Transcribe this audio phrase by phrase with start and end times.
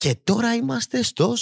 [0.00, 1.34] Και τώρα είμαστε στο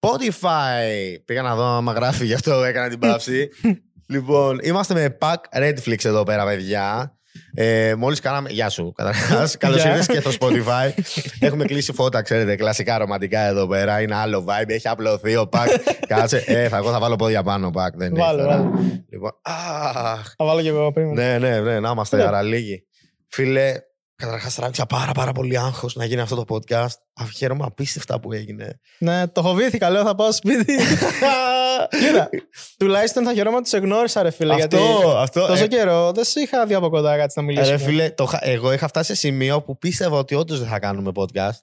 [0.00, 1.14] Spotify.
[1.24, 3.48] Πήγα να δω άμα γράφει, γι' αυτό έκανα την παύση.
[4.14, 7.16] λοιπόν, είμαστε με Pack Redflix εδώ πέρα, παιδιά.
[7.54, 8.50] Ε, Μόλις κάναμε.
[8.50, 9.56] Γεια σου, καταρχάς.
[9.58, 10.90] Καλώς ήρθατε και στο Spotify.
[11.38, 14.00] Έχουμε κλείσει φώτα, ξέρετε, κλασικά ρομαντικά εδώ πέρα.
[14.00, 14.68] Είναι άλλο vibe.
[14.68, 15.68] Έχει απλωθεί ο Πακ.
[16.08, 16.44] Κάτσε.
[16.46, 17.96] Ε, θα, εγώ θα βάλω πόδια πάνω, Πακ.
[17.96, 18.50] Δεν Βάλε, είναι.
[18.52, 18.68] βάλε.
[19.10, 20.34] Λοιπόν, αχ.
[20.36, 21.12] Θα βάλω και εγώ πριν.
[21.12, 22.22] Ναι, ναι, ναι, να είμαστε Ναι.
[22.22, 22.86] αραλίγοι.
[23.28, 23.74] Φίλε,
[24.16, 26.94] καταρχάς τράβηξα πάρα, πάρα πολύ άγχος να γίνει αυτό το podcast.
[27.20, 28.80] Α, Χαίρομαι απίστευτα που έγινε.
[28.98, 29.90] Ναι, το φοβήθηκα.
[29.90, 30.76] Λέω θα πάω σπίτι.
[32.00, 32.28] Κοίτα,
[32.78, 34.54] τουλάχιστον θα χαιρόμαι ότι σε γνώρισα, ρε φίλε.
[34.54, 35.46] γιατί αυτό, αυτό.
[35.46, 37.76] τόσο ε, καιρό δεν σε είχα δει από κοντά κάτι να μιλήσουμε.
[37.76, 40.78] Ρε φίλε, το, είχα- εγώ είχα φτάσει σε σημείο που πίστευα ότι όντως δεν θα
[40.78, 41.58] κάνουμε podcast.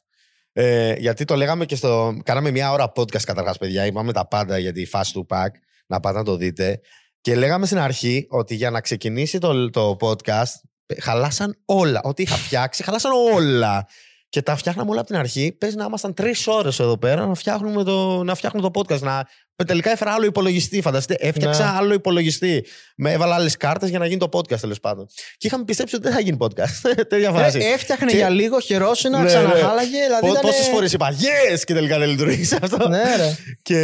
[0.53, 2.17] Ε, γιατί το λέγαμε και στο.
[2.23, 3.85] Κάναμε μια ώρα podcast καταρχάς, παιδιά.
[3.85, 5.49] Είπαμε τα πάντα για τη φάση του pack.
[5.87, 6.79] Να πάτε να το δείτε.
[7.21, 12.01] Και λέγαμε στην αρχή ότι για να ξεκινήσει το, το podcast, ε, χαλάσαν όλα.
[12.03, 13.87] Ό,τι είχα φτιάξει, χαλάσαν όλα.
[14.29, 15.51] Και τα φτιάχναμε όλα από την αρχή.
[15.51, 18.99] Πες να ήμασταν τρεις ώρες εδώ πέρα να φτιάχνουμε το, να φτιάχνουμε το podcast.
[18.99, 19.27] Να...
[19.65, 21.27] Τελικά έφερα άλλο υπολογιστή, φανταστείτε.
[21.27, 21.77] Έφτιαξα Ναι.
[21.77, 22.65] άλλο υπολογιστή.
[22.95, 25.07] Με έβαλα άλλες κάρτες για να γίνει το podcast τέλος πάντων.
[25.37, 26.93] Και είχαμε πιστέψει ότι δεν θα γίνει podcast.
[27.09, 27.59] Τέτοια φάση.
[27.59, 30.04] Ε, έφτιαχνε Και- για λίγο, χαιρόσουνα, Ναι, ξαναχάλαγε.
[30.05, 30.41] Δηλαδή ήταν...
[30.41, 31.59] Πόσες φορές είπα Yes!
[31.65, 32.87] και τελικά δεν λειτουργήσε αυτό.
[32.87, 33.37] Ναι, ρε.
[33.62, 33.77] Και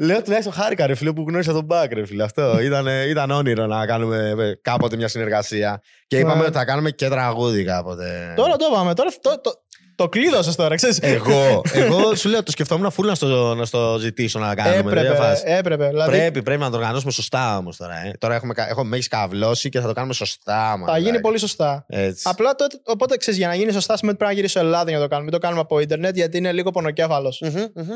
[0.00, 2.22] λέω τουλάχιστον χάρηκα ρε φίλε που γνώρισα τον Μπακ ρε φίλε.
[2.24, 5.82] Αυτό ήταν, ήταν όνειρο να κάνουμε ε, κάποτε μια συνεργασία.
[6.06, 6.42] Και είπαμε Ναι.
[6.46, 8.32] ότι θα κάνουμε και τραγούδι κάποτε.
[8.36, 8.94] Τώρα το είπαμε.
[8.94, 9.52] Τώρα το, το,
[9.96, 10.98] το κλείδωσες τώρα, ξέρεις.
[11.02, 14.82] Εγώ, εγώ σου λέω το σκεφτόμουν φούλ να στο, να στο ζητήσω να κάνουμε.
[14.94, 15.42] τέτοια έπρεπε, φάση.
[15.46, 15.88] έπρεπε.
[15.88, 17.94] Δηλαδή Πρέπει, πρέπει να το οργανώσουμε σωστά όμως τώρα.
[17.94, 18.10] Ε.
[18.18, 20.80] Τώρα έχουμε, κα- έχω, με έχεις καβλώσει και θα το κάνουμε σωστά.
[20.86, 21.20] θα γίνει μαλάκα.
[21.20, 21.84] πολύ σωστά.
[21.88, 22.22] Έτσι.
[22.26, 24.98] Απλά τότε, οπότε ξέρεις, για να γίνει σωστά σημαίνει ότι πρέπει να γυρίσω Ελλάδα για
[24.98, 25.30] να το κάνουμε.
[25.30, 27.40] Μην το κάνουμε από Ιντερνετ γιατί είναι λίγο πονοκέφαλος.
[27.40, 27.88] Μμμ, μμμ.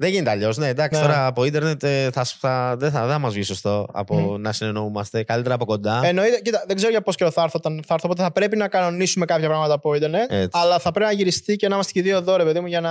[0.00, 0.56] Δεν γίνεται αλλιώς.
[0.56, 1.06] Ναι, εντάξει, Ναι.
[1.06, 4.52] τώρα από ίντερνετ ε, θα, θα, δεν θα, δεν θα μας βγει σωστό από να
[4.52, 5.22] συνεννοούμαστε.
[5.24, 6.00] Καλύτερα από κοντά.
[6.04, 8.56] Εννοείται, κοίτα, δεν ξέρω για πόσο καιρό θα έρθω, όταν θα έρθω, οπότε θα πρέπει
[8.56, 10.32] να κανονίσουμε κάποια πράγματα από Ιντερνετ.
[10.32, 10.48] Έτσι.
[10.52, 12.66] Αλλά θα πρέπει να γυριστεί και να είμαστε και οι δύο εδώ, ρε παιδί μου,
[12.66, 12.90] για να.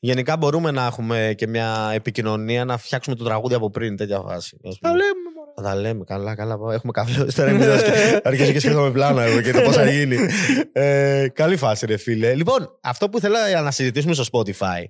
[0.00, 4.56] Γενικά μπορούμε να έχουμε και μια επικοινωνία να φτιάξουμε το τραγούδι από πριν, τέτοια φάση.
[4.68, 4.92] ας Θα πούμε.
[5.00, 5.50] λέμε, μωρέ.
[5.56, 6.04] Θα τα λέμε.
[6.04, 6.58] Καλά, καλά.
[6.74, 7.50] Έχουμε καβλώσεις τώρα.
[7.50, 10.16] εμείς να σκε- Αρχίζω και σκέφτομαι πλάνα εγώ και το πώς θα γίνει.
[10.72, 12.34] Ε, καλή φάση, ρε φίλε.
[12.34, 14.84] Λοιπόν, αυτό που ήθελα να συζητήσουμε στο Spotify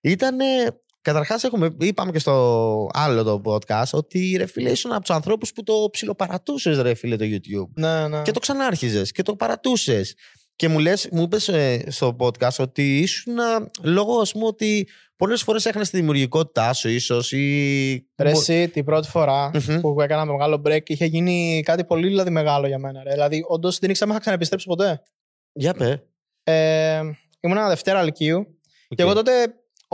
[0.00, 0.36] ήταν.
[1.06, 5.62] Καταρχάς, είπαμε και στο άλλο το podcast ότι ρε φίλε ήσουν από τους ανθρώπους που
[5.62, 7.70] το ψιλοπαρατούσες, ρε φίλε, το YouTube.
[7.74, 8.22] Ναι, ναι.
[8.22, 10.14] Και το ξανάρχιζες και το παρατούσες.
[10.56, 14.88] Και μου λες, μου είπες ε, στο podcast ότι ήσουν α, λόγω ας πούμε ότι
[15.16, 18.08] πολλές φορές έχανες τη δημιουργικότητά σου ίσως ή...
[18.16, 19.80] Ρε, εσύ, την πρώτη φορά Μμμ.
[19.80, 23.02] που έκανα μεγάλο break είχε γίνει κάτι πολύ δηλαδή, μεγάλο για μένα.
[23.02, 23.10] Ρε.
[23.10, 25.02] Δηλαδή, όντως δεν ήξερα αν θα ξαναεπιστρέψω ποτέ.
[25.52, 26.02] Για πες.
[26.42, 27.00] Ε,
[27.40, 28.58] ήμουν Δευτέρα Λυκείου
[28.88, 29.32] και εγώ τότε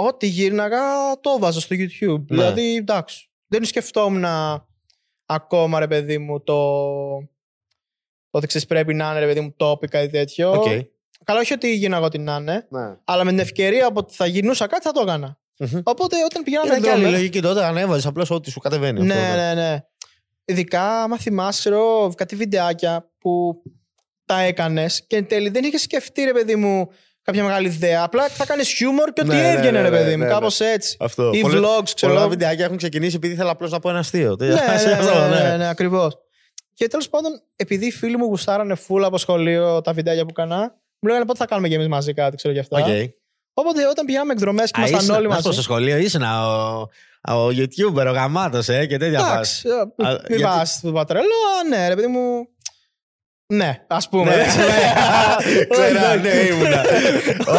[0.06, 0.80] ό,τι γύρναγα
[1.20, 2.18] το βάζα στο YouTube.
[2.18, 2.24] Ναι.
[2.36, 3.28] Δηλαδή, εντάξει.
[3.46, 4.24] Δεν σκεφτόμουν
[5.26, 6.58] ακόμα, ρε παιδί μου, το.
[8.30, 10.50] Ότι ξέρεις πρέπει να είναι, ρε παιδί μου, topic κάτι τέτοιο.
[10.52, 10.64] Οκ.
[11.24, 12.96] Καλά, όχι ότι γύρναγα ό,τι να είναι, Ναι.
[13.04, 15.38] αλλά με την ευκαιρία από ότι θα γυρνούσα κάτι θα το έκανα.
[15.58, 15.80] Μμμ.
[15.84, 19.00] Οπότε όταν πηγαίναμε Ήταν και άλλη δρόμο- λογική τότε, ανέβαζες απλώς ό,τι σου κατεβαίνει.
[19.00, 19.84] αυτό, Ναι, ναι, ναι.
[20.44, 23.62] Ειδικά, άμα θυμάσαι, ξέρω, κάτι βιντεάκια που
[24.24, 26.88] τα έκανες και εν τέλει δεν είχες σκεφτεί, ρε παιδί μου,
[27.22, 28.02] κάποια μεγάλη ιδέα.
[28.02, 30.22] Απλά θα κάνεις χιούμορ και ό,τι Ναι, ναι, έβγαινε, ναι, ρε παιδί ναι, μου.
[30.22, 30.96] ναι, Κάπως έτσι.
[31.00, 31.30] Αυτό.
[31.34, 32.12] Ή Πολλές- vlogs, ξέρω.
[32.12, 34.36] Πολλά βιντεάκια έχουν ξεκινήσει επειδή ήθελα απλώς να πω ένα αστείο.
[34.38, 34.54] Ναι, ναι,
[34.98, 36.16] Αυτό, ναι, ναι, ναι, ακριβώς.
[36.74, 40.58] Και τέλος πάντων, επειδή οι φίλοι μου γουστάρανε full από σχολείο τα βιντεάκια που έκανα,
[40.98, 42.78] μου λέγανε πότε θα κάνουμε κι εμείς μαζί κάτι, ξέρω γι' αυτά.
[42.78, 42.86] Οκ.
[43.54, 45.60] Οπότε όταν πηγαίναμε εκδρομές και Α, ήμασταν ήσουν- όλοι να σου πω, μαζί.
[45.60, 46.80] στο σχολείο ήσουν ο,
[47.34, 49.62] ο YouTuber, ο γαμάτος, ε, και τέτοια φάση.
[49.68, 52.48] Εντάξει, ε, Α, μην γιατί- πα το πατρελό, α, ναι, ρε παιδί μου.
[53.56, 54.36] Ναι, ας πούμε.
[54.36, 54.42] Ναι.
[55.70, 56.48] Ξέρω, Όχι, ναι, όχι.
[56.52, 56.82] ήμουνα.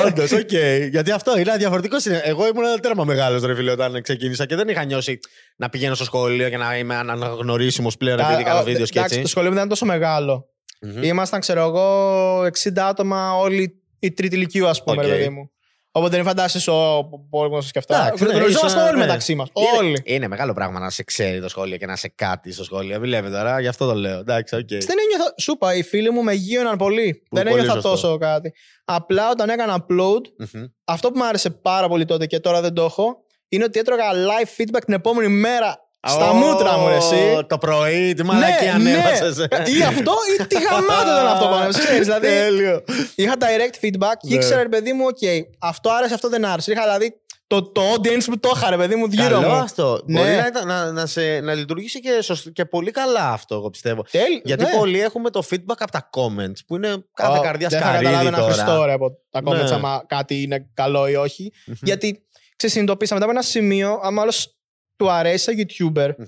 [0.06, 0.52] Όντως, οκ.
[0.90, 2.00] Γιατί αυτό είναι διαφορετικό.
[2.00, 5.20] συνε- Εγώ ήμουν τέρμα μεγάλος ρε φίλε όταν ξεκίνησα και δεν είχα νιώσει
[5.56, 8.92] να πηγαίνω στο σχολείο και να είμαι αναγνωρίσιμος πλέον επειδή Α, κάνω α, βίντεο και
[8.94, 9.22] εντάξει, έτσι.
[9.22, 10.46] το σχολείο μου δεν ήταν τόσο μεγάλο.
[10.82, 11.04] Μμμ.
[11.04, 15.08] Ήμασταν, ξέρω εγώ, 60 άτομα όλοι η τρίτη ηλικίου, ας πούμε, Οκ.
[15.08, 15.52] ρε παιδί μου.
[15.96, 18.02] Οπότε δεν φαντάζεσαι ο πόλεμο και αυτά.
[18.06, 19.06] Εντάξει, ναι, Γνωριζόμαστε ήσουν, όλοι ναι.
[19.06, 19.48] μεταξύ μας.
[19.54, 20.02] Είναι- Όλοι.
[20.04, 23.00] Είναι μεγάλο πράγμα να σε ξέρει το σχολείο και να σε κάτι στο σχολείο.
[23.00, 24.20] Μην λέμε τώρα, γι' αυτό το λέω.
[24.20, 24.68] Εντάξει, οκ.
[24.68, 25.34] Δεν ένιωθα.
[25.38, 27.24] Σου είπα, οι φίλοι μου με γείωναν πολύ.
[27.30, 27.90] δεν πολύ ένιωθα σωστό.
[27.90, 28.54] τόσο κάτι.
[28.86, 30.22] Απλά όταν έκανα upload,
[30.54, 30.64] Μμμ.
[30.86, 33.18] αυτό που μου άρεσε πάρα πολύ τότε και τώρα δεν το έχω,
[33.50, 37.46] είναι ότι έτρωγα live feedback την επόμενη μέρα στα Ω, μούτρα μου, ρε, εσύ.
[37.48, 39.38] Το πρωί, τι μαλακία ναι, ανέβασες.
[39.38, 39.46] ναι.
[39.78, 41.70] Ή αυτό ή τι γαμάτο ήταν αυτό πάνω.
[41.80, 42.84] Ξέρεις, δηλαδή, Τέλειο.
[43.16, 44.36] είχα direct feedback και Ναι.
[44.36, 45.18] ήξερα, ρε παιδί μου, οκ,
[45.60, 46.72] αυτό άρεσε, αυτό δεν άρεσε.
[46.72, 47.18] Είχα δηλαδή
[47.48, 49.54] το, το audience που το είχα, ρε παιδί μου, γύρω Καλό μου.
[49.56, 50.02] αυτό.
[50.06, 50.20] Ναι.
[50.20, 53.70] Μπορεί να, ήταν- να, να, σε, να λειτουργήσει και, σωστ- και πολύ καλά αυτό, εγώ
[53.70, 54.06] πιστεύω.
[54.12, 54.70] Τέλει- Γιατί ναι.
[54.78, 58.04] πολλοί έχουμε το feedback από τα comments που είναι κάθε Ω, καρδιά Δεν θα σκαρίδι
[58.06, 58.54] καταλάβει ένα τώρα.
[58.54, 59.74] Χριστό ρε, από τα comments Ναι.
[59.76, 61.52] άμα κάτι είναι καλό ή όχι.
[61.66, 61.76] Μμμ.
[61.82, 62.24] Γιατί
[62.56, 64.56] ξεσυνειδητοποίησα μετά από ένα σημείο, άμα άλλος
[64.96, 66.28] του αρέσει σαν YouTuber, Μμμ.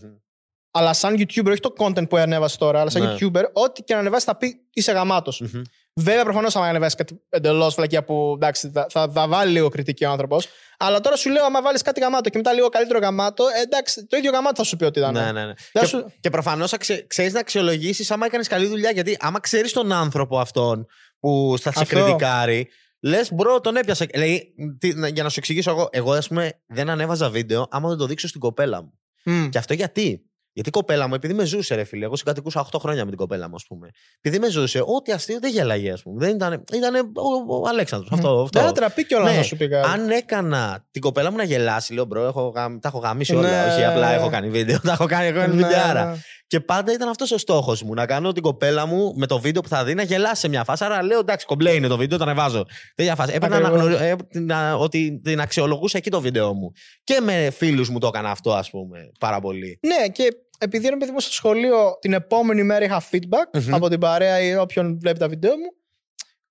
[0.72, 3.16] αλλά σαν YouTuber, όχι το content που ανέβασε τώρα, αλλά σαν Ναι.
[3.20, 5.40] YouTuber, ό,τι και να ανεβάσει θα πει είσαι γαμάτος.
[5.42, 5.62] Μμμ.
[6.00, 10.06] Βέβαια, προφανώς, άμα ανεβάσει κάτι εντελώς βλακεία που εντάξει, θα, θα, θα βάλει λίγο κριτική
[10.06, 10.48] ο άνθρωπος.
[10.78, 14.06] Αλλά τώρα σου λέω, άμα βάλεις κάτι γαμάτο και μετά λίγο καλύτερο γαμάτο, ε, εντάξει,
[14.06, 15.14] το ίδιο γαμάτο θα σου πει ότι ήταν.
[15.14, 15.54] Ναι, ναι, ναι.
[15.72, 16.74] Δεν Και, σου- και προφανώς
[17.08, 18.92] ξέρεις να αξιολογήσεις άμα έκανες καλή δουλειά.
[18.92, 20.86] Γιατί άμα ξέρεις τον άνθρωπο αυτόν
[21.20, 21.96] που θα σε Αυτό.
[21.96, 22.68] κριτικάρει,
[23.06, 24.06] λες, bro, τον έπιασα.
[24.16, 27.90] Λέει, τι- να- για να σου εξηγήσω εγώ, εγώ ας πούμε δεν ανέβαζα βίντεο άμα
[27.90, 28.94] δεν το δείξω στην κοπέλα μου.
[29.24, 29.50] Μμ.
[29.50, 30.22] Και αυτό γιατί;
[30.54, 33.18] Γιατί η κοπέλα μου, επειδή με ζούσε, ρε φίλε, εγώ συγκατοικούσα 8 χρόνια με την
[33.20, 33.90] κοπέλα μου, ας πούμε.
[34.22, 36.26] Επειδή με ζούσε, ό,τι αστείο δεν γέλαγε, ας πούμε.
[36.26, 36.64] Δεν ήταν.
[36.74, 38.12] Ήταν ο, ο Αλέξανδρος.
[38.12, 38.30] Αυτό.
[38.42, 38.60] αυτό.
[38.60, 39.38] Δεν θα ντραπεί κιόλας Ναι.
[39.38, 39.90] να σου πει κάτι.
[39.90, 43.66] Αν έκανα την κοπέλα μου να γελάσει, λέω bro, έχω, γαμ- τα έχω γαμήσει όλα.
[43.66, 43.72] Ναι.
[43.74, 44.80] Όχι, απλά έχω κάνει βίντεο.
[44.80, 46.06] Τα έχω κάνει, έχω κάνει Ναι, βιντεάρα.
[46.06, 46.18] ναι.
[46.56, 47.94] Και πάντα ήταν αυτός ο στόχος μου.
[47.94, 50.64] Να κάνω την κοπέλα μου με το βίντεο που θα δει να γελάσει σε μια
[50.64, 50.84] φάση.
[50.84, 52.66] Άρα λέω εντάξει, κομπλέ είναι το βίντεο, το ανεβάζω.
[52.96, 53.34] Τέτοια φάση.
[53.36, 53.80] Έπρεπε να Ακριβώς.
[53.86, 56.72] αναγνωρίσω ε, την- να- ότι την αξιολογούσα εκεί το βίντεο μου.
[57.04, 59.80] Και με φίλους μου το έκανα αυτό, ας πούμε, πάρα πολύ.
[59.88, 60.28] Ναι, και
[60.60, 63.74] επειδή ρε παιδί μου στο σχολείο την επόμενη μέρα είχα feedback Μμμ.
[63.76, 65.72] από την παρέα ή όποιον βλέπει τα βίντεο μου,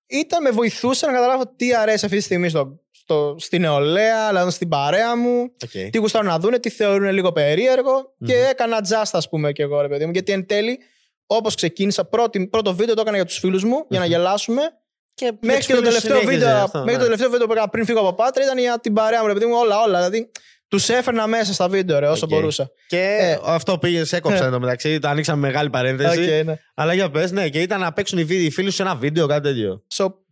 [0.07, 4.49] ήταν με βοηθούσε να καταλάβω τι αρέσει αυτή τη στιγμή στο, στο, στη νεολαία, αλλά
[4.49, 5.87] στην παρέα μου, Okay.
[5.91, 8.15] τι γουστάρουν να δούνε, τι θεωρούν λίγο περίεργο.
[8.25, 10.11] Και έκανα just, ας πούμε, και εγώ, ρε παιδί μου.
[10.11, 10.79] Γιατί εν τέλει,
[11.25, 14.61] όπως ξεκίνησα, πρώτη, πρώτο βίντεο το έκανα για τους φίλους μου, για να γελάσουμε.
[15.13, 18.13] Και Μέχρι και το τελευταίο βίντεο, μέχρι το τελευταίο βίντεο που έκανα πριν φύγω από
[18.13, 19.97] Πάτρα ήταν για την παρέα μου, ρε παιδί μου, όλα, όλα.
[19.97, 20.31] Δηλαδή,
[20.67, 22.31] τους έφερνα μέσα στα βίντεο, ρε, όσο Οκ.
[22.31, 22.69] μπορούσα.
[22.87, 23.37] Και Ε.
[23.45, 24.47] αυτό πήγε, σε έκοψα Ε.
[24.47, 24.99] εντωμεταξύ.
[24.99, 26.19] Το ανοίξαμε μεγάλη παρένθεση.
[26.41, 26.55] Okay, ναι.
[26.75, 28.95] Αλλά για πες, ναι, και ήταν να παίξουν οι, βίντεο- οι φίλοι σου σε ένα
[28.95, 29.83] βίντεο, κάτι τέτοιο.
[29.93, 30.24] So, ή- ό-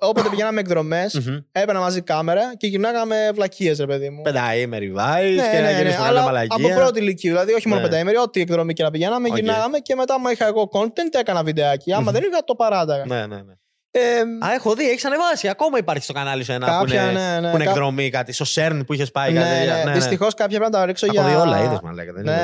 [0.00, 1.36] όποτε πηγαίναμε εκδρομές, Μμμ.
[1.52, 4.22] έπαιρνα μαζί κάμερα και γυρνάγαμε βλακίες, ρε παιδί μου.
[4.22, 6.66] Πενταήμερη vibes Ναι, και να ναι, γίνει ναι, μεγάλη αλλά μαλακία.
[6.66, 7.86] από πρώτη ηλικία, δηλαδή όχι μόνο Ναι.
[7.88, 9.36] πενταήμερη, ό,τι εκδρομή και να πηγαίναμε, Οκ.
[9.36, 11.92] γυρνάγαμε και μετά, άμα είχα εγώ content, έκανα βιντεάκι.
[11.92, 12.12] Άμα Μμμ.
[12.12, 13.04] δεν είχα, το παράταγα.
[13.06, 13.52] Ναι, ναι, ναι.
[13.94, 15.48] Ε, Α, έχω δει, έχεις ανεβάσει.
[15.48, 18.10] Ακόμα υπάρχει στο κανάλι σου ένα Κάποια, που είναι, ναι, ναι, που είναι κα- εκδρομή,
[18.10, 18.32] κάτι.
[18.32, 19.84] Στο CERN που είχες πάει, κάτι ναι, τέτοια.
[19.84, 21.20] ναι, Δυστυχώς κάποια πρέπει να τα ρίξω Τα για.
[21.22, 22.22] έχω δει όλα, είδες μα λέγατε.
[22.22, 22.36] Ναι,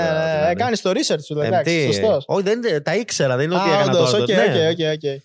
[0.48, 1.84] ναι, κάνεις το research σου, εντάξει.
[1.92, 2.24] Σωστός.
[2.26, 4.22] Όχι, δεν, είναι- τα ήξερα, δεν είναι ότι Α, έκανα όντως, τώρα.
[4.22, 4.68] οκ, ναι.
[4.68, 5.20] OK, OK, OK.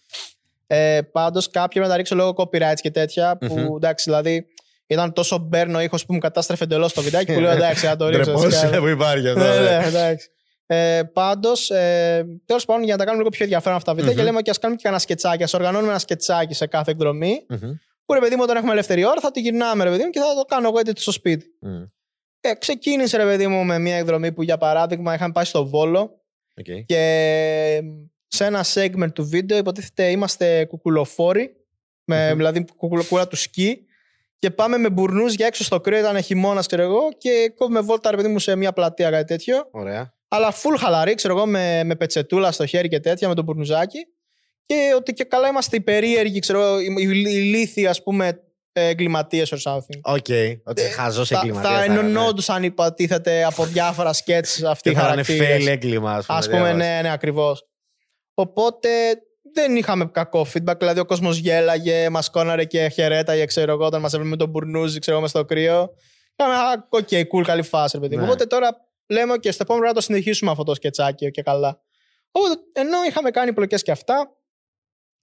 [0.75, 3.37] Ε, Πάντως κάποια πρέπει να τα ρίξω λόγω copyrights και τέτοια.
[3.37, 3.75] Που Μμμ.
[3.75, 4.45] εντάξει, δηλαδή
[4.87, 7.95] ήταν τόσο μπέρδεμα ο ήχος που μου κατάστρεφε εντελώς το βιντεάκι που λέω εντάξει, να
[7.95, 8.31] το ρίξω.
[8.31, 8.67] Ντροπής, κιόλας.
[8.67, 9.39] είναι που υπάρχει αυτό.
[9.39, 9.77] Ναι, ναι.
[9.77, 10.29] ναι, εντάξει.
[10.65, 14.11] Ε, Πάντως, ε, τέλος πάντων, για να τα κάνουμε λίγο πιο ενδιαφέρον αυτά τα βίντεο,
[14.11, 14.17] Μμμ.
[14.19, 15.43] και λέμε και ας κάνουμε και ένα σκετσάκι.
[15.43, 17.45] Ας οργανώνουμε ένα σκετσάκι σε κάθε εκδρομή.
[17.49, 17.71] Μμμ.
[18.05, 20.19] Που ρε παιδί μου, όταν έχουμε ελεύθερη ώρα, θα τη γυρνάμε, ρε παιδί μου, και
[20.19, 21.45] θα το κάνω εγώ edit στο σπίτι.
[21.61, 21.83] Μμ.
[22.41, 25.99] Ε, ξεκίνησε, ρε παιδί μου, με μια εκδρομή που για παράδειγμα είχαμε πάει στο Βόλο
[26.57, 26.85] Οκ.
[26.85, 27.81] και
[28.33, 31.55] σε ένα segment του βίντεο υποτίθεται είμαστε κουκουλοφόροι,
[32.05, 32.37] με, Μμμ.
[32.37, 33.85] δηλαδή κουκούλα του σκι.
[34.39, 38.15] Και πάμε με μπουρνούζια έξω στο κρύο, ήταν χειμώνας, ξέρω εγώ, και κόβουμε βόλτα, ρε
[38.17, 39.67] παιδί μου, σε μια πλατεία, κάτι τέτοιο.
[39.71, 40.13] Ωραία.
[40.27, 43.99] Αλλά full χαλαρή, ξέρω εγώ, με, με πετσετούλα στο χέρι και τέτοια, με το μπουρνουζάκι.
[44.65, 48.39] Και ότι και καλά είμαστε οι περίεργοι, ξέρω εγώ, οι, οι, οι ηλίθιοι, ας πούμε,
[48.73, 49.99] εγκληματίες or something.
[50.01, 50.25] Οκ.
[50.63, 51.75] Ότι χαζός Ε, Θα, εγκληματίας.
[51.75, 55.63] θα ενωνόντουσαν, υποτίθεται, από διάφορα σκετς αυτοί οι Τι θα είναι χαρακτήρες.
[55.63, 56.37] fail έγκλημα, ας πούμε.
[56.37, 56.75] Ας πούμε, διάβασα.
[56.77, 57.67] ναι, ναι, ακριβώς.
[58.33, 58.89] Οπότε
[59.53, 60.75] δεν είχαμε κακό feedback.
[60.77, 64.49] Δηλαδή, ο κόσμος γέλαγε, μας κόρναρε και χαιρέταγε, ξέρω εγώ, όταν μας έβλεπε με το
[64.49, 65.89] μπουρνούζι, ξέρω εγώ, μες στο κρύο.
[66.35, 68.21] Είχαμε, α, OK, cool, καλή φάση, ρε παιδί μου.
[68.21, 68.27] Ναι.
[68.27, 71.81] Οπότε τώρα λέμε και στο επόμενο να το συνεχίσουμε αυτό το σκετσάκι και καλά.
[72.31, 74.37] Οπότε, ενώ είχαμε κάνει πλοκές και αυτά,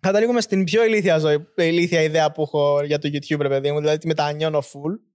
[0.00, 3.78] καταλήγουμε στην πιο ηλίθια, ζωή, ηλίθια ιδέα που έχω για το YouTube, ρε παιδί μου,
[3.78, 5.09] δηλαδή τη μετανιώνω full.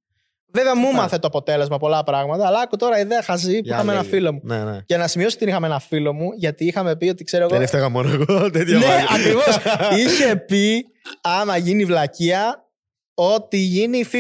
[0.52, 3.92] Βέβαια, μου μάθε το αποτέλεσμα πολλά πράγματα, αλλά άκου τώρα ιδέα χαζή που Για είχαμε
[3.92, 4.14] ένα λέγε.
[4.14, 4.40] φίλο μου.
[4.44, 4.80] Ναι, ναι.
[4.86, 7.54] Για να σημειώσω ότι είχαμε ένα φίλο μου, γιατί είχαμε πει ότι ξέρω εγώ.
[7.54, 8.50] Δεν έφταγα μόνο εγώ.
[8.52, 9.06] Τέτοια ναι, μάλλον.
[9.14, 9.58] ακριβώς.
[10.06, 10.86] Είχε πει,
[11.22, 12.70] άμα γίνει βλακεία,
[13.14, 14.18] ότι γίνει 50-50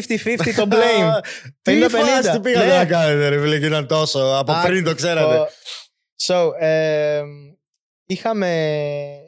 [0.56, 1.20] το blame.
[1.62, 1.90] Τι 50-50.
[1.90, 2.74] φάση τι πήγατε Ναι.
[2.76, 4.20] να κάνετε, ρε φίλε, και ήταν τόσο.
[4.40, 5.36] Από Α, πριν το ξέρατε.
[5.38, 5.48] ο-
[6.28, 7.22] So, ε,
[8.06, 8.50] είχαμε,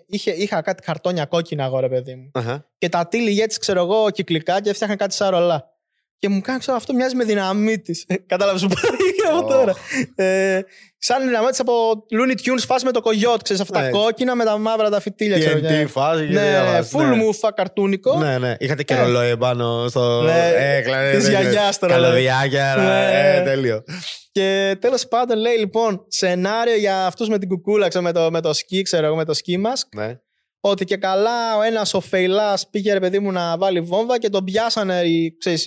[0.07, 2.31] είχε, είχα κάτι χαρτόνια κόκκινα εγώ ρε παιδί μου.
[2.33, 2.69] Αχα.
[2.77, 5.75] Και τα τύλιγε έτσι ξέρω εγώ κυκλικά και έφτιαχνα κάτι σαν ρολά.
[6.19, 7.95] Και μου κάνει ξέρω, αυτό μοιάζει με δυναμίτη.
[8.25, 8.83] Κατάλαβες που πάει
[9.37, 9.49] από Ω.
[9.49, 9.73] τώρα.
[10.15, 10.61] Ε,
[10.97, 13.41] σαν δυναμίτη από Looney Tunes φάση με το κογιότ.
[13.41, 13.85] Ξέρεις αυτά Ναι.
[13.89, 15.39] τα κόκκινα με τα μαύρα τα φυτίλια.
[15.39, 16.25] ξέρω, TNT και- φάση.
[16.27, 17.15] και Ναι, τέτοια ναι, φάση, full ναι.
[17.15, 18.17] μουφα καρτούνικο.
[18.17, 18.55] Ναι, ναι.
[18.59, 19.01] Είχατε και Ε.
[19.01, 20.21] ρολόι πάνω στο.
[20.21, 21.39] Ναι, Ε, κλα- της ναι, ναι.
[21.41, 22.01] γιαγιάς το ρολόι.
[22.01, 22.73] Καλωδιάκια.
[22.77, 22.83] Ναι.
[22.83, 23.83] ναι, ε, Τέλειο.
[24.31, 28.41] Και τέλος πάντων λέει λοιπόν σενάριο για αυτούς με την κουκούλα, ξέρω, με το, με
[28.41, 29.87] το σκι, ξέρω εγώ, με το ski mask.
[29.95, 30.15] Ναι.
[30.59, 34.29] Ότι και καλά ο ένας ο fail-άς πήγε ρε παιδί μου να βάλει βόμβα και
[34.29, 35.65] τον πιάσανε οι, ξέρεις,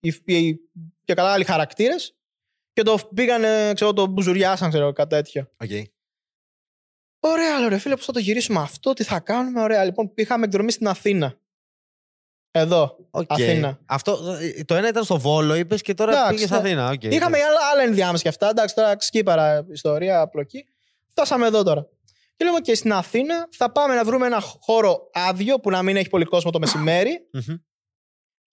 [0.00, 0.60] οι, οι- οι-
[1.04, 2.16] και καλά άλλοι χαρακτήρες.
[2.72, 5.50] Και το πήγανε, ξέρω, το μπουζουριάσαν, ξέρω, κάτι τέτοιο.
[5.62, 5.70] Οκ.
[7.20, 9.60] Ωραία, λέω ρε φίλε, πώς θα το γυρίσουμε αυτό, τι θα κάνουμε.
[9.62, 11.38] Ωραία, λοιπόν, είχαμε εκδρομή στην Αθήνα.
[12.50, 13.24] Εδώ, Οκ.
[13.32, 13.78] Αθήνα.
[13.86, 16.56] Αυτό, ε, το ένα ήταν στο Βόλο, είπες και τώρα Εντάξει, πήγες ναι.
[16.56, 16.90] Αθήνα.
[16.90, 17.02] Οκ.
[17.02, 18.48] Είχαμε άλλα, άλλα ενδιάμεσα και αυτά.
[18.48, 20.64] Εντάξει, τώρα σκιπάρω ιστορία, πλοκή.
[21.08, 21.88] Φτάσαμε εδώ τώρα.
[22.36, 25.96] Και λέμε και στην Αθήνα θα πάμε να βρούμε ένα χώρο άδειο που να μην
[25.96, 27.56] έχει πολύ κόσμο το μεσημέρι Μμμ.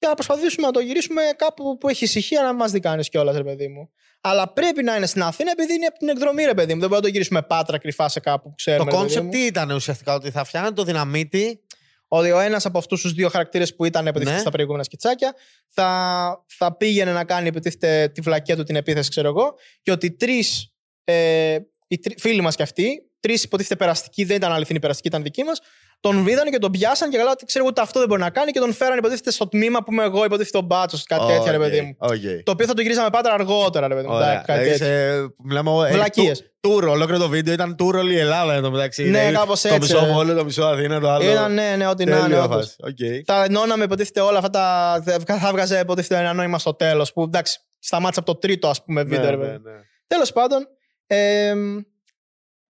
[0.03, 3.36] Και να προσπαθήσουμε να το γυρίσουμε κάπου που έχει ησυχία να μας δει κανείς κιόλας,
[3.36, 3.89] ρε παιδί μου.
[4.22, 6.79] Αλλά πρέπει να είναι στην Αθήνα επειδή είναι από την εκδρομή, ρε παιδί μου.
[6.79, 8.83] Δεν μπορούμε να το γυρίσουμε Πάτρα κρυφά σε κάπου που Το ξέρουμε.
[8.83, 9.31] ρε παιδί concept μου.
[9.31, 11.60] τι ήταν ουσιαστικά, ότι θα φτιάχνετε το δυναμίτι.
[12.07, 14.41] Ότι ο ένας από αυτούς τους δύο χαρακτήρες που ήταν υποτίθεται Ναι.
[14.41, 15.33] στα προηγούμενα σκετσάκια
[15.69, 20.12] θα, θα πήγαινε να κάνει υποτίθεται τη βλακία του την επίθεση, ξέρω εγώ, και ότι
[20.12, 21.57] τρεις ε,
[21.88, 25.43] οι τρι- φίλοι μας κι αυτοί, τρεις υποτίθεται περαστικοί, δεν ήταν αληθινοί περαστικοί, ήταν δικοί
[25.43, 25.62] μας,
[26.03, 28.51] τον είδαν και τον πιάσαν και καλά ότι ξέρω ούτε αυτό δεν μπορεί να κάνει
[28.51, 31.57] και τον φέραν υποτίθεται στο τμήμα που είμαι εγώ, υποτίθεται ο μπάτσος, κάτι τέτοια, ρε
[31.57, 31.95] Οκ, παιδί μου.
[31.98, 32.43] οκ.
[32.43, 34.13] Το οποίο θα το γυρίζαμε πάντα αργότερα, ρε παιδί μου.
[34.13, 34.27] Ωραία.
[34.29, 34.95] εντάξει, κάτι Δηλαδή, τέτοιο.
[35.25, 35.89] σε- Μιλάμε.
[35.89, 36.39] ε, Βλακίες.
[36.41, 39.03] του- Τούρ, ολόκληρο το βίντεο ήταν τούρ όλη η Ελλάδα εν τω μεταξύ.
[39.03, 40.12] Ναι, Δηλαδή, κάπως Το έτσι, μισό ρε.
[40.12, 41.31] Βόλο, το μισό Αθήνα, το άλλο.
[41.31, 42.22] Ήταν, ναι, ναι, ό,τι να είναι.
[42.22, 42.75] Τέλεια όντως.
[42.79, 42.93] φάση.
[43.22, 43.25] Οκ.
[43.25, 45.03] Τα ενώναμε υποτίθεται όλα αυτά τα.
[45.25, 47.13] Θα έβγαζε υποτίθεται ένα νόημα στο τέλος.
[47.13, 49.19] Που εντάξει, σταμάτησε από το τρίτο, ας πούμε, βίντεο.
[49.24, 49.57] Ναι, ρε ναι, παιδί.
[49.63, 49.72] ναι.
[50.07, 50.67] Τέλος πάντων,
[51.07, 51.53] ε,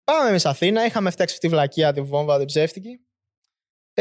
[0.03, 0.85] πάμε εμείς Αθήνα.
[0.85, 2.99] Είχαμε φτιάξει αυτή τη βλακεία, τη βόμβα, την ψεύτικη.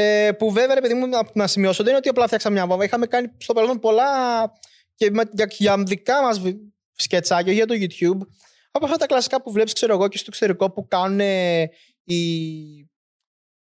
[0.02, 2.66] Ε, που βέβαια, ρε παιδί μου, να, να σημειώσω, δεν είναι ότι απλά φτιάξαμε μια
[2.66, 2.85] βόμβα.
[2.85, 4.04] Είχαμε κάνει στο παρελθόν πολλά
[4.95, 6.40] και με- για, για δικά μας
[6.97, 8.26] σκετσάκια για το YouTube.
[8.71, 11.61] Από αυτά τα κλασικά που βλέπεις, ξέρω εγώ, και στο εξωτερικό που κάνουν ε,
[12.04, 12.19] οι.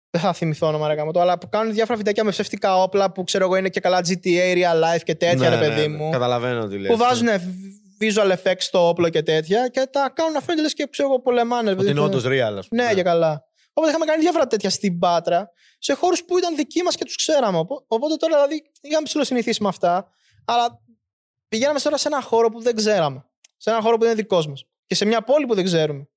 [0.09, 3.11] Δεν θα θυμηθώ όνομα, ρε γάμο το, αλλά που κάνουν διάφορα βιντεάκια με ψεύτικα όπλα
[3.11, 5.87] που ξέρω εγώ είναι και καλά GTA, real life και τέτοια, Ναι, ρε παιδί ναι,
[5.87, 6.03] ναι.
[6.03, 6.91] μου Καταλαβαίνω τι λες.
[6.91, 7.27] που βάζουν
[7.99, 11.19] visual effects στο όπλο και τέτοια και τα κάνουν να φαίνεται λες και ξέρω εγώ
[11.21, 11.71] πολεμάνε.
[11.71, 12.83] Ότι είναι όντως real, ας πούμε.
[12.83, 13.44] Ναι, και καλά.
[13.77, 17.15] Οπότε είχαμε κάνει διάφορα τέτοια στην Πάτρα σε χώρους που ήταν δικοί μας και τους
[17.15, 17.57] ξέραμε.
[17.57, 20.09] Οπό- Οπότε τώρα δηλαδή είχαμε ψηλοσυνηθίσει με αυτά,
[20.45, 20.81] αλλά
[21.47, 23.25] πηγαίναμε τώρα σε ένα χώρο που δεν ξέραμε.
[23.57, 24.63] Σε ένα χώρο που δεν είναι δικός μας.
[24.85, 26.07] Και σε μια πόλη που δεν ξέρουμε.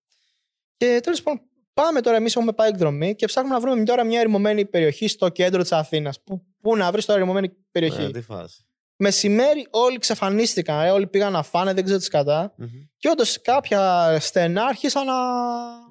[0.76, 1.40] Και τέλος πάντων,
[1.74, 2.16] πάμε τώρα.
[2.16, 5.72] Εμείς έχουμε πάει εκδρομή και ψάχνουμε να βρούμε τώρα μια ερημωμένη περιοχή στο κέντρο της
[5.72, 6.22] Αθήνας.
[6.22, 8.67] Πού, πού να βρεις τώρα ερημωμένη περιοχή; Ε, Τι φάση.
[9.00, 12.54] Μεσημέρι όλοι ξεφανίστηκαν, ε, όλοι πήγαν να φάνε, δεν ξέρω τι κατά.
[12.56, 12.66] Μμμ.
[12.96, 15.14] Και όντως κάποια στενά άρχισαν να,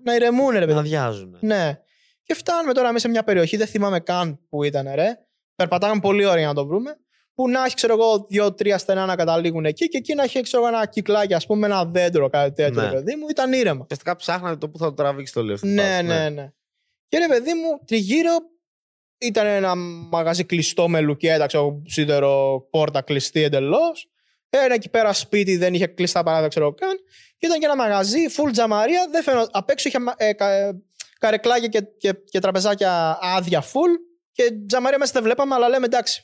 [0.04, 0.78] να ηρεμούν, ρε Να παιδί.
[0.80, 1.38] αδειάζουν.
[1.42, 1.80] Ναι.
[2.24, 5.18] Και φτάνουμε τώρα μέσα σε μια περιοχή, δεν θυμάμαι καν που ήταν, ρε.
[5.56, 6.98] Περπατάγαμε πολύ ώρα για να το βρούμε.
[7.34, 10.64] Που να έχει, ξέρω εγώ, δύο-τρία στενά να καταλήγουν εκεί και εκεί να έχει, ξέρω
[10.66, 12.88] εγώ, ένα κυκλάκι, ας πούμε, ένα δέντρο, κάτι τέτοιο, Ναι.
[12.90, 13.26] ρε παιδί μου.
[13.30, 13.82] Ήταν ήρεμα.
[13.84, 15.68] Ουσιαστικά ψάχνατε το που θα το τραβήξει το λεφτό.
[15.68, 16.52] Ναι, ναι, ναι.
[17.08, 18.32] Και ρε παιδί μου, τριγύρω
[19.18, 19.76] ήταν ένα
[20.12, 24.10] μαγαζί κλειστό με λουκέτα, ξέρω, σίδερο, πόρτα κλειστή εντελώς.
[24.50, 26.98] Ένα εκεί πέρα σπίτι δεν είχε κλειστά παρά, δεν ξέρω καν.
[27.38, 29.08] Και ήταν και ένα μαγαζί, full τζαμαρία.
[29.12, 30.82] Δεν φαίνω, απ' έξω είχε ε, κα, ε,
[31.20, 34.00] καρεκλάκια και, και, και τραπεζάκια άδεια full.
[34.32, 36.22] Και τζαμαρία μέσα δεν βλέπαμε, αλλά λέμε εντάξει.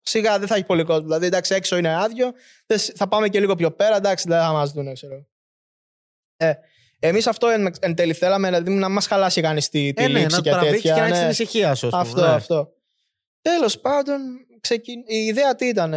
[0.00, 1.02] Σιγά δεν θα έχει πολύ κόσμο.
[1.02, 2.32] Δηλαδή, εντάξει, έξω είναι άδειο.
[2.66, 3.96] δεν σ- Θα πάμε και λίγο πιο πέρα.
[3.96, 5.26] Εντάξει, δεν θα μας δουν, ξέρω.
[6.36, 6.52] Ε,
[7.04, 10.18] Εμείς αυτό εν, εν τέλει θέλαμε δηλαδή, να μας χαλάσει κανείς τη, τη Ε, ναι,
[10.18, 10.94] λήξη να και το τραβήξει τέτοια.
[10.94, 11.20] και να έχει ναι.
[11.20, 11.86] την ησυχία σου.
[11.86, 12.34] ας πούμε, Αυτό, ναι.
[12.34, 12.72] αυτό.
[13.42, 14.20] Τέλος πάντων,
[14.60, 15.00] ξεκιν...
[15.06, 15.94] η ιδέα τι ήταν.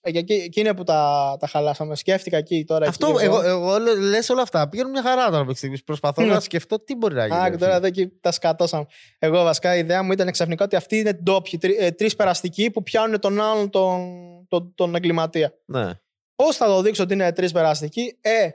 [0.00, 1.96] Εκεί, εκεί είναι που τα, τα χαλάσαμε.
[1.96, 2.88] Σκέφτηκα εκεί τώρα.
[2.88, 4.68] Αυτό, εκεί, εγώ, εγώ λε όλα αυτά.
[4.68, 5.82] Πηγαίνουν μια χαρά τώρα μέχρι στιγμής.
[5.84, 6.32] Προσπαθώ Ναι.
[6.32, 7.38] να σκεφτώ τι μπορεί να γίνει.
[7.38, 8.86] Α, και τώρα εδώ εκεί τα σκατώσαμε.
[9.18, 11.58] Εγώ βασικά η ιδέα μου ήταν ξαφνικά ότι αυτοί είναι ντόπιοι.
[11.58, 14.00] Τρεις ε, τρεις περαστικοί που πιάνουν τον άλλον τον,
[14.48, 15.52] τον, τον εγκληματία.
[15.64, 15.90] Ναι.
[16.34, 18.48] Πώς θα το δείξω ότι είναι τρεις περαστικοί, Ε,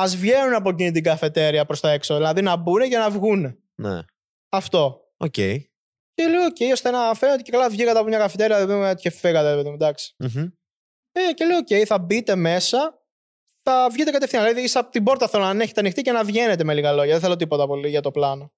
[0.00, 2.14] ας βγαίνουν από εκείνη την καφετέρια προς τα έξω.
[2.14, 3.58] Δηλαδή να μπουν και να βγουν.
[3.74, 3.98] Ναι.
[4.48, 5.00] Αυτό.
[5.16, 5.32] Οκ.
[6.14, 9.10] Και λέω, οκ, ώστε να φαίνεται και καλά βγήκατε από μια καφετέρια δεν πούμε, και
[9.10, 10.14] φύγατε, παιδί μου, εντάξει.
[10.18, 10.46] Μμμ.
[11.12, 13.02] Ε, και λέω, οκ, θα μπείτε μέσα,
[13.62, 14.42] θα βγείτε κατευθείαν.
[14.42, 17.12] Δηλαδή, ίσα από την πόρτα θέλω να έχετε ανοιχτή και να βγαίνετε με λίγα λόγια.
[17.12, 18.52] Δεν θέλω τίποτα πολύ για το πλάνο.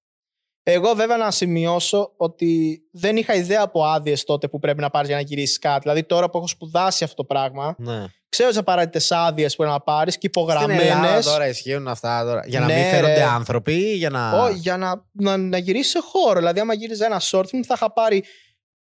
[0.62, 5.08] Εγώ, βέβαια, να σημειώσω ότι δεν είχα ιδέα από άδειες τότε που πρέπει να πάρεις
[5.08, 5.80] για να γυρίσεις κάτι.
[5.80, 8.04] Δηλαδή, τώρα που έχω σπουδάσει αυτό το πράγμα, Ναι.
[8.28, 11.22] Ξέρω τις απαραίτητες άδειες που πρέπει να πάρεις και Στην Ελλάδα υπογραμμένε.
[11.22, 12.42] τώρα ισχύουν αυτά τώρα.
[12.46, 13.22] Για να Ναι, μην φαίνονται ρε.
[13.24, 14.42] άνθρωποι ή για να.
[14.42, 16.38] Ω, για να, να, να γυρίσεις σε χώρο.
[16.38, 18.24] Δηλαδή, άμα γύριζες ένα short film, θα είχα πάρει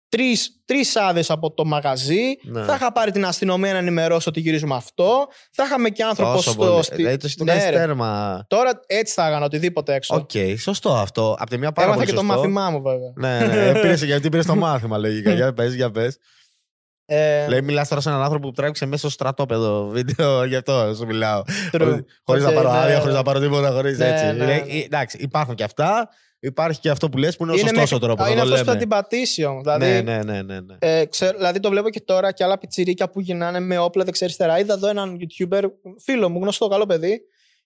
[0.09, 2.21] τρεις τρεις άδειες από το μαγαζί.
[2.43, 2.63] Ναι.
[2.63, 5.25] Θα είχα πάρει την αστυνομία να ενημερώσω ότι γυρίζουμε αυτό.
[5.51, 6.65] Θα είχαμε και άνθρωπο Τόσο στο.
[6.65, 6.83] πολύ.
[6.83, 7.75] στη- Δηλαδή το, το Ναι, κάνεις ρε.
[7.77, 8.43] τέρμα.
[8.47, 10.15] Τώρα έτσι θα έκανα οτιδήποτε έξω.
[10.15, 11.35] Οκ, σωστό αυτό.
[11.39, 12.35] Από τη μια πάρα Έμαθα πολύ και το σωστό.
[12.49, 13.11] μάθημά μου, βέβαια.
[13.15, 13.79] Ναι, ναι.
[13.79, 15.31] Πήρες, γιατί πήρες το μάθημα, λογικά.
[15.33, 16.17] για πες, για πες.
[17.09, 20.93] Ε, Λέει, μιλάς τώρα σε έναν άνθρωπο που τράβηξε μέσα στο στρατόπεδο βίντεο, γι' αυτό
[20.95, 21.41] σου μιλάω.
[21.71, 21.99] true.
[22.23, 22.99] Χωρίς να Οκ, πάρω ναι, άδεια, ναι.
[22.99, 24.25] χωρίς να πάρω τίποτα, χωρίς Ναι, έτσι.
[24.25, 24.73] ναι, Λέει, ναι.
[24.79, 26.09] ε, εντάξει, υπάρχουν και αυτά.
[26.39, 28.29] Υπάρχει και αυτό που λες που είναι ο Είναι σωστός με- ο τρόπος.
[28.29, 29.61] Είναι αυτός που θα την πατήσει όμως.
[29.61, 30.59] Δηλαδή, Ναι, ναι, ναι, ναι.
[30.59, 30.75] ναι.
[30.79, 34.59] Ε, ξέρω, δηλαδή το βλέπω και τώρα και άλλα πιτσιρίκια που γυρνάνε με όπλα δεξιά-αριστερά.
[34.59, 35.61] Είδα εδώ έναν YouTuber,
[36.03, 37.21] φίλο μου, γνωστό καλό παιδί.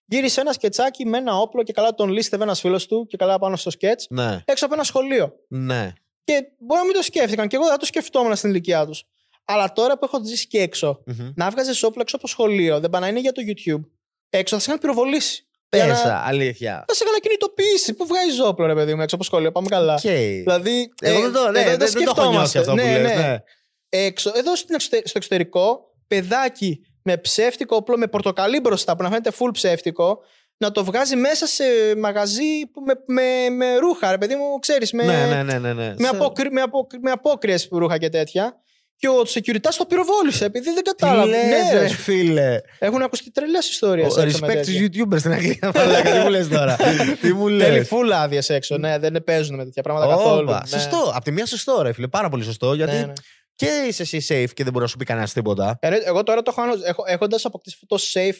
[0.05, 3.39] Γύρισε ένα σκετσάκι με ένα όπλο και καλά τον λήστευε ένας φίλος του και καλά
[3.39, 5.33] πάνω στο σκετς Ναι, έξω από ένα σχολείο.
[5.48, 5.91] ναι.
[6.24, 9.03] Και μπορεί να μην το σκέφτηκαν και εγώ δεν θα το σκεφτόμουν στην ηλικία τους.
[9.51, 11.29] Αλλά τώρα που έχω ζήσει και έξω, Μμμ.
[11.36, 13.81] να βγάζεις όπλο έξω από σχολείο, δεν πάει να είναι για το YouTube.
[14.29, 15.46] Έξω θα σε είχαν πυροβολήσει.
[15.70, 16.84] Για να- Πες, αλήθεια.
[16.88, 17.93] Θα σε έκανα κινητοποίηση.
[17.93, 19.51] Πού βγάζεις όπλο, ρε παιδί μου, έξω από σχολείο.
[19.51, 19.93] Πάμε καλά.
[19.93, 20.00] Οκ.
[20.01, 20.93] Δηλαδή.
[21.01, 23.15] Εγώ ε, δεν το, ναι, εδώ δεν, δεν το έχω νιώσει αυτό που Ναι, λες,
[23.15, 23.27] ναι.
[23.27, 23.38] ναι.
[23.89, 29.10] Έξω, εδώ στην εξωτε- στο εξωτερικό, παιδάκι με ψεύτικο όπλο, με πορτοκαλί μπροστά που να
[29.10, 30.20] φαίνεται full ψεύτικο,
[30.58, 31.63] να το βγάζει μέσα σε
[31.98, 34.91] μαγαζί που με, με, με ρούχα, ρε παιδί μου, ξέρεις.
[34.93, 35.93] Με, Ναι, ναι, ναι, ναι, ναι.
[35.98, 38.62] με, Σε- απόκρι, με, απόκρι, με απόκριες ρούχα και τέτοια.
[39.01, 41.29] Και ο security το πυροβόλησε επειδή δεν Τι κατάλαβε.
[41.29, 41.88] λες, Ναι, ρε ρε.
[41.88, 42.60] φίλε.
[42.79, 44.15] Έχουν ακουστεί τρελές ιστορίες.
[44.15, 45.72] Ο- Respect στους YouTubers στην Αγγλία.
[45.75, 46.75] Μαλάκα, Τι μου λες τώρα.
[47.22, 47.89] Τι μου Θέλει λες.
[47.91, 48.77] full άδειες έξω.
[48.77, 50.48] Ναι, δεν παίζουν με τέτοια πράγματα καθόλου.
[50.50, 50.79] Όπα, Ναι.
[50.79, 51.12] Σωστό.
[51.15, 52.08] Απ' τη μία σωστό, ρε φίλε.
[52.08, 52.74] Πάρα πολύ σωστό.
[52.74, 53.13] Γιατί Ναι, ναι.
[53.55, 55.77] και είσαι εσύ safe και δεν μπορεί να σου πει κανένας τίποτα.
[55.81, 58.38] Ε, ρε, Εγώ τώρα το έχω, έχω έχοντας αποκτήσει αυτό το safe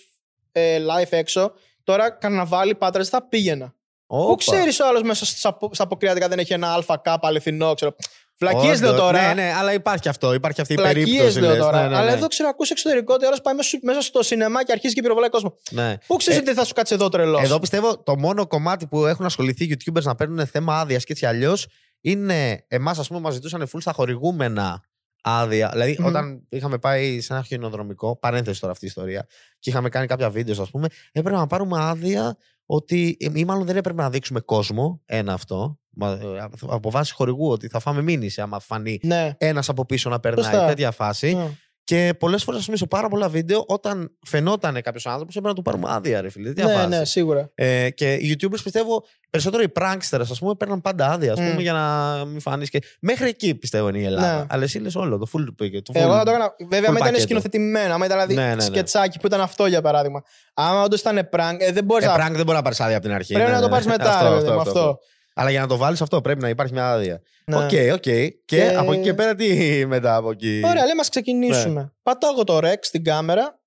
[0.52, 1.54] ε, life έξω,
[1.84, 3.76] τώρα καρναβάλι πάτρες θα πήγαινα.
[4.08, 4.36] Πού Όπα.
[4.36, 7.96] ξέρεις ο άλλος μέσα στα, απο- στα αποκριάτικα δεν έχει ένα ΑΚ αληθινό, ξέρω.
[8.46, 9.28] Φλακίε λέω Όντως, τώρα.
[9.28, 10.34] Ναι, ναι, αλλά υπάρχει αυτό.
[10.34, 11.40] Υπάρχει αυτή η Φλακίε περίπτωση.
[11.40, 11.60] λέω λες.
[11.60, 11.82] τώρα.
[11.82, 12.18] Ναι, ναι, Αλλά ναι.
[12.18, 15.02] εδώ ξέρω, ακού εξωτερικό ότι ο άλλος πάει μέσα, μέσα στο σινεμά και αρχίζει και
[15.02, 15.56] πυροβολάει κόσμο.
[15.72, 15.98] Ναι.
[16.08, 19.26] Πού ξέρεις ότι θα σου κάτσει εδώ τρελός; Εδώ πιστεύω το μόνο κομμάτι που έχουν
[19.26, 21.68] ασχοληθεί οι YouTubers να παίρνουν θέμα άδειας και έτσι αλλιώς
[22.02, 24.84] είναι εμάς, ας πούμε, μας ζητούσαν full στα χορηγούμενα
[25.22, 25.70] άδεια.
[25.72, 26.06] Δηλαδή, Μμμ.
[26.06, 29.28] όταν είχαμε πάει σε ένα χιονοδρομικό, παρένθεση τώρα αυτή η ιστορία,
[29.60, 33.18] και είχαμε κάνει κάποια βίντεο, ας πούμε, έπρεπε να πάρουμε άδεια ότι.
[33.36, 35.02] ή μάλλον δεν έπρεπε να δείξουμε κόσμο.
[35.06, 35.80] Ένα αυτό.
[35.94, 39.34] Μα- ε, Από βάση χορηγού, ότι θα φάμε μήνυση άμα φανεί Ναι.
[39.38, 40.44] ένας από πίσω να περνάει.
[40.44, 40.68] Σωστά.
[40.68, 41.34] Τέτοια φάση.
[41.34, 41.48] Ναι.
[41.84, 45.54] Και πολλές φορές, ας πούμε, σε πάρα πολλά βίντεο, όταν φαινόταν κάποιος άνθρωπος, έπρεπε να
[45.54, 46.48] του πάρουμε άδεια, ρε φίλε.
[46.48, 46.88] Τέτοια Ναι, φάση.
[46.88, 47.52] ναι, σίγουρα.
[47.56, 51.54] Ε, και οι YouTubers πιστεύω περισσότερο οι pranksters, ας πούμε, παίρναν πάντα άδεια, ας πούμε,
[51.54, 51.60] Μμ.
[51.60, 52.70] για να μην φανείς.
[52.70, 52.80] Και...
[53.02, 54.38] Μέχρι εκεί πιστεύω είναι η Ελλάδα.
[54.40, 54.46] Ναι.
[54.50, 55.44] Αλλά εσύ λες όλο, το full.
[55.58, 56.56] Το full Εγώ θα το έκανα.
[56.60, 57.22] Βέβαια, άμα ήταν πακέτο.
[57.22, 58.62] σκηνοθετημένο, άμα ήταν δηλαδή Ναι, ναι, ναι.
[58.62, 60.24] σκετσάκι που ήταν αυτό για παράδειγμα.
[60.54, 62.16] Άμα όντως ήταν prank, ε, δεν μπορείς Ε, να.
[62.16, 63.34] prank δεν μπορεί να πάρεις άδεια από την αρχή.
[63.34, 63.72] Πρέπει ναι, να το ναι.
[63.72, 64.90] πάρεις μετά, Αυτό, ρε αυτό, παιδί μου, αυτό, αυτό.
[64.90, 65.00] αυτό.
[65.36, 67.22] Αλλά για να το βάλεις αυτό πρέπει να υπάρχει μια άδεια.
[67.46, 67.56] Ναι.
[67.56, 68.00] OK, OK.
[68.00, 71.82] Και Και- από εκεί και πέρα τι μετά από εκεί; Ωραία, λέμε, ας ξεκινήσουμε.
[71.82, 71.90] Ναι.
[72.04, 73.60] Πατάω εγώ το rec στην κάμερα.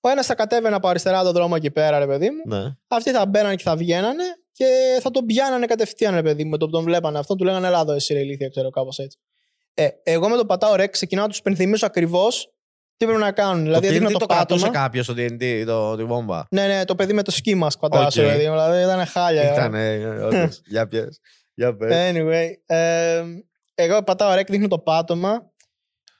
[0.00, 2.56] Ο ένας θα κατέβαινε από αριστερά τον δρόμο εκεί πέρα, ρε παιδί μου.
[2.56, 2.76] Ναι.
[2.88, 4.66] Αυτοί θα μπαίνανε και θα βγαίνανε και
[5.02, 6.50] θα τον πιάνανε κατευθείαν, ρε παιδί μου.
[6.50, 9.18] Με το που τον βλέπανε αυτό, του λέγανε Ελλάδο, εσύ ρε ηλίθεια, ξέρω κάπως έτσι.
[9.74, 12.52] Ε, εγώ με το πατάω Rex ξεκινάω να τους πενθυμίσω ακριβώς
[13.00, 13.62] τι πρέπει να κάνουν.
[13.64, 14.82] Δηλαδή, το δείχνω TNT το, το κρατούσε πάτωμα.
[14.82, 16.46] κάποιο στο TNT, το, τη βόμβα.
[16.50, 18.14] Ναι, ναι, το παιδί με το σκι μα πατάω, Οκ.
[18.14, 18.50] ρε παιδί μου.
[18.52, 19.52] Δηλαδή ήταν χάλια.
[19.52, 19.74] Ήταν,
[20.24, 20.60] όντως.
[20.72, 21.20] Για πιες.
[21.54, 21.92] Για πες.
[22.12, 23.22] Anyway, ε,
[23.74, 25.50] εγώ πατάω rec, δείχνω το πάτωμα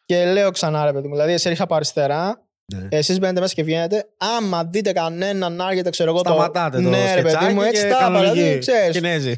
[0.04, 1.14] και λέω ξανά ρε παιδί μου.
[1.14, 2.88] Δηλαδή, εσύ ρίχνει από αριστερά, Ναι.
[2.90, 4.08] εσείς μπαίνετε μέσα και βγαίνετε.
[4.38, 6.18] Άμα δείτε κανέναν να έρχεται, ξέρω εγώ.
[6.18, 7.98] Σταματάτε το Ναι, ρε παιδί σκετσάκι μου, έτσι και τα είπα.
[7.98, 8.32] κανονική.
[8.40, 9.34] Δηλαδή, ξέρεις, Κινέζοι.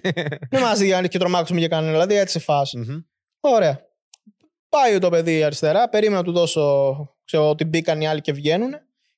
[0.51, 1.93] μην μας δει και τρομάξουμε για κανένα.
[1.93, 2.79] Δηλαδή, έτσι σε φάση.
[2.79, 2.99] Μμμ.
[3.41, 3.81] Ωραία.
[4.69, 6.97] Πάει το παιδί αριστερά, περίμενα να του δώσω
[7.33, 8.71] ξέρω, ότι μπήκαν οι άλλοι και βγαίνουν.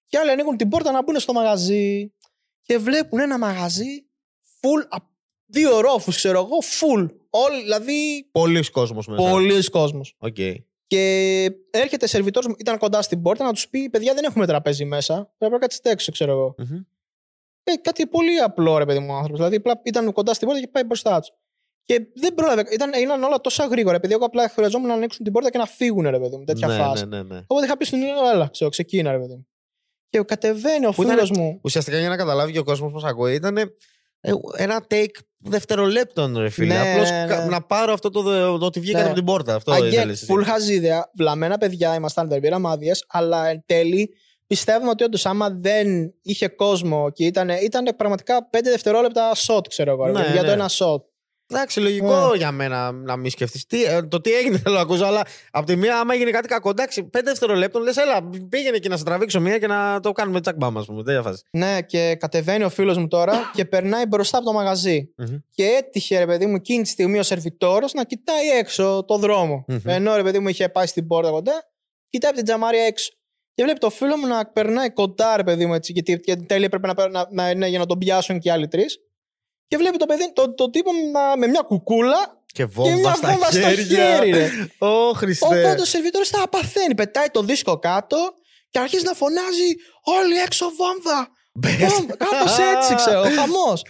[0.06, 2.12] Και οι άλλοι ανοίγουν την πόρτα να μπουν στο μαγαζί.
[2.62, 4.06] Και βλέπουν ένα μαγαζί
[4.60, 4.96] full, α,
[5.46, 7.10] δύο ρόφους, ξέρω εγώ, full.
[7.30, 9.30] Όλοι, δηλαδή, Πολλοί κόσμος μέσα.
[9.30, 10.14] πολλοί κόσμος.
[10.18, 10.36] Οκ.
[10.86, 14.84] Και έρχεται σερβιτόρος, μου, ήταν κοντά στην πόρτα, να τους πει: Παιδιά, δεν έχουμε τραπέζι
[14.84, 15.32] μέσα.
[15.38, 16.54] Πρέπει να κάτσετε έξω, ξέρω εγώ.
[16.58, 16.80] Μμμ.
[17.62, 19.36] Ε, κάτι πολύ απλό, ρε παιδί μου, ο άνθρωπος.
[19.38, 21.30] Δηλαδή, απλά ήταν κοντά στην πόρτα και πάει μπροστά τους.
[21.84, 22.64] Και δεν πρόλαβε.
[22.72, 23.96] Ήταν, έγιναν όλα τόσα γρήγορα.
[23.96, 26.44] Επειδή εγώ απλά χρειαζόμουν να ανοίξουν την πόρτα και να φύγουν, ρε παιδί μου.
[26.44, 27.06] Τέτοια ναι, φάση.
[27.06, 27.40] ναι, ναι, ναι.
[27.46, 29.46] Οπότε είχα πει στον ήλιο, έλα, ξέρω, ξεκίνα, ρε παιδί μου.
[30.08, 31.60] Και κατεβαίνει ο Που ήταν- φίλο μου.
[31.62, 33.64] Ουσιαστικά για να καταλάβει και ο κόσμος που μα ακούει, ήταν ε,
[34.56, 36.74] ένα take δευτερολέπτων, ρε φίλε.
[36.74, 37.50] Ναι, Απλώς ναι, κα- ναι.
[37.50, 39.08] να πάρω αυτό το, δε- το ότι βγήκατε Ναι.
[39.08, 39.54] από την πόρτα.
[39.54, 40.32] Αυτό Again, ήθελες εσύ.
[40.36, 41.10] full χαζίδια.
[41.16, 44.14] Βλαμμένα παιδιά ήμασταν, δεν πήραμε άδειε, αλλά εν τέλει
[44.46, 49.90] πιστεύουμε ότι όντως άμα δεν είχε κόσμο και ήταν, ήταν πραγματικά 5 δευτερόλεπτα shot, ξέρω
[49.90, 50.06] εγώ.
[50.06, 50.52] ρε Ναι, παιδί, για το ναι.
[50.52, 50.96] ένα shot.
[51.46, 52.36] Εντάξει, λογικό Ναι.
[52.36, 53.66] για μένα να μην σκεφτείς.
[54.08, 57.04] το τι έγινε θέλω να ακούσω, αλλά από τη μία, άμα έγινε κάτι κακό, εντάξει,
[57.04, 60.78] πέντε δευτερολέπτων λες, έλα, πήγαινε και να σε τραβήξω μία και να το κάνουμε τσακμπάμ,
[60.78, 61.02] ας πούμε.
[61.02, 61.42] Τέτοια φάση.
[61.50, 65.12] Ναι, και κατεβαίνει ο φίλος μου τώρα και περνάει μπροστά από το μαγαζί.
[65.16, 65.36] Μμμ.
[65.50, 69.64] Και έτυχε, ρε παιδί μου, εκείνη τη στιγμή ο σερβιτόρος να κοιτάει έξω το δρόμο.
[69.68, 69.78] Μμμ.
[69.84, 71.70] Ενώ, ρε παιδί μου, είχε πάει στην πόρτα κοντά,
[72.08, 73.12] κοιτάει από την τζαμάρια έξω.
[73.54, 76.46] Και βλέπει το φίλο μου να περνάει κοντά, ρε παιδί μου, έτσι, γιατί, γιατί εν
[76.46, 78.98] τέλει έπρεπε να, πε- να, να είναι για να τον πιάσουν και οι άλλοι τρεις.
[79.74, 83.14] Και βλέπει το παιδί, το, το τύπο με, με μια κουκούλα Και και βόμβα μια
[83.14, 84.16] στα βόμβα στο χέρια.
[84.16, 84.50] χέρι, ρε.
[84.78, 85.46] Ω, Χριστέ.
[85.46, 86.94] Οπότε ο σερβιτόρο τα παθαίνει.
[86.94, 88.16] Πετάει το δίσκο κάτω
[88.70, 89.68] και αρχίζει να φωνάζει
[90.02, 91.28] Όλοι έξω βόμβα!
[92.16, 93.82] Κάπως έτσι, ξέρω, χαμός.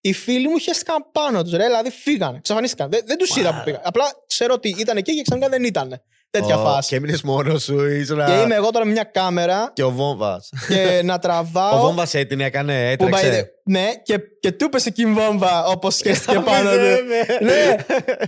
[0.00, 1.64] Οι φίλοι μου χαίστηκαν πάνω τους, ρε.
[1.64, 2.90] Δηλαδή φύγανε, εξαφανίστηκαν.
[2.90, 3.80] Δεν, δεν τους είδα που πήγαν.
[3.84, 6.02] Απλά ξέρω ότι ήταν εκεί και ξαφνικά δεν ήταν.
[6.30, 6.88] Τέτοια Ω, φάση.
[6.88, 8.24] Και έμεινες μόνος σου, ήσουν.
[8.24, 10.48] Και είμαι εγώ τώρα με μια κάμερα Και ο Βόμβας.
[10.68, 11.80] και να Ο τραβάω.
[11.80, 13.50] Βόμβας την έκανε, που πάει- έτρεξε.
[13.64, 17.04] ναι, και, και του έπεσε εκεί η βόμβα όπω σχέστηκε πάνω Ναι, του.
[17.44, 17.52] ναι.
[17.52, 17.76] ναι,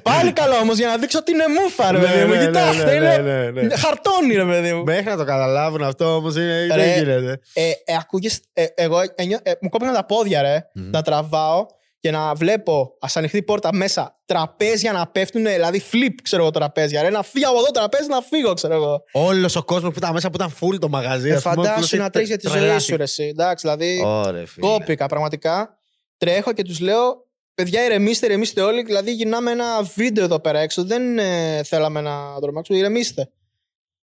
[0.02, 2.32] πάλι καλό όμως για να δείξω ότι είναι μούφα, ρε Ναι, παιδί μου.
[2.32, 3.76] ναι, ναι, Κοιτάξτε, ναι, είναι ναι, ναι, ναι.
[3.76, 4.82] χαρτόνι, ρε παιδί μου.
[4.84, 7.40] Μέχρι να το καταλάβουν αυτό όμως δεν Ρε, γίνεται.
[7.52, 10.90] ε, ε, ακούγες, ε, εγώ ένιω- ε, μου κόπηκαν τα πόδια, ρε, Μμμ.
[10.90, 11.66] να τραβάω
[12.02, 16.50] και να βλέπω ας ανοιχτεί η πόρτα μέσα τραπέζια να πέφτουν, δηλαδή flip, ξέρω εγώ,
[16.50, 17.02] τραπέζια.
[17.02, 19.02] Ρε, να φύγω από εδώ τραπέζι, να φύγω, ξέρω εγώ.
[19.12, 21.28] Όλος ο κόσμος που ήταν μέσα που ήταν full το μαγαζί.
[21.28, 22.90] Ε, ας πούμε, φαντάσου απλώς να τρέχεις για τη ζωή τρελάθηκε.
[22.90, 23.22] σου, ρε, εσύ.
[23.24, 24.02] Εντάξει, δηλαδή.
[24.04, 24.66] Ωρε, φίλε.
[24.66, 25.78] Κόπηκα πραγματικά.
[26.16, 28.82] Τρέχω και τους λέω, παιδιά, ηρεμήστε, ηρεμήστε όλοι.
[28.82, 30.84] Δηλαδή, γυρνάμε ένα βίντεο εδώ πέρα έξω.
[30.84, 33.30] Δεν ε, θέλαμε να τρομάξουμε, ηρεμήστε.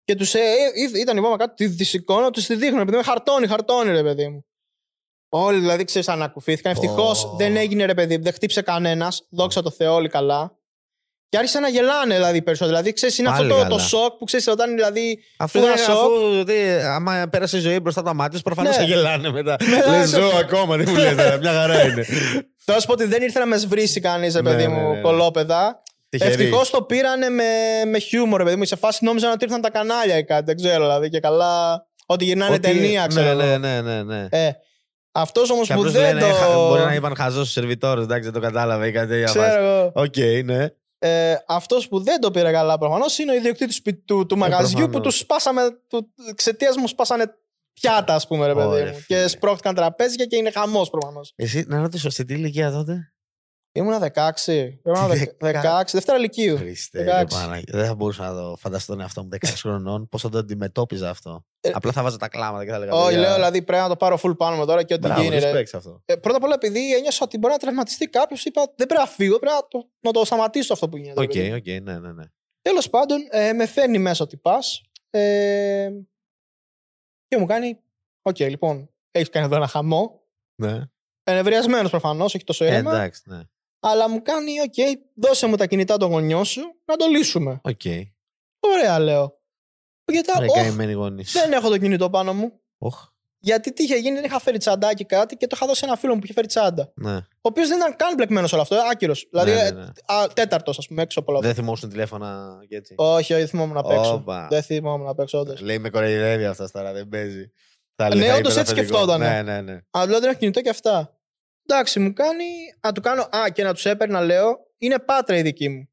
[0.03, 2.81] Και τους ε, ε, ήταν η βόμβα κάτω, τη δυσικώνω, τους τη δείχνω.
[2.81, 4.45] Επειδή είμαι χαρτόνι, χαρτόνι, ρε παιδί μου.
[5.35, 6.71] Όλοι δηλαδή ξέρεις, ανακουφήθηκαν.
[6.71, 7.35] Ευτυχώς Ω.
[7.37, 9.27] δεν έγινε ρε παιδί, δεν χτύπησε κανένας.
[9.29, 10.57] Δόξα τω Θεώ, όλοι καλά.
[11.29, 12.77] Και άρχισαν να γελάνε δηλαδή περισσότερο.
[12.77, 13.79] Δηλαδή, ξέρεις, είναι Πάλι αυτό το, το καλά.
[13.87, 15.19] σοκ που ξέρεις όταν δηλαδή.
[15.37, 15.95] Αφού, Του είναι, ένα σοκ.
[15.95, 18.77] αφού τι, άμα πέρασε η ζωή μπροστά από τα μάτια, προφανώς Ναι.
[18.77, 19.55] θα γελάνε μετά.
[19.69, 22.05] Μετά Λες, σε- ζω ακόμα, τι μου λες, μια χαρά είναι.
[22.65, 24.89] Θα σου πω ότι δεν ήρθε να με σβρίσει κανείς, ρε Ναι, παιδί ναι, μου,
[24.89, 25.01] ναι, ναι.
[25.01, 25.81] κολόπεδα.
[26.09, 26.31] Τυχερή.
[26.31, 27.43] Ευτυχώς το πήρανε με,
[27.85, 28.65] με χιούμορ, ρε παιδί μου.
[28.65, 30.43] Σε φάση νόμιζαν ότι ήρθαν τα κανάλια ή κάτι.
[30.45, 31.09] Δεν ξέρω, δηλαδή.
[31.09, 31.85] Και καλά.
[32.05, 33.33] Ότι γυρνάνε Ότι- ταινία, ξέρω.
[33.33, 33.57] Ναι, εγώ.
[33.57, 34.03] ναι, ναι, ναι.
[34.03, 34.27] ναι.
[34.29, 34.51] Ε,
[35.13, 36.33] αυτός όμως Και που απλώς δεν λένε, το.
[36.35, 39.39] «Χα- Μπορεί να είπαν χαζός ο σερβιτόρος, εντάξει, δεν το κατάλαβε ή κάτι τέτοια φάση.
[39.39, 39.91] Ξέρω εγώ.
[39.95, 40.67] Οκ, ναι.
[40.99, 44.69] Ε, αυτός που δεν το πήρε καλά προφανώς είναι ο ιδιοκτήτης του, του, του μαγαζιού
[44.77, 45.07] που προφανώς.
[45.07, 45.61] τους σπάσαμε.
[45.87, 47.25] Του, εξαιτίας μου σπάσανε
[47.73, 48.93] πιάτα, ας πούμε, ρε παιδί Ωραία, μου.
[48.93, 49.21] φίλε.
[49.21, 51.33] Και σπρώχτηκαν τραπέζια και είναι χαμός προφανώς.
[51.35, 53.12] Εσύ, να ρωτήσω, σε τι ηλικία τότε;
[53.75, 54.03] Ήμουνα 16.
[54.05, 55.83] Πρέπει να Τι είμαι 16.
[55.91, 56.57] Δευτέρα Λυκείου.
[56.57, 57.05] Χριστέ, 16.
[57.17, 57.63] ρε Παναγία.
[57.77, 60.09] δεν θα μπορούσα να το φανταστώ τον εαυτό μου 16 χρονών.
[60.09, 61.45] Πώς θα το αντιμετώπιζα αυτό.
[61.61, 62.91] Ε, Απλά θα βάζω τα κλάματα και θα έλεγα.
[62.93, 65.21] Όχι, παιδιά, λέω δηλαδή πρέπει να το πάρω full πάνω μου τώρα και ό,τι Μπράβο,
[65.21, 65.39] γίνει.
[65.39, 65.51] ρε.
[65.51, 66.01] respect σε αυτό.
[66.05, 69.07] Ε, πρώτα απ' όλα, επειδή ένιωσα ότι μπορεί να τραυματιστεί κάποιος, είπα δεν πρέπει να
[69.07, 71.21] φύγω, πρέπει να το, να το σταματήσω αυτό που γίνεται.
[71.21, 72.23] OK, OK, ναι, ναι, ναι.
[72.61, 74.81] Τέλος πάντων, ε, με φέρνει μέσα ότι πας.
[75.09, 75.89] Ε,
[77.27, 77.79] και μου κάνει.
[78.21, 80.21] Οκ, λοιπόν, έχεις κάνει εδώ ένα χαμό.
[80.55, 80.81] ναι.
[81.25, 82.91] Εκνευρισμένος προφανώς, όχι τόσο Ε, ήρεμα.
[82.91, 83.39] εντάξει, ναι.
[83.83, 87.59] Αλλά μου κάνει, οκ, δώσε μου τα κινητά των γονιών σου να το λύσουμε.
[87.63, 87.81] Οκ.
[88.59, 89.41] Ωραία, λέω.
[90.11, 91.23] Γιατί Ρε όχι, καημένοι γονεί.
[91.23, 92.51] δεν έχω το κινητό πάνω μου.
[93.39, 95.95] Γιατί τι είχε γίνει, δεν είχα φέρει τσαντάκι κάτι και το είχα δώσει σε ένα
[95.95, 96.91] φίλο μου που είχε φέρει τσάντα.
[96.95, 97.15] Ναι.
[97.15, 99.27] Ο οποίος δεν ήταν καν μπλεκμένος σε όλο αυτό, άκυρος.
[99.29, 100.27] Δηλαδή, ναι, ναι, ναι.
[100.33, 101.53] τέταρτος, ας πούμε, έξω από όλα αυτά.
[101.53, 102.93] Δεν θυμόσουν τηλέφωνα και έτσι.
[102.97, 104.13] Όχι, όχι, δεν θυμόμουν να παίξω.
[104.13, 104.47] Όπα.
[104.49, 105.61] Δεν θυμόμουν να παίξω, όντως.
[105.61, 107.51] Λέει με κοροϊδεύει αυτός τώρα, δεν παίζει.
[107.95, 108.97] Θα Ναι, λέει, θα όντως είπε έτσι το αφεντικό.
[108.97, 109.29] σκεφτότανε.
[109.29, 109.81] Ναι, ναι, ναι.
[109.91, 111.17] Αλλά δηλαδή δεν έχω κινητό και αυτά.
[111.65, 112.45] Εντάξει, μου κάνει.
[112.87, 113.21] Α, του κάνω.
[113.21, 114.71] Α, και να τους έπαιρνα, λέω.
[114.77, 115.87] Είναι πάτρα η δική μου.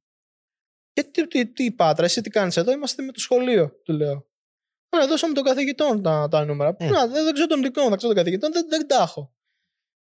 [0.93, 4.29] Και τι, τι, τι πάτρα, εσύ τι κάνεις εδώ, είμαστε με το σχολείο, του λέω.
[4.97, 6.77] Α, δώσαμε των καθηγητών τα, τα νούμερα.
[6.79, 6.91] Ε.
[6.91, 9.35] Να, δεν, δεν ξέρω των δικών μου, θα ξέρω των καθηγητών, δεν, δεν τα έχω.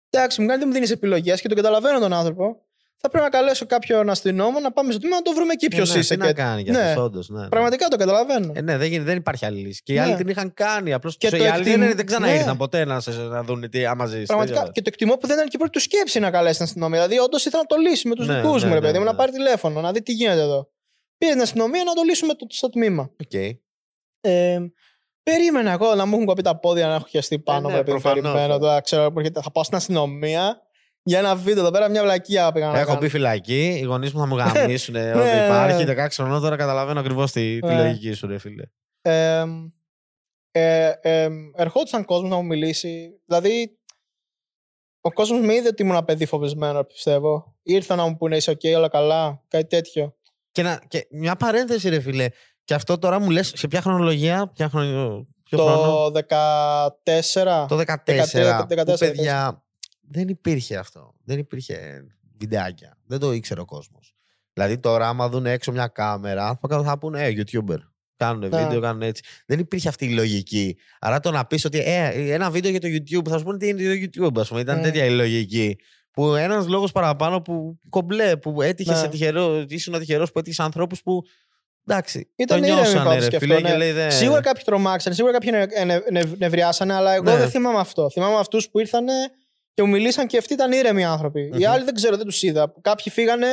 [0.10, 2.66] Εντάξει, μου κάνει, δεν μου δίνεις επιλογές και τον καταλαβαίνω τον άνθρωπο.
[2.99, 5.89] Θα πρέπει να καλέσω κάποιον αστυνόμο να πάμε στο τμήμα να το βρούμε εκεί ποιος
[5.89, 6.13] Ε, ναι, είσαι.
[6.13, 6.33] Τι να και...
[6.33, 6.79] κάνει για Ναι.
[6.89, 7.47] αυτό, όντως, ναι, ναι.
[7.49, 8.51] Πραγματικά το καταλαβαίνω.
[8.55, 9.81] Ε, ναι, δεν, γίνει- δεν υπάρχει άλλη λύση.
[9.83, 10.01] Και οι Ναι.
[10.01, 10.93] άλλοι την είχαν κάνει.
[10.93, 12.57] Απλώς Και οι το άλλοι εκτιμ- δεν, δεν ξαναήρθαν ναι.
[12.57, 14.25] ποτέ να, σε, να δουν τι άμα ζεις.
[14.25, 14.57] Πραγματικά.
[14.57, 14.71] τέτοιο.
[14.71, 17.07] Και το εκτιμώ που δεν ήταν και η πρώτη του σκέψη να καλέσει την αστυνομία.
[17.07, 18.97] Δηλαδή, όντως ήθελα να το λύσει με τους Ναι, δικούς ναι, μου, ρε ναι, παιδί
[18.97, 19.10] μου, ναι.
[19.12, 20.69] να πάρει τηλέφωνο, να δει τι γίνεται εδώ.
[21.17, 23.12] Πήρε την αστυνομία να το λύσουμε το, στο τμήμα.
[23.23, 23.33] Οκ.
[24.21, 24.60] Ε,
[25.23, 27.67] περίμενα εγώ να μου έχουν κοπεί τα πόδια να έχω χιαστεί πάνω.
[27.67, 28.60] ναι, μου, επειδή προφανώς, περιμένω ε.
[28.60, 30.62] τώρα, ξέρω που έρχεται, θα πάω στην αστυνομία
[31.07, 32.99] για ένα βίντεο εδώ πέρα, μια βλακία πήγα να Έχω κάνω.
[32.99, 35.83] μπει φυλακή, οι γονείς μου θα μου γαμίσουν ε, ότι Ναι, υπάρχει.
[35.83, 36.05] ναι.
[36.05, 37.75] 16 χρονών τώρα καταλαβαίνω ακριβώς τη, τη Ναι.
[37.83, 38.63] λογική σου, ρε φίλε.
[39.01, 39.43] Ε,
[40.51, 43.09] ε, ε, ερχόντουσαν κόσμος να μου μιλήσει.
[43.25, 43.77] Δηλαδή,
[45.01, 47.55] ο κόσμος με είδε ότι ήμουν ένα παιδί φοβισμένο, πιστεύω.
[47.63, 50.15] Ήρθα να μου πούνε είσαι οκ, όλα καλά, κάτι τέτοιο.
[50.51, 52.27] Και, να, και μια παρένθεση, ρε φίλε.
[52.63, 57.65] Και αυτό τώρα μου λες σε ποια χρονολογία, ποια χρονο, ποιο χρόνο; Το 14.
[57.67, 58.67] Το 14.
[58.67, 59.63] 14, που, παιδιά,
[60.09, 61.13] δεν υπήρχε αυτό.
[61.23, 62.03] Δεν υπήρχε
[62.37, 62.97] βιντεάκια.
[63.05, 64.15] Δεν το ήξερε ο κόσμος.
[64.53, 67.77] Δηλαδή τώρα, άμα δουν έξω μια κάμερα, θα, θα πούνε Ε, YouTuber.
[68.17, 68.63] Κάνουν Ναι.
[68.63, 69.23] βίντεο, κάνουν έτσι.
[69.45, 70.77] Δεν υπήρχε αυτή η λογική.
[70.99, 73.67] Άρα το να πεις ότι ε, ένα βίντεο για το YouTube, θα σου πούνε τι
[73.67, 74.61] είναι το YouTube, ας πούμε.
[74.61, 74.83] Ήταν Mm.
[74.83, 75.75] τέτοια η λογική.
[76.11, 79.01] Που ένας λόγος παραπάνω που κομπλέ, που έτυχες Ναι.
[79.01, 81.23] σε τυχερό, ήσουν τυχερό που έτυχες ανθρώπους που.
[81.87, 83.77] Εντάξει, Ήταν το ήρεμοι νιώσανε, πάντως ρε και φίλε, αυτό, και ναι.
[83.77, 87.37] λέει, δεν- Σίγουρα κάποιοι τρομάξανε, σίγουρα κάποιοι νε, νε, νε, νευριάσανε, αλλά εγώ Ναι.
[87.37, 88.09] δεν θυμάμαι αυτό.
[88.09, 89.05] Θυμάμαι αυτούς που ήρθαν
[89.77, 91.41] και μου μιλήσαν και αυτοί ήταν ήρεμοι άνθρωποι.
[91.41, 91.71] Οι Μμμ.
[91.71, 92.73] άλλοι δεν ξέρω, δεν τους είδα.
[92.81, 93.47] Κάποιοι φύγανε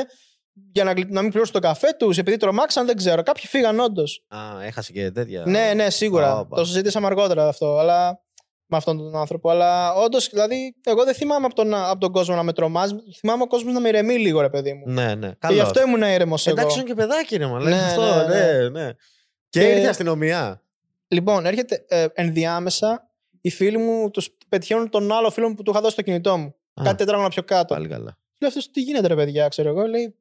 [0.72, 3.22] για να, γλυ- να μην πληρώσουν το καφέ τους, επειδή τρομάξαν, δεν ξέρω.
[3.22, 4.24] Κάποιοι φύγαν όντως.
[4.28, 5.42] Α, έχασε και τέτοια.
[5.46, 6.38] Ναι, ναι, σίγουρα.
[6.38, 6.56] Όπα.
[6.56, 8.22] Το συζήτησαμε αργότερα αυτό, αλλά
[8.66, 9.50] με αυτόν τον άνθρωπο.
[9.50, 12.94] Αλλά όντως, δηλαδή, εγώ δεν θυμάμαι από τον, από τον κόσμο να με τρομάζει.
[13.18, 14.92] Θυμάμαι ο κόσμος να με ηρεμεί λίγο, ρε παιδί μου.
[14.92, 15.28] Ναι, ναι.
[15.28, 15.54] Και Καλό.
[15.54, 16.58] γι' αυτό ήμουν ήρεμο εγώ.
[16.58, 17.60] Εντάξει, είναι και παιδάκι, ρε, μα.
[17.60, 18.52] λες Ναι, αυτό, ναι, ναι.
[18.58, 18.92] ναι, ναι.
[19.48, 20.62] Και, Και- ήρθε η αστυνομία.
[21.08, 23.08] Λοιπόν, έρχεται ε, ενδιάμεσα
[23.46, 26.37] οι φίλοι μου τους πετυχαίνουν τον άλλο φίλο μου που του είχα δώσει το κινητό
[26.37, 26.54] μου.
[26.74, 26.83] Α.
[26.85, 27.74] Κάτι τετράγωνα πιο κάτω.
[27.74, 28.18] Πάλι καλά.
[28.40, 29.87] Λέω αυτός τι γίνεται, ρε παιδιά, ξέρω εγώ.
[29.87, 30.16] Λέει,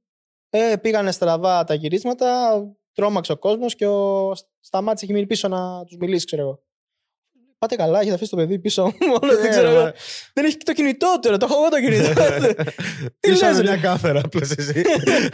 [0.50, 2.60] ε, πήγανε στραβά τα γυρίσματα,
[2.94, 4.32] τρόμαξε ο κόσμος και ο...
[4.60, 6.64] σταμάτησε και μείνει πίσω να τους μιλήσει, ξέρω εγώ.
[7.58, 9.84] Πάτε καλά, έχετε αφήσει το παιδί πίσω μόνο, δεν ξέρω Ναι, εγώ.
[9.84, 9.94] μα-
[10.34, 12.14] Δεν έχει και το κινητό του, ρε, το έχω εγώ το κινητό
[12.48, 12.54] του.
[13.20, 14.80] Τι Πίσω λες, με ρε; μια κάμερα, απλώς εσύ.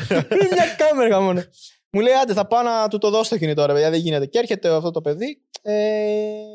[0.09, 1.43] Είναι μια κάμερα μόνο.
[1.91, 4.25] Μου λέει, άντε, θα πάω να του το δώσω το κινητό, ρε παιδιά, δεν γίνεται.
[4.25, 5.73] Και έρχεται αυτό το παιδί, ε,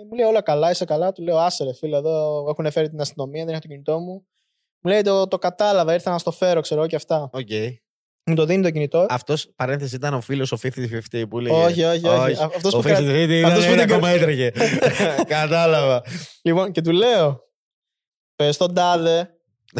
[0.09, 1.13] μου λέει, όλα καλά, είσαι καλά.
[1.13, 4.27] Του λέω, άσε ρε φίλε, εδώ έχουν φέρει την αστυνομία, δεν έχω το κινητό μου.
[4.81, 7.31] Μου λέει, το, το κατάλαβα, ήρθα να στο φέρω, ξέρω εγώ και αυτά.
[7.33, 7.49] Οκ.
[8.27, 9.07] Μου το δίνει το κινητό.
[9.09, 11.55] Αυτός, παρένθεση, ήταν ο φίλος ο 50-50 που λέγε.
[11.65, 12.43] όχι, όχι, όχι.
[12.43, 14.53] Α- Αυτός ο που 50-50 κρα- ήταν αυτός που ένα την κρα- ακόμα έτρεχε.
[15.35, 16.03] Κατάλαβα.
[16.43, 17.41] Λοιπόν, και του λέω,
[18.37, 19.31] πες τον τάδε,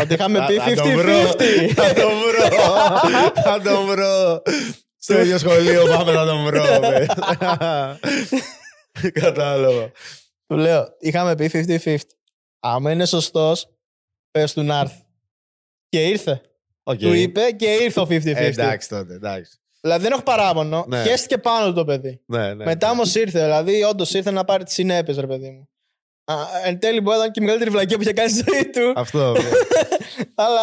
[0.01, 1.13] ότι είχαμε πει Θα- θα τον βρω.
[1.13, 1.73] 50-50.
[1.75, 2.57] Θα τον βρω.
[3.43, 4.43] Θα τον βρω.
[5.05, 6.81] Στο ίδιο σχολείο πάμε να τον βρω.
[6.81, 7.07] παι.
[9.21, 9.91] Κατάλαβα.
[10.47, 11.97] Του λέω, είχαμε πει 50-50.
[12.61, 13.69] Άμα είναι σωστός,
[14.31, 15.05] πες του να έρθει.
[15.89, 16.41] Και ήρθε.
[16.83, 16.99] Οκ.
[16.99, 18.27] Του είπε και ήρθε ο 50-50.
[18.27, 19.59] Ε, Εντάξει τότε, εντάξει.
[19.81, 20.85] Δηλαδή δεν έχω παράπονο.
[20.89, 21.03] Ναι.
[21.03, 22.21] Χέστηκε πάνω του το παιδί.
[22.27, 22.65] Ναι, ναι.
[22.65, 25.69] Μετά όμως ήρθε, δηλαδή όντως ήρθε να πάρει τις συνέπειες, ρε παιδί μου.
[26.25, 28.71] Α, εν τέλει μπορεί να ήταν και η μεγαλύτερη βλακεία που είχε κάνει στη ζωή
[28.71, 28.93] του.
[28.97, 29.33] Αυτό.
[29.33, 29.49] ναι.
[30.45, 30.63] αλλά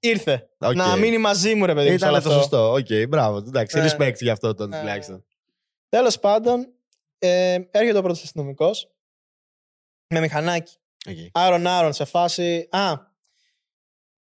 [0.00, 0.50] ήρθε.
[0.58, 0.74] Οκ.
[0.74, 1.98] Να μείνει μαζί μου, ρε παιδί μου.
[1.98, 2.40] σε Ήταν όλο το αυτό.
[2.40, 2.72] σωστό.
[2.72, 3.36] Οκ, μπράβο.
[3.36, 3.90] Εντάξει, Ναι.
[3.90, 4.78] respect για αυτό τον Ναι.
[4.78, 5.24] τουλάχιστον.
[5.88, 6.72] Τέλος πάντων,
[7.18, 8.90] ε, έρχεται ο πρώτος αστυνομικός
[10.14, 10.76] με μηχανάκι.
[11.08, 11.16] Οκ.
[11.32, 12.68] Άρον-άρον σε φάση.
[12.70, 12.92] Α,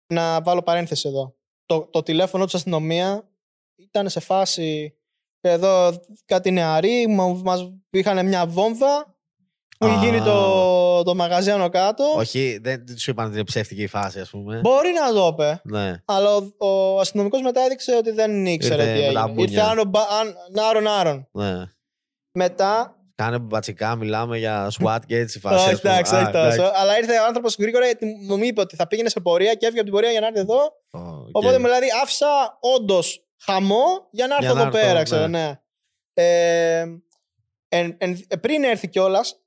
[0.06, 1.36] να βάλω παρένθεση εδώ.
[1.66, 3.28] Το, το τηλέφωνο του αστυνομία
[3.76, 4.92] ήταν σε φάση.
[5.40, 9.17] Εδώ κάτι νεαροί μα είχαν μια βόμβα.
[9.78, 10.04] Που είχε Α.
[10.04, 12.04] γίνει το, το μαγαζί άνω κάτω.
[12.16, 14.60] Όχι, δεν δεν σου είπαν ότι είναι ψεύτικη η φάση, ας πούμε.
[14.60, 15.60] Μπορεί να το είπε.
[15.64, 16.02] Ναι.
[16.04, 19.32] Αλλά ο, ο αστυνομικός μετά έδειξε ότι δεν ήξερε Ήρθε τι με τα έγινε.
[19.34, 19.52] μπουνιά.
[19.52, 20.36] Ήρθε άνω, μπα- αν-
[20.70, 21.28] άρον-άρον.
[21.32, 21.54] ναι.
[22.32, 25.64] Μετά Κάνε μπατσικά, μιλάμε για SWAT και έτσι φάση.
[25.64, 25.92] Όχι, ας πούμε.
[25.92, 26.46] εντάξει, Α, όχι τόσο.
[26.46, 26.72] εντάξει.
[26.80, 29.80] Αλλά ήρθε ο άνθρωπος γρήγορα γιατί μου είπε ότι θα πήγαινε σε πορεία και έφυγε
[29.80, 30.58] από την πορεία για να έρθει εδώ.
[30.90, 31.28] Ω, οκ.
[31.32, 35.02] Οπότε δηλαδή άφησα όντως χαμό για να έρθω Για να εδώ έρθω, πέρα, ναι.
[35.04, 35.60] ξέρω, ναι.
[36.14, 36.86] Ε,
[37.68, 39.40] εν- εν- ε, πριν έρθει κιόλας,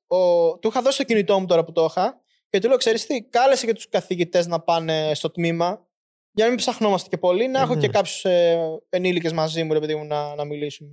[0.62, 3.22] του είχα δώσει το κινητό μου τώρα που το είχα και του λέω: Ξέρεις τι,
[3.22, 5.86] κάλεσε και τους καθηγητές να πάνε στο τμήμα
[6.32, 7.82] για να μην ψαχνόμαστε και πολύ, να Ε, έχω ναι.
[7.82, 8.58] και κάποιους ε,
[8.90, 10.90] ενήλικες μαζί μου, ρε παιδί μου, να, να μιλήσουμε.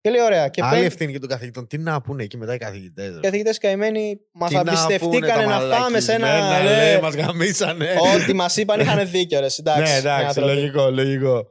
[0.00, 0.48] Και λέει: Ωραία.
[0.48, 1.66] Και Άλλη παίρνει- ευθύνη και των καθηγητών.
[1.66, 3.16] Τι να πούνε εκεί μετά οι καθηγητές.
[3.16, 6.26] οι καθηγητές καημένοι μας Τι να εμπιστευτήκανε πούνε τα να φάμε σε ένα.
[6.28, 7.94] μαλακισμένα, ναι, ναι, μας γαμίσανε.
[8.14, 9.46] Ό,τι μας είπαν είχαν δίκιο, ρε.
[9.58, 10.54] Εντάξει, Ναι, εντάξει, άνθρωποι.
[10.54, 11.46] λογικό, λογικό.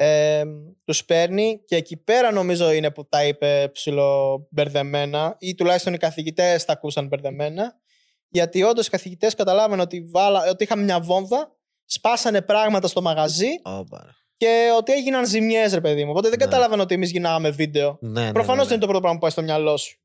[0.00, 0.44] Ε,
[0.84, 6.64] τους παίρνει και εκεί πέρα νομίζω είναι που τα είπε ψιλομπερδεμένα ή τουλάχιστον οι καθηγητές
[6.64, 7.80] τα ακούσαν μπερδεμένα.
[8.28, 13.48] Γιατί όντως οι καθηγητές καταλάβαιναν ότι, βάλα, ότι είχαμε μια βόμβα, σπάσανε πράγματα στο μαγαζί
[13.62, 14.14] Όπα.
[14.36, 16.10] και ότι έγιναν ζημιές, ρε παιδί μου.
[16.10, 16.44] Οπότε δεν Ναι.
[16.44, 17.98] καταλάβαιναν ότι εμείς γινάγαμε βίντεο.
[18.00, 19.98] Ναι, ναι, Προφανώς ναι, δεν είναι το πρώτο πράγμα που πάει στο μυαλό σου.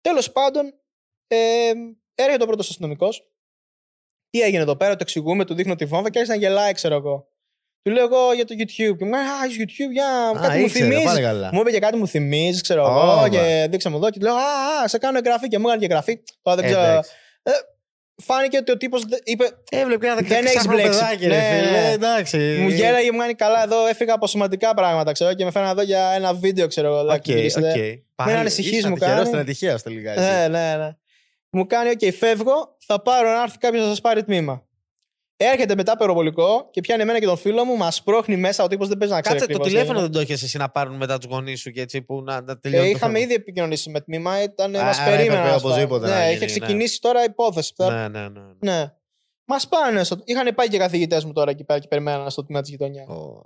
[0.00, 0.72] Τέλος πάντων,
[1.26, 1.70] ε,
[2.14, 3.30] έρχεται ο πρώτος αστυνομικός.
[4.30, 6.94] Τι έγινε εδώ πέρα, το εξηγούμε, του δείχνω τη βόμβα και άρχισε να γελάει, ξέρω
[6.94, 7.28] εγώ.
[7.86, 8.96] Του λέω εγώ για το YouTube.
[8.98, 11.04] Και μου λέει Α, έχεις YouTube, για Α, κάτι μου ήξερε, θυμίζεις.
[11.04, 11.50] πάλι καλά.
[11.52, 13.14] Μου είπε και κάτι μου θυμίζεις, ξέρω Ω, εγώ.
[13.16, 13.28] μα.
[13.28, 15.48] Και δείξα μου εδώ και του λέω Α, α, σε κάνω εγγραφή.
[15.48, 16.18] Και μου έκανε και εγγραφή.
[16.42, 16.80] Τώρα δεν ξέρω.
[16.82, 17.10] Εντάξει.
[18.22, 19.44] Φάνηκε ότι ο τύπος είπε.
[19.70, 20.98] Έβλεπε ένα Δεν έχεις 16χρονο μπλέξει.
[20.98, 21.70] παιδάκι, ρε Ναι, φίλε.
[21.80, 21.90] ναι.
[21.92, 22.36] Εντάξει.
[22.60, 23.86] Μου γέλαγε, μου κάνει καλά εδώ.
[23.86, 26.98] Έφυγα από σημαντικά πράγματα, ξέρω και με φέρνα εδώ για ένα βίντεο, ξέρω εγώ.
[27.00, 27.68] Οκ, να μιλήσετε.
[27.70, 27.76] οκ.
[28.14, 29.26] Πάλι ανησυχείς, ήσουν μου τυχερός κάνει.
[29.26, 30.10] στην ατυχία σου τελικά.
[30.10, 30.20] εσύ.
[30.20, 30.88] Ναι, ναι, ναι.
[31.50, 34.64] Μου κάνει, οκ, φεύγω, θα πάρω να έρθει κάποιος να σας πάρει τμήμα.
[35.38, 38.64] Έρχεται μετά περοβολικό και πιάνει εμένα και τον φίλο μου, μας πρόχνει μέσα.
[38.64, 39.38] Ο τύπος δεν παίζει να ξέρει.
[39.38, 40.12] Κάτσε, το ακριβώς τι τηλέφωνο έγινε.
[40.18, 42.52] δεν το είχε εσύ να πάρουν μετά τους γονείς σου και έτσι που να, να
[42.52, 42.84] Ε, τελειώνει.
[42.90, 43.24] το είχαμε θέμα.
[43.24, 45.38] ήδη επικοινωνήσει με τμήμα, ήταν, Α, μας άρα περίμεναν.
[45.38, 45.72] έπρεπε ας πούμε.
[45.72, 46.46] οπωσδήποτε να Ναι, γίνει, είχε ναι.
[46.46, 47.72] ξεκινήσει τώρα υπόθεση.
[47.76, 48.28] Ναι, ναι, ναι.
[48.28, 48.72] ναι.
[48.72, 48.92] ναι.
[49.44, 50.04] Μας πάνε.
[50.04, 50.16] Στο...
[50.24, 53.08] Είχαν πάει και καθηγητές μου τώρα εκεί πέρα και περιμέναν στο τμήμα της γειτονιάς.
[53.08, 53.42] Ω.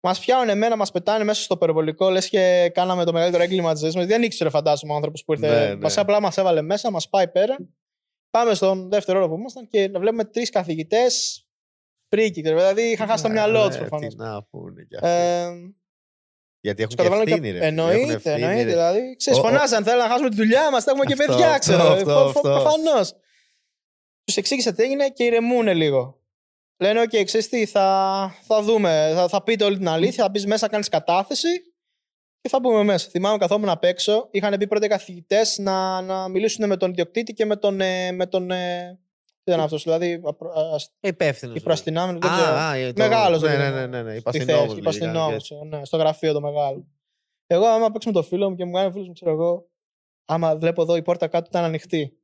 [0.00, 3.80] Μας πιάνουν εμένα, μας πετάνε μέσα στο περιβολικό, λες και κάναμε το μεγαλύτερο έγκλημα της
[3.80, 4.06] ζωής μας.
[4.06, 5.48] Δεν ήξερε, φαντάζομαι, ο άνθρωπος που ήρθε.
[5.48, 5.74] Ναι, ναι.
[5.76, 7.56] Μας απλά μας έβαλε μέσα, μας πάει πέρα.
[8.34, 11.44] Πάμε στον δεύτερο όρο που ήμασταν και να βλέπουμε τρεις καθηγητές
[12.08, 12.40] φρίκι.
[12.40, 14.14] Δηλαδή είχαν χάσει το Ναι, μυαλό τους ναι, προφανώς.
[14.14, 15.08] Τι να πούνε κι αυτοί.
[15.08, 15.50] Ε,
[16.60, 17.58] Γιατί έχουν τους και καταβάλουν ευθύνη, και...
[17.58, 17.64] ρε.
[17.66, 17.66] φίλε.
[17.66, 18.62] Έχουν Εννοείται, ευθύνη, εννοείται.
[18.62, 18.70] ρε.
[18.70, 21.26] Δηλαδή, ξέρεις, Ο- ο- φωνάζαν, θέλουν να χάσουμε τη δουλειά μας, θα έχουμε και Αυτό,
[21.26, 21.82] παιδιά, αυτό, ξέρω.
[21.88, 22.40] αυτό, αυτό.
[22.40, 23.14] Προφανώς.
[24.24, 26.20] Τους εξήγησε τι έγινε και ηρεμούν λίγο.
[26.78, 27.86] Λένε, OK, ξέρεις τι, θα,
[28.46, 29.12] θα δούμε.
[29.14, 31.48] Θα, θα πείτε όλη την αλήθεια, θα μπεις μέσα, κάνεις κατάθεση
[32.44, 33.08] και θα μπούμε μέσα.
[33.10, 34.28] Θυμάμαι καθόμουν απ' έξω.
[34.30, 37.80] Είχαν μπει πρώτα καθηγητές να, να μιλήσουν με τον ιδιοκτήτη και με τον.
[37.80, 38.98] ε, με τον ε,
[39.44, 40.20] τι ήταν αυτός, δηλαδή.
[40.24, 41.56] απρο- α- Υπεύθυνος.
[41.56, 42.18] Η προαστινάμενο.
[42.18, 42.56] δεν Α, ξέρω.
[42.56, 44.08] α, ε, το- Μεγάλος, Ναι, δηλαδή, ναι, ναι, ναι, ναι.
[44.10, 46.86] Στη Υπαστινόμος θέση, λέγανε υπαστινόμος, και- ναι, στο γραφείο το μεγάλο.
[47.46, 49.66] Εγώ, άμα παίξω με το φίλο μου και μου κάνει φίλος μου, ξέρω εγώ,
[50.24, 52.18] άμα βλέπω εδώ η πόρτα κάτω ήταν ανοιχτή.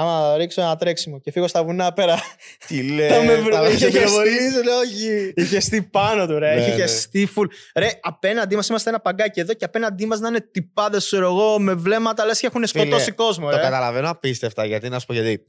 [0.00, 2.18] Άμα ρίξω ένα τρέξιμο και φύγω στα βουνά πέρα.
[2.66, 3.08] Τι λέει.
[3.12, 5.32] Θα με βρω- Θα με είχε πυροβολήσει, λέω όχι.
[5.36, 6.54] είχε στεί πάνω του, ρε.
[6.54, 6.86] Ναι, είχε ναι.
[6.86, 7.46] στεί full.
[7.74, 11.58] Ρε, απέναντί μας είμαστε ένα παγκάκι εδώ και απέναντί μας να είναι τυπάδες, ξέρω εγώ,
[11.58, 13.62] με βλέμματα λες και έχουν Φίλε, σκοτώσει κόσμο, Το ρε.
[13.62, 15.46] καταλαβαίνω απίστευτα γιατί να σου πω γιατί.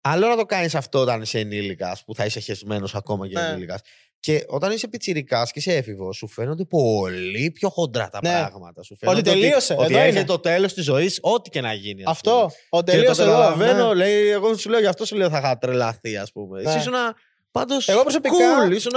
[0.00, 3.46] Άλλο να το κάνεις αυτό όταν είσαι ενήλικας, που θα είσαι χεσμένος ακόμα και Ναι.
[3.46, 3.80] ενήλικας.
[4.22, 8.30] Και όταν είσαι πιτσιρικάς και είσαι έφηβος, σου φαίνονται πολύ πιο χοντρά τα Ναι.
[8.30, 8.82] πράγματα.
[8.82, 10.28] Σου φαίνονται τελείωσε, Ότι, ότι εδώ έρχεται είναι.
[10.28, 12.02] το τέλος της ζωής, ό,τι και να γίνει.
[12.06, 12.36] ας πούμε.
[12.36, 12.54] Αυτό.
[12.68, 13.30] Ο Και το τελείωσε εδώ.
[13.30, 13.94] καταλαβαίνω, ναι.
[13.94, 16.62] λέει, εγώ σου λέω, γι' αυτό σου λέω θα είχα τρελαθεί, ας πούμε.
[16.62, 16.68] Ναι.
[16.68, 16.92] Εσύ ήσουν
[17.50, 17.88] πάντως.
[17.88, 18.34] Εγώ προσωπικά-
[18.68, 18.92] Cool, ήσουν.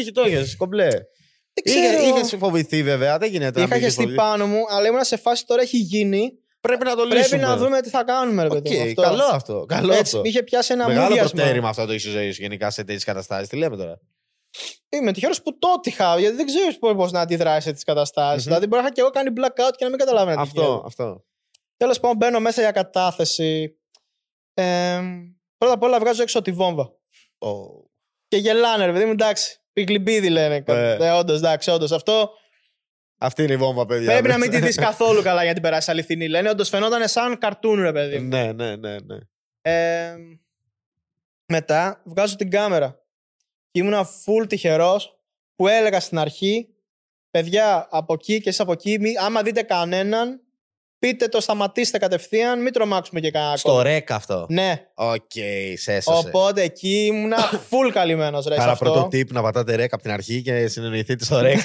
[0.00, 0.88] Είχε το είχες, κομπλέ.
[0.88, 1.98] Δεν ξέρω.
[2.02, 4.16] Είχε είχες φοβηθεί βέβαια, δεν γίνεται να Είχα μην είχες χεστεί φοβηθεί.
[4.20, 6.32] πάνω μου, αλλά ήμουν σε φάση τώρα έχει γίνει.
[6.60, 7.22] Πρέπει να το λύσουμε.
[7.26, 8.82] Πρέπει να δούμε τι θα κάνουμε, ρε Οκ, παιδί μου.
[8.82, 9.02] αυτό.
[9.02, 9.64] καλό αυτό.
[9.68, 10.20] Καλό Έτσι, αυτό.
[10.24, 11.30] είχε πιάσει ένα Μεγάλο μούδιασμα.
[11.34, 13.48] προτέρημα αυτό το έχει ζωής σου γενικά σε τέτοιες καταστάσεις.
[13.48, 14.00] Τι λέμε τώρα;
[14.88, 18.36] Είμαι τυχερός που το έτυχα, γιατί δεν ξέρω πώ να αντιδράσει σε τις καταστάσεις.
[18.36, 18.44] Μμμ.
[18.44, 21.24] Δηλαδή, μπορεί να είχα και εγώ κάνει blackout και να μην καταλάβαινα τι Αυτό, αυτό.
[21.76, 23.78] Τέλος πάντων, μπαίνω μέσα για κατάθεση.
[24.54, 25.00] Ε,
[25.58, 26.92] πρώτα απ' όλα βγάζω έξω τη βόμβα.
[27.38, 27.48] Ο...
[28.28, 29.60] Και γελάνε, ρε παιδί μου, εντάξει.
[29.72, 30.64] Πιγκλιμπίδι λένε.
[30.66, 31.06] Ε.
[31.06, 31.92] Ε, όντως, εντάξει, όντως.
[31.92, 32.30] Αυτό
[33.18, 34.10] Αυτή είναι η βόμβα, παιδιά.
[34.10, 36.28] πρέπει να μην τη δεις καθόλου καλά για να την περάσεις αληθινή.
[36.28, 38.28] Λένε, όντως φαινόταν σαν καρτούν, ρε παιδί μου.
[38.28, 39.18] ναι, ναι, ναι, ναι.
[39.60, 40.16] Ε,
[41.46, 43.02] μετά βγάζω την κάμερα.
[43.78, 45.18] Και ήμουνα full τυχερός
[45.56, 46.68] που έλεγα στην αρχή
[47.30, 50.40] παιδιά από εκεί και εσείς από εκεί, μη, άμα δείτε κανέναν,
[50.98, 54.46] πείτε το, σταματήστε κατευθείαν, μην τρομάξουμε και κανένα Στο rec αυτό.
[54.48, 54.86] Ναι.
[54.94, 55.30] Οκ,
[55.74, 56.26] σε έσωσε.
[56.26, 57.36] Οπότε εκεί ήμουνα
[57.70, 58.54] full καλυμμένος ρε.
[58.54, 58.84] σε Άρα αυτό.
[58.84, 61.58] πρώτο tip να πατάτε rec από την αρχή και συνεννοηθείτε στο rec.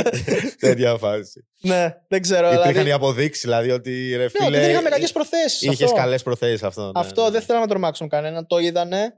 [0.60, 1.46] Τέτοια φάση.
[1.60, 2.46] Ναι, δεν ξέρω.
[2.46, 4.60] Υπήρχαν δηλαδή, οι αποδείξεις, δηλαδή ότι ρε ναι, ότι φίλε.
[4.60, 5.62] δεν είχαμε κακές προθέσεις.
[5.62, 6.84] Είχες καλές προθέσεις αυτό.
[6.84, 7.30] ναι, Αυτό ναι.
[7.30, 8.46] δεν θέλαμε να τρομάξουν κανέναν.
[8.46, 9.14] Το είδανε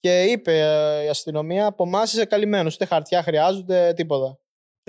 [0.00, 2.70] και είπε ε, η αστυνομία από εμά είσαι καλυμμένο.
[2.74, 4.38] Ούτε χαρτιά χρειάζονται, τίποτα.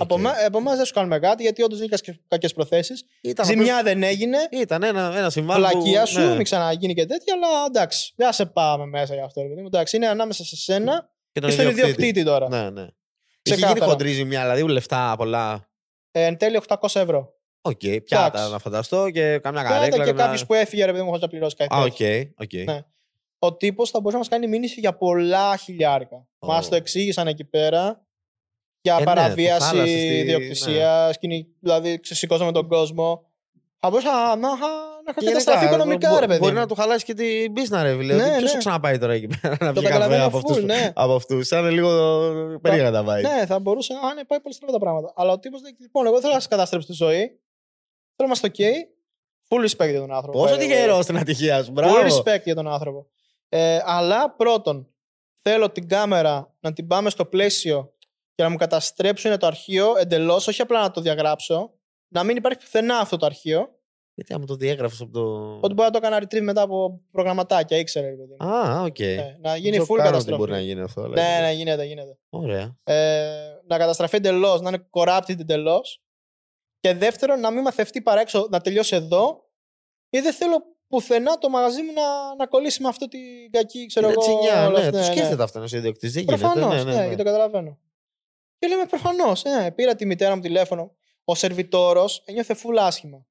[0.00, 0.20] Από, Οκ.
[0.20, 3.04] εμά- από εμά δεν σου κάνουμε κάτι γιατί όντως δεν είχε κακές προθέσεις.
[3.22, 4.36] Ήταν, Ζημιά δεν έγινε.
[4.38, 5.62] απλώς- ήταν ένα, ένα συμβάν.
[5.62, 6.34] που- Βλακεία σου, ναι.
[6.34, 8.12] μην ξαναγίνει και τέτοια, αλλά εντάξει.
[8.16, 9.42] Δεν σε πάμε μέσα για αυτό.
[9.42, 9.66] ρε παιδί μου.
[9.66, 12.48] Εντάξει, είναι ανάμεσα σε σένα Και και τον στον ιδιοκτήτη τώρα.
[12.48, 12.80] Ναι, ναι.
[12.80, 13.72] Είχε Ξεκάθαρα.
[13.78, 15.68] γίνει χοντρή ζημιά, δηλαδή λεφτά πολλά.
[16.10, 17.32] Ε, εν τέλει 800 ευρώ.
[17.62, 18.50] Οκ, πιάτα Εντάξει.
[18.52, 19.98] να φανταστώ και καμιά Κάτα καρέκλα.
[20.04, 21.74] και καμιά- κάποιος που έφυγε, ρε παιδί μου, χωρίς να πληρώσει κάτι.
[21.74, 22.32] Α, τέτοιο.
[22.36, 22.74] οκ, οκ.
[23.40, 23.48] Ναι.
[23.50, 26.26] Ο τύπος θα μπορούσε να μας κάνει μήνυση για πολλά χιλιάρικα.
[26.38, 26.46] Ω.
[26.46, 28.02] Μας το εξήγησαν εκεί πέρα.
[28.80, 30.14] Για Ε, ναι, το παραβίαση χάλασε στη- ναι.
[30.16, 31.16] ιδιοκτησίας,
[31.60, 33.22] δηλαδή ξεσηκώσαμε τον κόσμο.
[33.80, 34.56] Θα μπορούσα να, να, να
[35.08, 36.38] είχα Και καταστραφεί γενικά, οικονομικά, μπο- ρε παιδί.
[36.38, 36.58] Μπορεί μου.
[36.58, 38.14] να του χαλάσει και την πίστα, ρε φίλε.
[38.14, 38.48] Ναι, Ποιος ναι.
[38.48, 40.64] θα ξαναπάει τώρα εκεί πέρα να Το βγει καφέ καταλαβαίνω από full, αυτού.
[40.64, 40.92] ναι.
[40.94, 41.46] Από αυτούς.
[41.46, 41.88] Σαν λίγο
[42.62, 43.22] περίεργα τα πάει.
[43.22, 45.12] Ναι, θα μπορούσε να ναι, πάει πολύ στραβά τα πράγματα.
[45.16, 45.76] Αλλά ο τύπος δεν.
[45.80, 47.16] Λοιπόν, εγώ δεν θέλω να σας καταστρέψω τη ζωή.
[47.16, 47.38] Θέλω
[48.16, 48.60] να είμαστε OK.
[49.48, 50.38] Full respect για τον άνθρωπο.
[50.38, 50.62] Πόσο by the way.
[50.66, 51.70] τυχερό στην ατυχία σου.
[51.70, 52.16] Full Μπράβο.
[52.16, 53.06] respect για τον άνθρωπο.
[53.48, 54.88] Ε, αλλά πρώτον,
[55.42, 57.92] θέλω την κάμερα να την πάμε στο πλαίσιο
[58.34, 61.72] και να μου καταστρέψουν το αρχείο εντελώς, όχι απλά να το διαγράψω.
[62.08, 63.72] Να μην υπάρχει πουθενά αυτό το αρχείο.
[64.14, 65.52] Γιατί άμα το διέγραφε από το.
[65.60, 68.08] Ότι μπορεί να το έκανα retrieve μετά από προγραμματάκια, ήξερε.
[68.08, 68.46] ρε παιδί μου.
[68.48, 68.98] Α, οκ.
[68.98, 70.38] Ναι, να Δεν γίνει ξέρω full καν ότι καταστροφή.
[70.40, 71.00] Μπορεί να γίνει αυτό.
[71.02, 72.18] αλλά- Ναι, ναι, γίνεται, γίνεται.
[72.28, 72.76] Ωραία.
[72.84, 76.02] Ε, να καταστραφεί εντελώς, να είναι corrupted εντελώς.
[76.80, 79.44] Και δεύτερον, να μην μαθευτεί παραέξω να τελειώσει εδώ.
[80.10, 83.20] Γιατί δεν θέλω πουθενά το μαγαζί μου να, να κολλήσει με αυτή την
[83.50, 84.38] κακή, ξέρω Είναι εγώ.
[84.38, 84.86] τσινιά, όλα ναι.
[84.86, 86.12] αυτά, Το σκέφτεται αυτός ένα ιδιοκτήτης.
[86.12, 86.40] Δεν γίνεται.
[86.40, 87.08] Προφανώς, ναι, ναι, ναι, ναι.
[87.08, 87.78] και το καταλαβαίνω.
[88.58, 89.70] Και λέμε προφανώς, ναι.
[89.72, 90.92] Πήρα τη μητέρα μου τηλέφωνο.
[91.24, 93.26] Ο σερβιτόρος ένιωθε full άσχημα.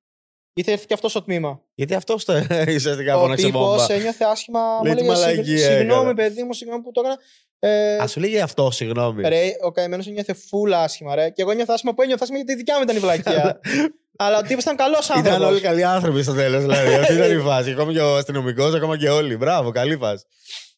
[0.54, 1.62] Ήρθε έρθει και αυτός στο τμήμα.
[1.76, 2.34] Γιατί αυτός το
[2.76, 3.94] ουσιαστικά Ο φώναξε τύπος βόμβα.
[3.94, 4.80] ένιωθε άσχημα.
[4.84, 6.14] Λέει, μου τι έλεγε μαλακία «Συγγ- Συγγνώμη, έκανα».
[6.14, 7.18] παιδί μου, συγγνώμη που το έκανα.
[7.60, 9.28] Ε, Α σου λέγει αυτό, συγγνώμη.
[9.28, 11.30] Ρε, ο καημένος νιώθε full άσχημα, ρε.
[11.30, 13.60] Και εγώ νιώθω άσχημα που ένιωθα άσχημα γιατί η δικιά μου ήταν η βλακεία.
[14.18, 15.38] Αλλά ο τύπος ήταν καλός άνθρωπος.
[15.38, 16.62] Ήταν όλοι καλοί άνθρωποι στο τέλος.
[16.62, 16.94] Δηλαδή.
[16.94, 17.72] Αυτή ήταν η φάση.
[17.72, 19.38] Ακόμα και ο αστυνομικός, ακόμα και όλοι.
[19.38, 20.26] Μπράβο, καλή φάση.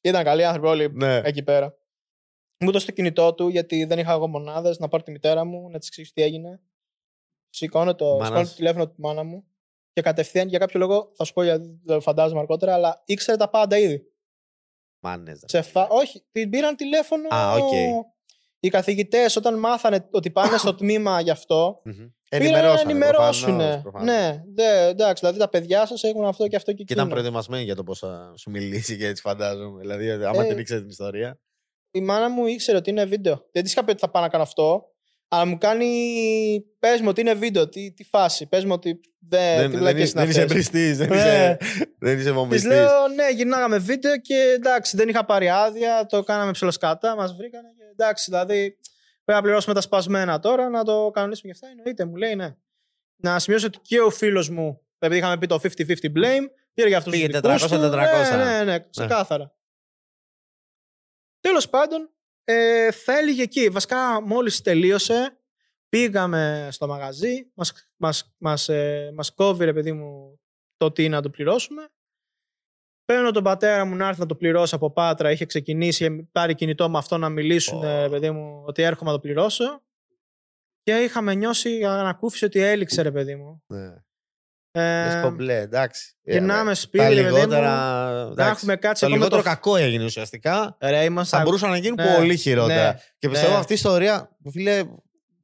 [0.02, 1.21] Ήταν καλοί άνθρωποι όλοι Ναι.
[1.23, 1.78] εκεί πέρα.
[2.60, 5.69] Μου έδωσε το κινητό του γιατί δεν είχα εγώ μονάδες να πάρω τη μητέρα μου,
[5.69, 6.60] να της εξηγήσω τι έγινε.
[7.49, 8.25] Σηκώνω το, Μάνας.
[8.28, 9.43] σηκώνω το τηλέφωνο της μάνας μου
[9.93, 13.49] και κατευθείαν για κάποιο λόγο, θα σου πω γιατί το φαντάζομαι αργότερα, αλλά ήξερε τα
[13.49, 14.04] πάντα ήδη.
[14.99, 15.43] Μάνες.
[15.45, 15.88] Σε φα...
[15.89, 17.28] Όχι, την πήραν τηλέφωνο.
[17.36, 17.71] Α, οκ.
[18.60, 21.82] Οι καθηγητές όταν μάθανε ότι πάνε στο τμήμα γι' αυτό,
[22.30, 23.56] πήραν να ενημερώσουν.
[24.04, 27.00] Ναι, δε, εντάξει, δηλαδή τα παιδιά σας έχουν αυτό και αυτό και Και εκείνο.
[27.02, 29.80] ήταν προετοιμασμένοι για το πώς θα σου μιλήσει και έτσι φαντάζομαι.
[29.82, 31.39] Δηλαδή, άμα Ε, την ήξερες την ιστορία.
[31.91, 33.45] η μάνα μου ήξερε ότι είναι βίντεο.
[33.52, 34.84] Δεν της είχα πει ότι θα πάω να κάνω αυτό.
[35.31, 35.87] Αλλά μου κάνει.
[36.79, 37.69] Πες μου ότι είναι βίντεο.
[37.69, 38.45] Τι, τι φάση.
[38.47, 38.99] Πες μου ότι.
[39.19, 40.51] Δεν, Δεν, τι δεν, βλακίες είσαι- είναι δεν είσαι αυτές.
[40.55, 41.15] εμπριστής, δεν Ναι.
[41.15, 41.57] είσαι,
[41.99, 42.69] δεν είσαι Της βομβιστής.
[42.71, 46.05] λέω, ναι, γυρνάγαμε βίντεο και εντάξει, δεν είχα πάρει άδεια.
[46.05, 47.15] Το κάναμε ψιλοσκάτα.
[47.15, 48.77] Μας βρήκανε και εντάξει, δηλαδή.
[49.23, 51.75] Πρέπει να πληρώσουμε τα σπασμένα τώρα, να το κανονίσουμε και αυτά.
[51.77, 52.55] Εννοείται, μου λέει, ναι.
[53.15, 56.97] Να σημειώσω ότι και ο φίλος μου, επειδή είχαμε πει το 50-50 blame, πήρε για
[56.97, 58.37] αυτούς τους Πήγε 400-400.
[58.37, 59.53] Ναι, ναι, ναι, ξεκάθαρα.
[61.39, 62.09] Τέλος πάντων,
[62.51, 63.69] ε, θα έλεγε εκεί.
[63.69, 65.38] Βασικά, μόλις τελείωσε,
[65.89, 67.51] πήγαμε στο μαγαζί.
[67.53, 70.39] Μας μας, μας, ε, μας κόβει, ρε παιδί μου,
[70.77, 71.89] το τι να το πληρώσουμε.
[73.05, 75.31] Παίρνω τον πατέρα μου να έρθει να το πληρώσει από Πάτρα.
[75.31, 78.01] Είχε ξεκινήσει, είχε πάρει κινητό με αυτό να μιλήσουν, Ω.
[78.01, 79.83] ρε παιδί μου, ότι έρχομαι να το πληρώσω.
[80.81, 83.63] Και είχαμε νιώσει ανακούφιση ότι έληξε, ρε παιδί μου.
[83.67, 84.03] Ναι.
[84.71, 86.13] Ε, Λες κομπλέ, εντάξει.
[86.23, 87.36] γυρνάμε Ε, σπίτι, Τα ρε παιδί μου.
[87.36, 87.69] λιγότερα.
[88.12, 90.77] Να εντάξει, έχουμε κάτσει Το ακόμα λιγότερο το- κακό έγινε ουσιαστικά.
[90.82, 92.88] Ρε, είμαστε Θα μπορούσαν να γίνουν Ναι, πολύ χειρότερα.
[92.91, 93.58] ναι, Και πιστεύω ναι.
[93.60, 94.84] αυτή η ιστορία, φίλε,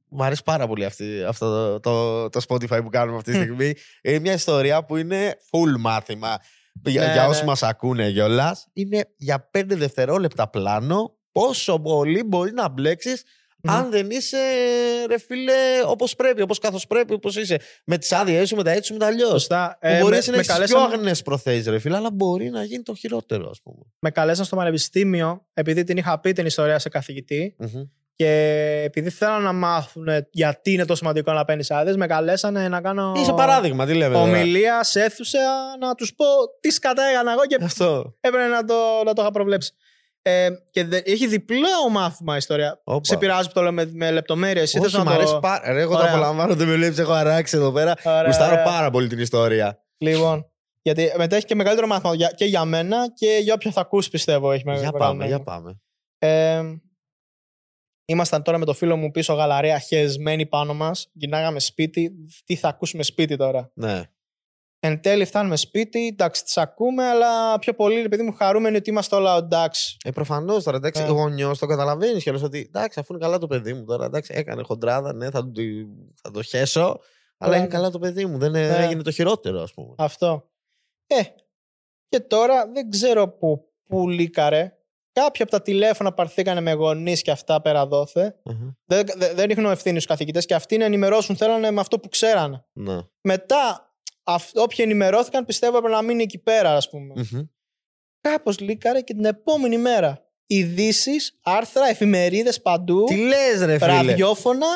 [0.09, 3.73] μου αρέσει πάρα πολύ αυτή, αυτό το, το, το Spotify που κάνουμε αυτή τη στιγμή.
[4.01, 6.37] είναι μια ιστορία που είναι full μάθημα.
[6.85, 7.27] Για, Ναι, για ναι.
[7.27, 13.44] όσοι μας ακούνε κιόλας, είναι για 5 δευτερόλεπτα πλάνο πόσο πολύ μπορεί να μπλέξεις Μμμ.
[13.67, 14.37] Αν δεν είσαι,
[15.09, 15.53] ρε φίλε,
[15.85, 17.59] όπως πρέπει, όπως καθώς πρέπει, όπως είσαι.
[17.85, 19.29] Με τις άδειές σου, με τα έτσι σου, με τα αλλιώς.
[19.29, 19.77] Σωστά.
[19.81, 22.49] Που Ε, μπορεί με, να με, έχει πιο καλέσαν, αγνές προθέσεις, ρε φίλε, αλλά μπορεί
[22.49, 23.77] να γίνει το χειρότερο, ας πούμε.
[23.99, 27.81] με καλέσαν στο πανεπιστήμιο επειδή την είχα πει την ιστορία σε καθηγητή Μμμ.
[28.15, 28.29] και
[28.85, 33.13] επειδή θέλαν να μάθουν γιατί είναι τόσο σημαντικό να παίρνεις άδειες, με καλέσανε να κάνω
[33.17, 34.13] Είσαι παράδειγμα, τι λέμε.
[34.13, 35.39] τώρα; ομιλία σε αίθουσα
[35.79, 36.25] να τους πω
[36.59, 38.15] τι σκατά έκανα εγώ και Αυτό.
[38.19, 39.71] έπρεπε να το, να το είχα προβλέψει.
[40.27, 42.81] Ε, και δε, έχει διπλό μάθημα η ιστορία.
[42.83, 43.03] Όπα.
[43.03, 44.61] Σε πειράζει που το λέω με, με λεπτομέρειε.
[44.61, 45.71] Όχι, μ' αρέσει πάρα.
[45.73, 46.11] Ρε, εγώ το Ωραία.
[46.11, 47.93] απολαμβάνω, δεν με βλέπει, έχω αράξει εδώ πέρα.
[48.25, 49.83] Γουστάρω πάρα πολύ την ιστορία.
[49.97, 50.51] Λοιπόν,
[50.81, 54.09] γιατί μετά έχει και μεγαλύτερο μάθημα για- και για μένα και για όποιον θα ακούσει,
[54.09, 54.51] πιστεύω.
[54.51, 55.25] Έχει Για μεγάλο πάμε, νόημα.
[55.25, 55.79] για πάμε.
[56.17, 56.61] Ε,
[58.07, 61.09] Ήμασταν τώρα με το φίλο μου πίσω γαλαρέα, χεσμένοι πάνω μας.
[61.13, 62.11] Γυρνάγαμε σπίτι.
[62.45, 64.01] Τι θα ακούσουμε σπίτι τώρα; Ναι.
[64.85, 69.15] Εν τέλει φτάνουμε σπίτι, εντάξει, τις ακούμε, αλλά πιο πολύ, επειδή μου χαρούμενοι ότι είμαστε
[69.15, 69.97] όλα εντάξει.
[70.03, 71.05] Ε, προφανώς τώρα, εντάξει, Ε.
[71.07, 74.33] γονιός το καταλαβαίνεις και λες ότι εντάξει, αφού είναι καλά το παιδί μου τώρα, εντάξει,
[74.35, 75.61] έκανε χοντράδα, ναι, θα, το-
[76.21, 76.99] θα το χέσω,
[77.37, 77.57] αλλά Ναι.
[77.57, 78.85] είναι καλά το παιδί μου, δεν ε, Ναι.
[78.85, 79.95] έγινε το χειρότερο, ας πούμε.
[79.97, 80.49] Αυτό.
[81.07, 81.21] Ε,
[82.09, 84.73] και τώρα δεν ξέρω που, που λίκαρε.
[85.11, 88.35] Κάποια από τα τηλέφωνα πάρθήκανε με γονείς και αυτά πέρα δόθε.
[88.43, 88.69] Μμμ.
[88.85, 92.09] Δεν, δεν, δεν ρίχνω ευθύνης στους καθηγητές και αυτοί να ενημερώσουν θέλανε με αυτό που
[92.09, 92.65] ξέρανε.
[92.73, 92.97] Ναι.
[93.21, 93.84] Μετά,
[94.27, 97.13] αυ, όποιοι ενημερώθηκαν πιστεύω έπρεπε να μείνει εκεί πέρα, ας πούμε.
[97.31, 97.41] Μμμ.
[98.21, 100.19] Κάπως λίκαρε και την επόμενη μέρα.
[100.47, 104.67] Ειδήσεις, άρθρα, εφημερίδες παντού, Τι λες, ρε φίλε; ραδιόφωνα,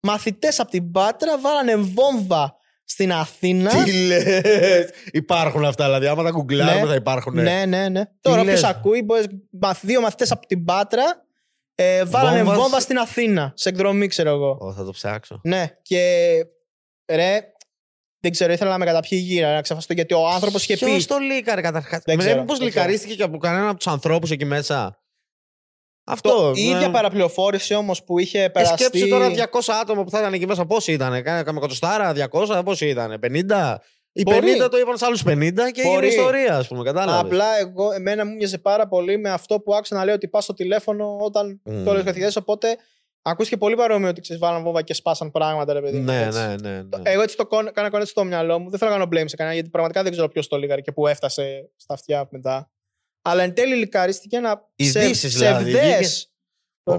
[0.00, 3.82] μαθητές από την Πάτρα βάλανε βόμβα στην Αθήνα.
[3.84, 6.88] Τι λες; Υπάρχουν αυτά, δηλαδή, άμα τα γκουγκλάρουμε Ναι.
[6.88, 7.34] θα υπάρχουν.
[7.34, 8.02] Ναι, ναι, ναι.
[8.20, 11.26] Τώρα λες; όποιος ακούει, μπορείς- μαθ- δύο μαθητές από την Πάτρα
[11.74, 13.52] ε, βάλανε Βόμβα βόμβα σε- στην Αθήνα.
[13.54, 14.58] Σε εκδρομή, ξέρω εγώ.
[14.60, 15.40] Ω, θα το ψάξω.
[15.44, 16.30] Ναι, και
[17.12, 17.52] ρε,
[18.24, 20.96] δεν ξέρω, ήθελα να με καταπιεί γύρα, να ξαφαστώ γιατί ο άνθρωπος είχε πει.
[20.96, 24.30] Ποιο το λίκαρε καταρχάς; Δεν ξέρω, Μήπως δεν λικαρίστηκε και από κανέναν από τους ανθρώπους
[24.30, 24.98] εκεί μέσα;
[26.04, 26.52] Το, Αυτό.
[26.54, 26.88] η ίδια ναι.
[26.92, 28.82] παραπληροφόρηση όμως που είχε Ε, περαστεί.
[28.84, 29.34] σκέψου τώρα 200
[29.80, 30.66] άτομα που θα ήταν εκεί μέσα.
[30.66, 33.76] Πόσοι ήταν, κάμε κοντοστάρα, 200, πόσοι ήταν, 50.
[34.16, 34.56] Οι Μπορεί.
[34.64, 36.06] 50 το είπαν σε άλλους 50 και έγινε Μπορεί.
[36.06, 36.82] ιστορία, ας πούμε.
[36.84, 37.20] Κατάλαβες.
[37.20, 40.44] Απλά εγώ, εμένα μου μοιάζει πάρα πολύ με αυτό που άκουσα να λέει ότι πας
[40.44, 41.84] στο τηλέφωνο όταν Μμ.
[41.84, 42.36] το έλεγε καθηγητές.
[42.36, 42.76] Οπότε
[43.30, 45.98] ακούστηκε πολύ παρόμοιο ότι ξεσβάλαν βόμβα και σπάσαν πράγματα, ρε παιδί.
[45.98, 46.38] μου, Ναι, έτσι.
[46.38, 46.70] ναι, ναι.
[46.70, 46.82] ναι.
[47.02, 48.70] Εγώ έτσι το κον- κάνα κονέτσι στο μυαλό μου.
[48.70, 50.92] Δεν θέλω να κάνω blame σε κανένα γιατί πραγματικά δεν ξέρω ποιος το λίγαρε και
[50.92, 52.70] που έφτασε στα αυτιά μετά.
[53.22, 55.96] Αλλά εν τέλει leakαρίστηκε ένα Ειδήσεις, δηλαδή, ψευδείς.
[55.98, 56.32] βγήκε-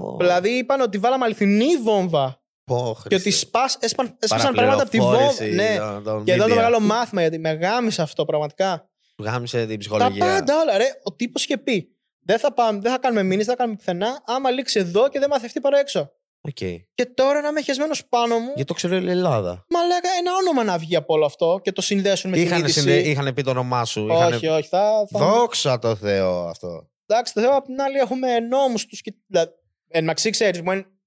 [0.04, 0.16] Ω.
[0.16, 3.30] Δηλαδή είπαν ότι βάλαμε αληθινή βόμβα Πω, και ότι Χριστέ.
[3.46, 5.16] σπάς, έσπαν, έσπασαν πράγματα από τη βόμβα.
[5.16, 5.76] Παραπληροφόρηση Ναι.
[5.78, 6.64] των- των Και εδώ είναι το media.
[6.64, 8.90] μεγάλο μάθημα γιατί με γάμισε αυτό πραγματικά.
[9.22, 10.24] Γάμισε την Τα ψυχολογία.
[10.24, 10.86] πάντα όλα, ρε.
[11.02, 11.90] Ο τύπος είχε πει.
[12.28, 14.22] Δεν θα, πάμε, δεν θα κάνουμε μήνυση, δεν θα κάνουμε πουθενά.
[14.26, 16.10] Άμα λήξει εδώ και δεν μαθευτεί παραέξω.
[16.46, 16.82] Οκ.
[16.94, 18.46] Και τώρα να είμαι χεσμένος πάνω μου.
[18.46, 19.64] Γιατί το ξέρω η Ελλάδα.
[19.68, 22.58] Μα λίγο ένα όνομα να βγει από όλο αυτό και το συνδέσουν με την Είχαν,
[22.58, 22.80] είδηση.
[22.80, 22.94] συνε...
[22.94, 24.06] είχαν πει το όνομά σου.
[24.10, 24.56] Όχι, είχαν...
[24.56, 24.68] όχι.
[24.68, 25.18] Θα, θα...
[25.18, 26.90] Δόξα τω Θεώ αυτό.
[27.06, 29.00] Εντάξει, το Θεό απ' την άλλη έχουμε νόμους τους.
[29.26, 29.50] Δηλαδή,
[29.88, 30.62] εν μαξί ξέρεις,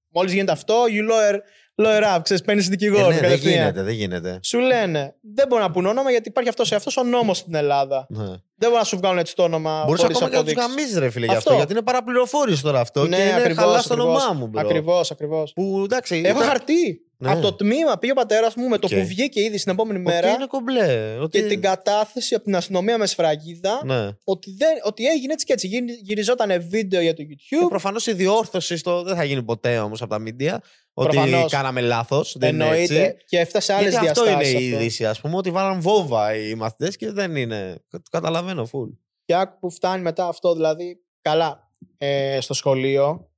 [0.10, 1.38] μόλις γίνεται αυτό, you lawyer,
[1.86, 3.08] lawyer up, ξέρεις, παίρνεις Ε, δικηγόρο.
[3.08, 3.54] ναι, δεν κατευθείαν.
[3.54, 4.40] γίνεται, δεν γίνεται.
[4.44, 8.06] Σου λένε, δεν μπορεί να πουν όνομα γιατί υπάρχει αυτός αυτός ο νόμος στην Ελλάδα.
[8.10, 8.26] Ναι.
[8.56, 9.84] Δεν μπορεί να σου βγάλουν έτσι το όνομα.
[9.86, 10.76] Μπορείς χωρίς ακόμα και να τους αποδείξεις.
[10.78, 11.40] γαμήσεις, ρε φίλε, γι' αυτό.
[11.50, 11.54] Αυτό.
[11.56, 13.08] Γιατί είναι παραπληροφόρηση τώρα αυτό.
[13.08, 14.24] Ναι, και είναι ακριβώς, χαλά στο ακριβώς.
[14.24, 14.62] όνομά μου, μπρο.
[14.62, 15.54] Ακριβώς, ακριβώς.
[15.54, 16.22] Που εντάξει.
[16.26, 17.02] Έχω ήταν- χαρτί.
[17.22, 17.32] Ναι.
[17.32, 19.00] Από το τμήμα πήγε ο πατέρας μου με το Οκ.
[19.00, 21.18] που βγήκε ήδη την επόμενη Ότι μέρα είναι κομπλέ.
[21.22, 21.42] Ότι...
[21.42, 24.08] και την κατάθεση από την αστυνομία με σφραγίδα Ναι.
[24.24, 25.68] ότι, δεν, ότι έγινε έτσι και έτσι.
[25.68, 27.70] Γυρι- Γυριζόταν βίντεο για το YouTube.
[27.70, 29.04] Προφανώς η διόρθωση στο...
[29.04, 30.62] δεν θα γίνει ποτέ όμως από τα μίντια.
[30.94, 31.52] Ότι Προφανώς.
[31.52, 32.36] κάναμε λάθος.
[32.38, 33.02] Δεν είναι Εννοείται.
[33.04, 33.26] έτσι.
[33.26, 34.52] Και έφτασε άλλες Γιατί αυτό διαστάσει.
[34.52, 37.84] είναι η είδηση, ας πούμε, ότι βάλαν βόμβα οι μαθητές και δεν είναι.
[37.90, 38.90] Το καταλαβαίνω, φουλ.
[39.26, 43.30] Και άκου που φτάνει μετά αυτό, δηλαδή, καλά, ε, στο σχολείο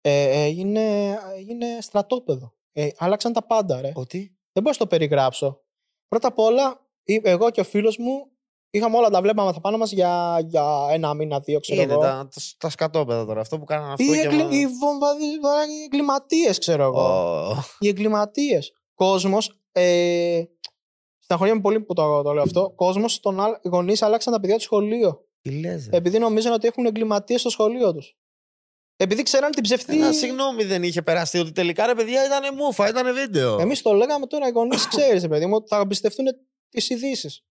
[0.00, 0.80] ε, έγινε,
[1.38, 2.54] έγινε στρατόπεδο.
[2.78, 3.92] Ε, άλλαξαν τα πάντα, ρε.
[3.94, 4.18] Ότι;
[4.52, 5.60] Δεν μπορώ να το περιγράψω.
[6.08, 8.30] Πρώτα απ' όλα, ή- εγώ και ο φίλος μου
[8.70, 12.00] είχαμε όλα τα βλέπαμε θα πάνω μας για, για ένα μήνα, δύο, ξέρω Είναι εγώ.
[12.02, 13.40] τα, τα, τα σκατόπεδα τώρα.
[13.40, 14.04] Αυτό που κάνανε αυτό.
[14.04, 14.42] Οι, και εγκλη...
[14.44, 15.24] μα- οι, βομβαδι...
[15.24, 17.02] οι εγκληματίες, ξέρω εγώ.
[17.48, 18.72] Ω, Οι εγκληματίες.
[18.94, 19.60] Κόσμος.
[19.72, 20.42] Ε...
[21.18, 22.70] Στεναχωριέμαι πολύ που το, το λέω αυτό.
[22.76, 23.52] Κόσμος, τον άλλ...
[23.62, 25.20] οι γονείς άλλαξαν τα παιδιά του σχολείο.
[25.42, 25.96] Τι λες, ρε.
[25.96, 28.16] Επειδή νομίζαν ότι έχουν εγκληματίες στο σχολείο τους.
[28.96, 29.96] Επειδή ξέραν την ψευτή.
[29.96, 33.58] Ένα συγγνώμη δεν είχε περάσει ότι τελικά ρε παιδιά ήταν μούφα, ήταν βίντεο.
[33.60, 36.24] Εμείς το λέγαμε τώρα οι γονείς, ξέρεις, παιδί μου, ότι θα εμπιστευτούν
[36.68, 37.44] τις ειδήσεις.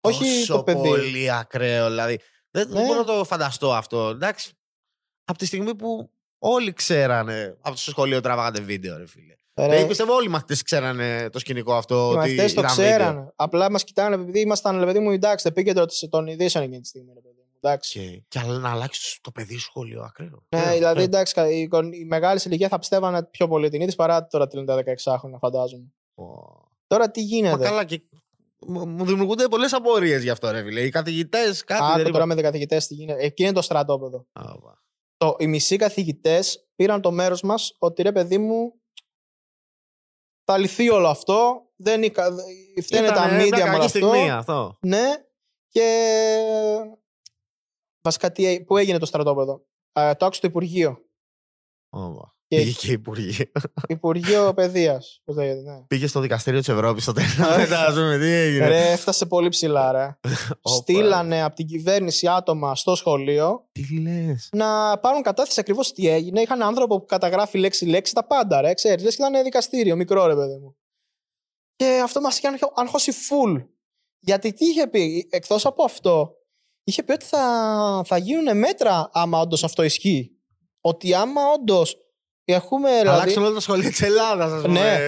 [0.00, 0.88] Όχι Τόσο το παιδί.
[0.88, 2.18] πολύ ακραίο, δηλαδή.
[2.50, 2.80] Δεν Ναι.
[2.86, 4.08] μπορώ να το φανταστώ αυτό.
[4.08, 4.50] Εντάξει.
[5.24, 9.34] Από τη στιγμή που όλοι ξέρανε από το σχολείο τραβάγατε βίντεο, ρε φίλε.
[9.58, 11.94] Ρε, Δηλαδή, πιστεύω όλοι οι μαθητές ξέρανε το σκηνικό αυτό.
[11.94, 13.08] οι ότι μαθητές το ήταν ξέρανε.
[13.10, 13.32] βίντεο.
[13.36, 16.80] Απλά μας κοιτάνε επειδή ήμασταν, ρε παιδί μου, εντάξει, το επίκεντρο της- των ειδήσεων εκείνη
[16.80, 17.12] τη στιγμή.
[17.14, 17.35] Ρε παιδί μου,
[17.68, 17.98] εντάξει.
[18.00, 20.42] Και, και αλλά να αλλάξεις το παιδί σου σχολείο, ακραίο.
[20.48, 21.04] Ναι, Ακραίο, δηλαδή ακραίο.
[21.04, 24.46] εντάξει, κα- οι, γον- οι μεγάλε ηλικία θα πιστεύανε πιο πολύ την είδηση παρά τώρα
[24.46, 25.92] τη λένε τα 16 χρόνια, φαντάζομαι.
[26.14, 26.24] Ω.
[26.86, 27.64] Τώρα τι Μα γίνεται.
[27.64, 28.02] καλά, και
[28.66, 30.80] μου μου δημιουργούνται πολλές απορίες γι' αυτό, ρε φίλε.
[30.80, 33.24] Οι καθηγητές, κάτι Άκου δεν τώρα με καθηγητές τι γίνεται.
[33.24, 34.26] Εκεί είναι το στρατόπεδο.
[34.56, 34.82] είπα.
[35.16, 38.72] Το, οι μισοί καθηγητές πήραν το μέρος μας ότι ρε παιδί μου,
[40.44, 41.62] θα λυθεί όλο αυτό.
[41.76, 42.34] Δεν είναι, κα-
[42.82, 43.88] φταίνε τα Ήτανε μια media με όλο κακή αυτό.
[43.98, 44.76] στιγμή αυτό.
[44.80, 45.04] Ναι.
[45.68, 45.86] Και.
[48.06, 50.98] Βασικά, τι, έ- πού έγινε το στρατόπεδο; Ε, το άκουσε το Υπουργείο.
[51.90, 53.44] Ω, Και- Πήγε και υπουργείο.
[53.88, 55.20] Υπουργείο Παιδείας.
[55.24, 55.80] Πώς λέγεται, ναι.
[55.86, 57.36] Πήγε στο δικαστήριο της Ευρώπης στο τέλος.
[57.56, 58.68] Μετά, α πούμε, τι έγινε.
[58.68, 60.18] Ρε, έφτασε πολύ ψηλά, ρε.
[60.60, 60.76] Όπα.
[60.76, 66.40] Στείλανε από την κυβέρνηση άτομα στο σχολείο Τι λες; να πάρουν κατάθεση ακριβώς τι έγινε.
[66.40, 68.74] Είχαν άνθρωπο που καταγράφει λέξη-λέξη τα πάντα, ρε.
[68.74, 70.76] Ξέρεις, λες και ήταν δικαστήριο, μικρό ρε παιδί μου.
[71.76, 73.66] Και αυτό μας είχε αγχω- αγχώσει full.
[74.20, 76.35] Γιατί τι είχε πει, εκτός από αυτό,
[76.86, 80.30] είχε πει ότι θα, θα γίνουν μέτρα άμα όντως αυτό ισχύει.
[80.80, 81.96] Ότι άμα όντως
[82.48, 84.80] Έχουμε, δηλαδή, Αλλάξουν όλα τα σχολεία της Ελλάδας, ας πούμε.
[84.80, 84.98] Ναι.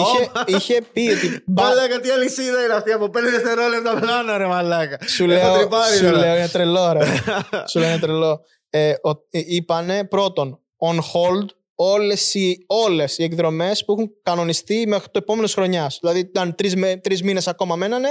[0.00, 1.42] είχε, είχε πει ότι.
[1.46, 4.98] μπα- Μαλάκα, τι αλυσίδα είναι αυτή από 5 δευτερόλεπτα πλάνα, ρε Μαλάκα.
[5.08, 6.18] Σου Έχω λέω, τρυπάρει σου τώρα.
[6.18, 7.00] λέω, είναι τρελό, ρε.
[7.70, 8.40] σου λέω, είναι τρελό.
[8.70, 14.84] Ε, ο, ε, είπανε πρώτον, on hold όλες οι, όλες οι εκδρομές που έχουν κανονιστεί
[14.86, 15.98] μέχρι το επόμενος χρονιάς.
[16.00, 18.08] Δηλαδή, ήταν τρεις, με, τρεις μήνες ακόμα μένανε,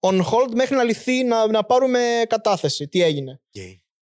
[0.00, 2.88] on hold μέχρι να λυθεί, να, να πάρουμε κατάθεση.
[2.88, 3.40] Τι έγινε.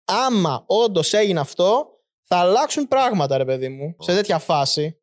[0.05, 1.87] Άμα όντως έγινε αυτό,
[2.23, 4.99] θα αλλάξουν πράγματα, ρε παιδί μου, σε τέτοια φάση.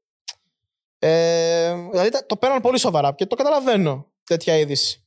[0.98, 5.01] Ε, δηλαδή, τα- το παίρναν πολύ σοβαρά και το καταλαβαίνω τέτοια είδηση.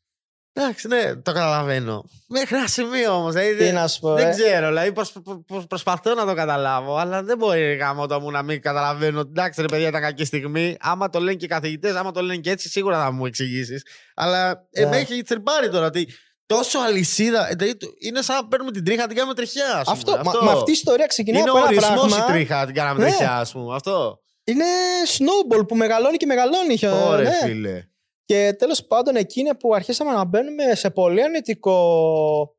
[0.57, 2.03] Εντάξει, ναι, το καταλαβαίνω.
[2.27, 3.33] Μέχρι ένα σημείο όμως.
[3.33, 4.31] Δηλαδή, Τι δεν- να σου πω, δεν ε.
[4.31, 8.31] ξέρω, δηλαδή πώς- πώς- πώς προσπαθώ να το καταλάβω, αλλά δεν μπορεί γάμο το μου
[8.31, 9.19] να μην καταλαβαίνω.
[9.19, 10.75] ότι, Εντάξει, ρε παιδιά, ήταν κακή στιγμή.
[10.79, 13.83] Άμα το λένε και οι καθηγητές, άμα το λένε και έτσι, σίγουρα θα μου εξηγήσεις.
[14.15, 14.89] Αλλά ε, Ναι.
[14.89, 16.07] με έχει τσιρπάρει τώρα ότι
[16.45, 17.49] τόσο αλυσίδα.
[17.49, 19.83] ε, δηλαδή, είναι σαν να παίρνουμε την τρίχα, να την κάνουμε τριχιά.
[19.85, 20.17] ας πούμε.
[20.17, 22.17] Αυτό, μα, με αυτή η ιστορία ξεκινάει είναι από ένα ορισμός πράγμα.
[22.17, 23.05] η τρίχα, την κάναμε Ναι.
[23.05, 23.75] τριχιά, ας πούμε.
[23.75, 24.19] Αυτό.
[24.43, 24.65] Είναι
[25.17, 26.77] snowball που μεγαλώνει και μεγαλώνει.
[26.81, 27.35] ε, Ωραία, ναι.
[27.47, 27.83] φίλε.
[28.25, 32.55] Και τέλος πάντων εκεί είναι που αρχίσαμε να μπαίνουμε σε πολύ αρνητικό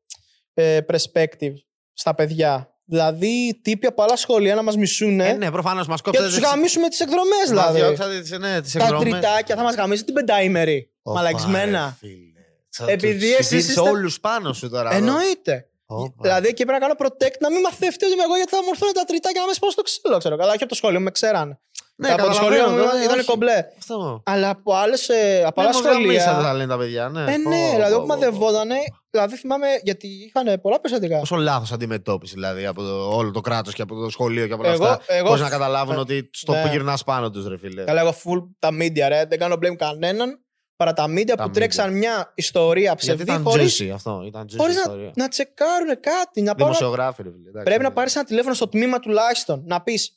[0.53, 1.53] ε, perspective
[1.93, 2.71] στα παιδιά.
[2.89, 6.27] Δηλαδή τύποι από άλλα σχολεία να μας μισούν Ε, ναι, προφανώς μας και κόψατε.
[6.29, 7.79] τους γαμίσουμε τις εκδρομές Μας δηλαδή.
[7.79, 9.11] διώξατε τις- ναι, τις Τα εκδρομές.
[9.11, 10.91] τριτάκια θα μας γαμίσουν την πενταήμερη.
[11.01, 11.97] Ωπα, Μαλακισμένα.
[12.01, 12.21] ρε, φίλε.
[12.69, 14.89] Θα Επειδή τους εσείς συγγύρισε είστε- όλους πάνω σου τώρα.
[14.89, 14.97] εδώ.
[14.97, 15.69] Εννοείται.
[15.85, 16.13] Ωπα.
[16.21, 18.67] Δηλαδή εκεί πρέπει να κάνω protect να μην μαθεύετε ότι είμαι εγώ γιατί θα μου
[18.71, 20.17] έρθουν τα τριτάκια να με σπάσουν στο ξύλο.
[20.17, 20.51] Ξέρω καλά.
[20.51, 21.59] Και από το σχολείο με ξέραν.
[21.99, 23.27] Ναι, από το σχολείο καταλαβαίνω, μου ναι, ήταν όχι.
[23.27, 23.65] κομπλέ.
[23.79, 24.21] Αυτό.
[24.25, 26.43] Αλλά από, άλλες, ε, από άλλα Ναι, μας γαμίσατε, σχολεία.
[26.47, 27.09] θα λένε τα παιδιά.
[27.09, 28.75] Ναι, Ε, Πω, ναι, δηλαδή πω, όπου πω, μαδευότανε.
[29.09, 31.19] Δηλαδή θυμάμαι γιατί είχαν πολλά περιστατικά.
[31.19, 34.63] Πόσο λάθος αντιμετώπιση δηλαδή από το, όλο το κράτος και από το σχολείο και από
[34.63, 35.13] όλα Εγώ- αυτά.
[35.13, 36.61] εγώ- Πώς να καταλάβουν ε, ότι στο ναι.
[36.61, 37.83] που γυρνάς πάνω τους, ρε φίλε.
[37.83, 39.25] Καλά, εγώ full τα media, ρε.
[39.25, 40.41] Δεν κάνω blame κανέναν
[40.75, 41.53] παρά τα media Τα που media.
[41.53, 44.23] τρέξαν μια ιστορία Γιατί ψευδή ήταν χωρί juicy αυτό.
[44.25, 45.05] Ήταν juicy χωρίς ιστορία.
[45.15, 46.41] να, να τσεκάρουν κάτι.
[46.41, 46.75] Να πάρουν...
[46.75, 47.41] Δημοσιογράφοι, ρε φίλε.
[47.49, 47.95] εντάξει, Πρέπει να ναι.
[47.95, 50.11] πάρεις ένα τηλέφωνο στο τμήμα τουλάχιστον να πεις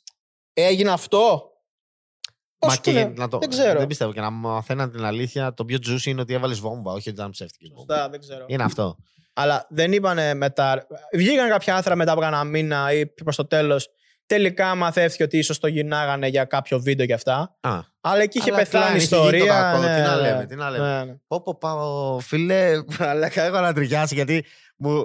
[0.53, 1.50] Έγινε αυτό.
[2.61, 3.77] Μα Πώς και πούνε, να το, Δεν ξέρω.
[3.79, 5.53] Δεν πιστεύω και να μαθαίναν την αλήθεια.
[5.53, 7.71] Το πιο juicy είναι ότι έβαλες βόμβα, όχι ότι ήταν ψεύτικη.
[7.75, 7.93] βόμβα.
[7.93, 8.45] Σωστά, δεν ξέρω.
[8.47, 8.97] Είναι αυτό.
[9.33, 10.87] Αλλά δεν είπανε μετά.
[11.13, 13.89] Βγήκαν κάποια άθρα μετά από ένα μήνα ή προς το τέλος.
[14.25, 17.57] Τελικά μαθεύτηκε ότι ίσως το γυρνάγανε για κάποιο βίντεο και αυτά.
[17.61, 19.61] Α, Αλλά εκεί είχε Αλλά πεθάνει κλάνει, η είχε γίνει το ιστορία.
[19.61, 20.21] κακό, ναι, τι να ναι.
[20.21, 20.97] λέμε, τι να λέμε.
[20.97, 21.15] Ναι, ναι.
[21.27, 24.45] Πω, πω, πάω, φίλε, αλλά έχω να τριχιάσει γιατί
[24.77, 24.97] μου,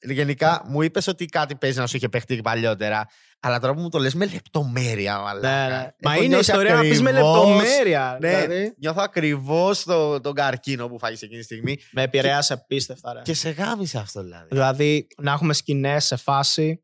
[0.00, 3.06] ε, γενικά μου είπες ότι κάτι παίζει να σου είχε παιχτεί παλιότερα.
[3.40, 5.68] Αλλά τώρα που μου το λες με λεπτομέρεια, μαλάκα.
[5.68, 5.88] Ναι, ναι.
[6.02, 8.18] Μα Έχω είναι νιώσει ιστορία να πεις με ακριβώς- λεπτομέρεια.
[8.20, 11.76] Ναι, Δηλαδή, νιώθω ακριβώς το, τον καρκίνο που φάγεις εκείνη τη στιγμή.
[11.92, 13.12] με επηρέασε απίστευτα.
[13.12, 13.20] Ρε.
[13.22, 14.46] Και σε γάμισε αυτό δηλαδή.
[14.50, 16.82] Δηλαδή, να έχουμε σκηνές σε φάση,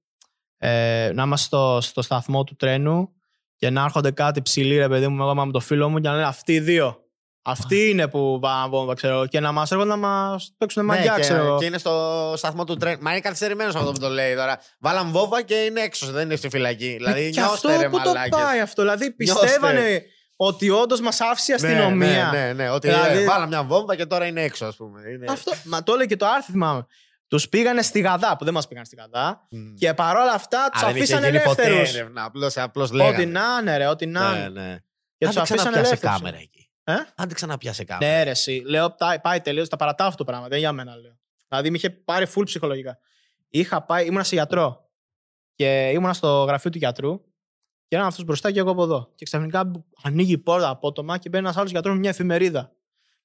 [0.58, 3.08] ε, να είμαστε στο, στο σταθμό του τρένου
[3.56, 6.08] και να έρχονται κάτι ψηλοί, ρε παιδί μου, εγώ είμαι με το φίλο μου και
[6.08, 7.03] να λένε Αυτοί οι δύο.
[7.46, 9.26] Αυτοί είναι που βάλαν βόμβα, ξέρω εγώ.
[9.26, 11.52] Και να μας έρχονται να μας παίξουν μαγιά, Ναι, ξέρω εγώ.
[11.54, 12.98] και, και είναι στο σταθμό του τρένου.
[13.02, 14.58] Μα είναι καθυστερημένος αυτό που το λέει τώρα.
[14.78, 16.88] Βάλαν βόμβα και είναι έξω, δεν είναι στη φυλακή.
[16.96, 18.38] Δηλαδή, Ε, και αυτό νιώστε ρε που το μαλάκες.
[18.42, 18.82] πάει αυτό.
[18.82, 19.44] Δηλαδή, Νιώστε.
[19.46, 20.02] πιστεύανε
[20.36, 22.30] ότι όντως μας άφησε η Ναι, αστυνομία.
[22.32, 22.70] Ναι, ναι, ναι.
[22.70, 25.00] Ότι Δηλαδή- ε, βάλαν μια βόμβα και τώρα είναι έξω, ας πούμε.
[25.10, 25.26] Είναι...
[25.32, 26.86] Αυτό, μα το έλεγε και το άρθρο, θυμάμαι.
[27.28, 29.46] Τους πήγανε στη Γαδά, που δεν μας πήγαν στη Γαδά.
[29.50, 29.74] Μμ.
[29.74, 31.94] Και παρόλα αυτά Α, του δεν είχε αφήσανε γίνει ποτέ ελεύθερους.
[31.94, 32.24] έρευνα.
[32.24, 33.24] Απλώς, απλώς Ό,τι λέγανε.
[33.24, 34.48] να είναι, ρε, ό,τι να Ναι, είναι.
[34.48, 34.76] ναι.
[35.18, 36.16] Και Αν του δεν αφήσανε ξαναπιάσει ελεύθερους.
[36.16, 36.68] κάμερα εκεί.
[36.84, 38.12] Ε; Αν δεν ξαναπιάσει κάμερα.
[38.16, 38.62] Ναι, ρε, εσύ.
[38.66, 39.68] Λέω, τα- πάει τελείως.
[39.68, 40.48] Τα παρατάω αυτό το πράγμα.
[40.48, 41.18] Δεν είναι για μένα, λέω.
[41.48, 42.98] Δηλαδή, με είχε πάρει full ψυχολογικά.
[43.48, 44.88] Είχα πάει, ήμουνα σε γιατρό.
[45.54, 47.20] Και ήμουνα στο γραφείο του γιατρού.
[47.88, 49.12] Και έναν αυτός μπροστά και εγώ από εδώ.
[49.14, 49.70] Και ξαφνικά
[50.02, 52.72] ανοίγει η πόρτα απότομα και μπαίνει ένας άλλος γιατρός με μια εφημερίδα.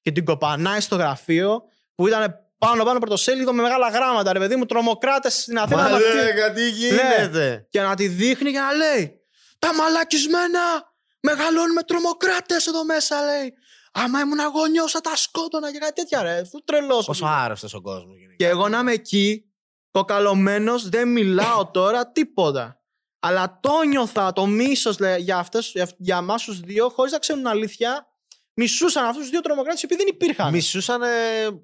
[0.00, 1.62] Και την κοπανάει στο γραφείο
[1.94, 4.32] που ήταν πάνω πάνω πρωτοσέλιδο με μεγάλα γράμματα.
[4.32, 5.82] Ρε παιδί μου, τρομοκράτες στην Αθήνα.
[5.88, 7.66] με αυτή- Μαλάκα, τι γίνεται.
[7.70, 9.20] και να τη δείχνει και να λέει
[9.58, 10.89] Τα μαλακισμένα
[11.20, 13.54] μεγαλώνουμε τρομοκράτες εδώ μέσα, λέει.
[13.92, 16.44] Άμα ήμουν αγωνιό, θα τα σκότωνα και κάτι τέτοια, ρε.
[16.44, 17.06] Φου τρελός.
[17.06, 18.34] Πόσο άρρωστος ο κόσμος γενικά.
[18.36, 19.52] Και εγώ να είμαι εκεί,
[19.90, 22.80] κοκαλωμένο, δεν μιλάω τώρα τίποτα.
[23.20, 27.42] Αλλά το νιώθα, το μίσος για, αυτές, για, για εμάς τους δύο, χωρίς να ξέρουν
[27.42, 28.06] την αλήθεια,
[28.60, 30.50] μισούσαν αυτούς τους δύο τρομοκράτες οι οποίοι δεν υπήρχαν.
[30.52, 31.06] Μισούσαν ε,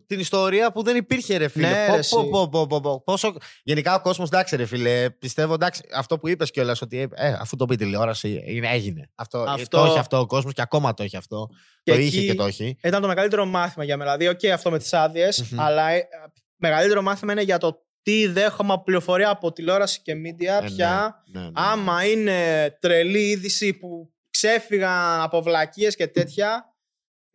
[0.07, 1.68] την ιστορία που δεν υπήρχε, ρε φίλε.
[1.68, 2.28] Ναι, Πω, ρε, πω, εσύ.
[2.30, 3.03] πω, πω, πω, πω.
[3.05, 3.36] Πόσο...
[3.62, 5.11] Γενικά ο κόσμος, εντάξει, ρε φίλε.
[5.11, 9.11] Πιστεύω, εντάξει, αυτό που είπες κιόλας, ότι ε, αφού το πει η τηλεόραση, είναι, έγινε.
[9.14, 11.49] Αυτό, Αυτό- το έχει αυτό ο κόσμος και ακόμα το έχει αυτό.
[11.82, 12.76] Και το εκεί- είχε και το έχει.
[12.82, 14.16] Ήταν το μεγαλύτερο μάθημα για μένα.
[14.16, 15.61] Δηλαδή, οκ, αυτό με τις άδειες, Μμμ.
[15.61, 16.09] αλλά ε,
[16.57, 21.22] μεγαλύτερο μάθημα είναι για το τι δέχομαι από πληροφορία από τηλεόραση και media Ε, πια.
[21.26, 21.53] ναι, ναι, ναι.
[21.55, 26.76] Άμα είναι τρελή είδηση που ξέφυγαν από βλακίες και τέτοια,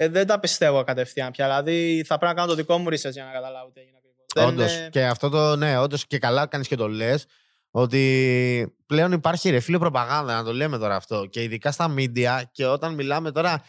[0.03, 1.45] ε, δεν τα πιστεύω κατευθείαν πια.
[1.45, 4.47] Δηλαδή, θα πρέπει να κάνω το δικό μου research για να καταλάβω τι έγινε ακριβώς.
[4.49, 4.89] Όντως.
[4.91, 7.25] Και αυτό το, ναι, όντως και καλά κάνεις και το λες.
[7.71, 11.25] Ότι πλέον υπάρχει ρε φίλε προπαγάνδα, να το λέμε τώρα αυτό.
[11.25, 13.63] Και ειδικά στα media και όταν μιλάμε τώρα.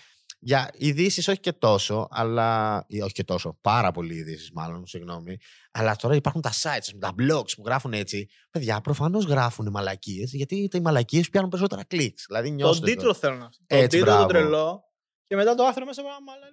[0.44, 2.84] Για ειδήσεις όχι και τόσο, αλλά.
[2.88, 3.58] ή όχι και τόσο.
[3.60, 5.36] Πάρα πολλοί ειδήσεις, μάλλον, συγγνώμη.
[5.70, 8.28] Αλλά τώρα υπάρχουν τα sites, τα blogs που γράφουν έτσι.
[8.50, 12.18] Παιδιά, προφανώς γράφουν μαλακίες, γιατί οι μαλακίες πιάνουν περισσότερα κλικ.
[12.26, 12.86] Δηλαδή, Τον νιώστε.
[12.86, 14.28] τίτλο θέλω να Τον Έτσι, τίτλο τον μπράβο.
[14.28, 14.91] τρελό.
[15.32, 16.02] Και μετά το άρθρο μέσα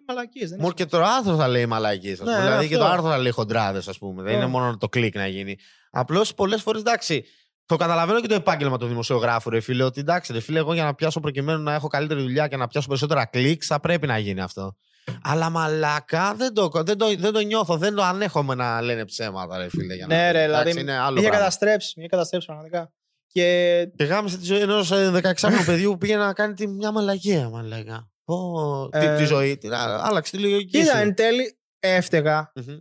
[0.07, 0.55] μαλακίες.
[0.59, 2.19] Μόνο και το άρθρο θα λέει μαλακίες.
[2.19, 2.93] Ναι, ναι, δηλαδή και το αυτό.
[2.95, 4.21] άρθρο θα λέει χοντράδες, ας πούμε.
[4.23, 4.37] Δεν Ναι.
[4.37, 5.57] είναι μόνο το κλικ να γίνει.
[5.91, 7.25] Απλώς πολλές φορές εντάξει.
[7.65, 9.83] Το καταλαβαίνω και το επάγγελμα του δημοσιογράφου, ρε φίλε.
[9.83, 12.67] Ότι εντάξει, ρε φίλε, εγώ για να πιάσω προκειμένου να έχω καλύτερη δουλειά και να
[12.67, 14.75] πιάσω περισσότερα κλικ, θα πρέπει να γίνει αυτό.
[15.23, 19.57] Αλλά μαλάκα δεν το, δεν, το, δεν το νιώθω, δεν το ανέχομαι να λένε ψέματα,
[19.57, 19.93] ρε φίλε.
[19.95, 20.79] Για να, Ναι, ρε, εντάξει, δηλαδή.
[20.79, 21.37] είναι άλλο Είχε πράγμα.
[21.45, 21.93] καταστρέψει.
[21.97, 22.91] Είχε καταστρέψει πραγματικά.
[23.31, 27.49] Και Και γάμισε τη ζωή ενός 16χρονου παιδιού που πήγε να κάνει τη, μια μαλακία,
[27.49, 28.09] μαλάκα.
[28.35, 29.57] Πω, τη, Ε, τη ζωή.
[29.57, 30.79] Την, α- άλλαξε τη λογική.
[30.79, 30.97] κοίτα, σου.
[31.01, 32.51] εν τέλει έφταιγα.
[32.55, 32.77] Μμμ.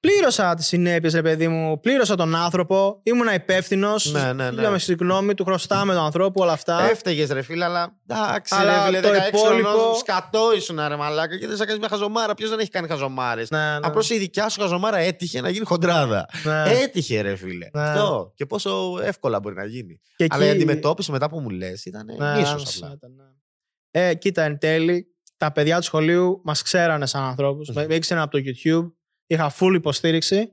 [0.00, 1.80] Πλήρωσα τις συνέπειες, ρε παιδί μου.
[1.80, 3.00] Πλήρωσα τον άνθρωπο.
[3.02, 4.12] Ήμουνα υπεύθυνος.
[4.12, 4.60] Ναι, ναι, ναι.
[4.60, 6.82] Είπαμε συγγνώμη, του χρωστάμε τον ανθρώπου, όλα αυτά.
[6.90, 10.96] Έφταιγες ρε φίλε, αλλά εντάξει, Αλλά ρε φίλε, το 16 υπόλοιπο- χρονών σκατό ήσουν ρε
[10.96, 12.34] μαλάκα και δεν θα κάνεις μια χαζομάρα.
[12.34, 13.78] Ποιος δεν έχει κάνει χαζομάρες; Ναι, ναι.
[13.82, 16.26] Απλώς η δικιά σου χαζομάρα έτυχε να γίνει χοντράδα.
[16.44, 16.62] Ναι.
[16.82, 17.68] Έτυχε ρε φίλε.
[17.72, 17.82] Ναι.
[17.82, 18.32] Αυτό.
[18.34, 20.00] Και πόσο εύκολα μπορεί να γίνει.
[20.16, 22.92] Και Αλλά η εκεί- αντιμετώπιση μετά που μου λες ήταν Ναι, μίσο άμεσα απλά.
[22.96, 23.24] ήταν, ναι.
[23.98, 27.68] Ε, κοίτα, εν τέλει, τα παιδιά του σχολείου μας ξέρανε σαν ανθρώπους.
[27.68, 27.84] Μμμ.
[27.88, 28.92] Με ήξεραν από το YouTube.
[29.26, 30.52] Είχα full υποστήριξη.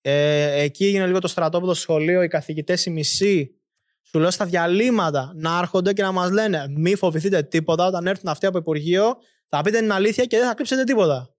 [0.00, 2.22] Ε, εκεί έγινε λίγο το στρατόπεδο στο σχολείο.
[2.22, 3.60] Οι καθηγητές, οι μισοί,
[4.02, 7.86] σου λέω στα διαλείμματα να έρχονται και να μας λένε: Μη φοβηθείτε τίποτα.
[7.86, 9.16] Όταν έρθουν αυτοί από Υπουργείο,
[9.46, 11.34] θα πείτε την αλήθεια και δεν θα κρύψετε τίποτα.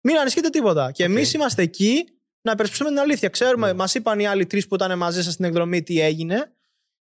[0.00, 0.90] Μην ανησυχείτε τίποτα.
[0.92, 1.08] Και Οκ.
[1.08, 2.04] εμείς είμαστε εκεί
[2.40, 3.28] να υπερασπιστούμε την αλήθεια.
[3.28, 3.72] Ξέρουμε, Ναι.
[3.72, 6.52] μας είπαν οι άλλοι τρεις που ήταν μαζί σας στην εκδρομή τι έγινε.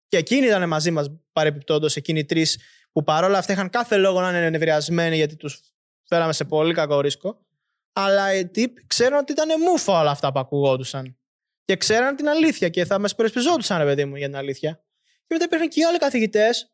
[0.07, 2.57] Και εκείνοι ήταν μαζί μας παρεπιπτόντως, εκείνοι οι τρεις
[2.91, 5.61] που παρόλα αυτά είχαν κάθε λόγο να είναι ενευριασμένοι γιατί τους
[6.03, 7.45] φέραμε σε πολύ κακό ρίσκο.
[7.93, 11.17] Αλλά οι τύποι ξέραν ότι ήταν μούφα όλα αυτά που ακουγόντουσαν.
[11.65, 14.83] Και ξέραν την αλήθεια και θα μας υπερασπιζόντουσαν, ρε παιδί μου, για την αλήθεια.
[15.01, 16.71] Και μετά υπήρχαν και οι άλλοι καθηγητές,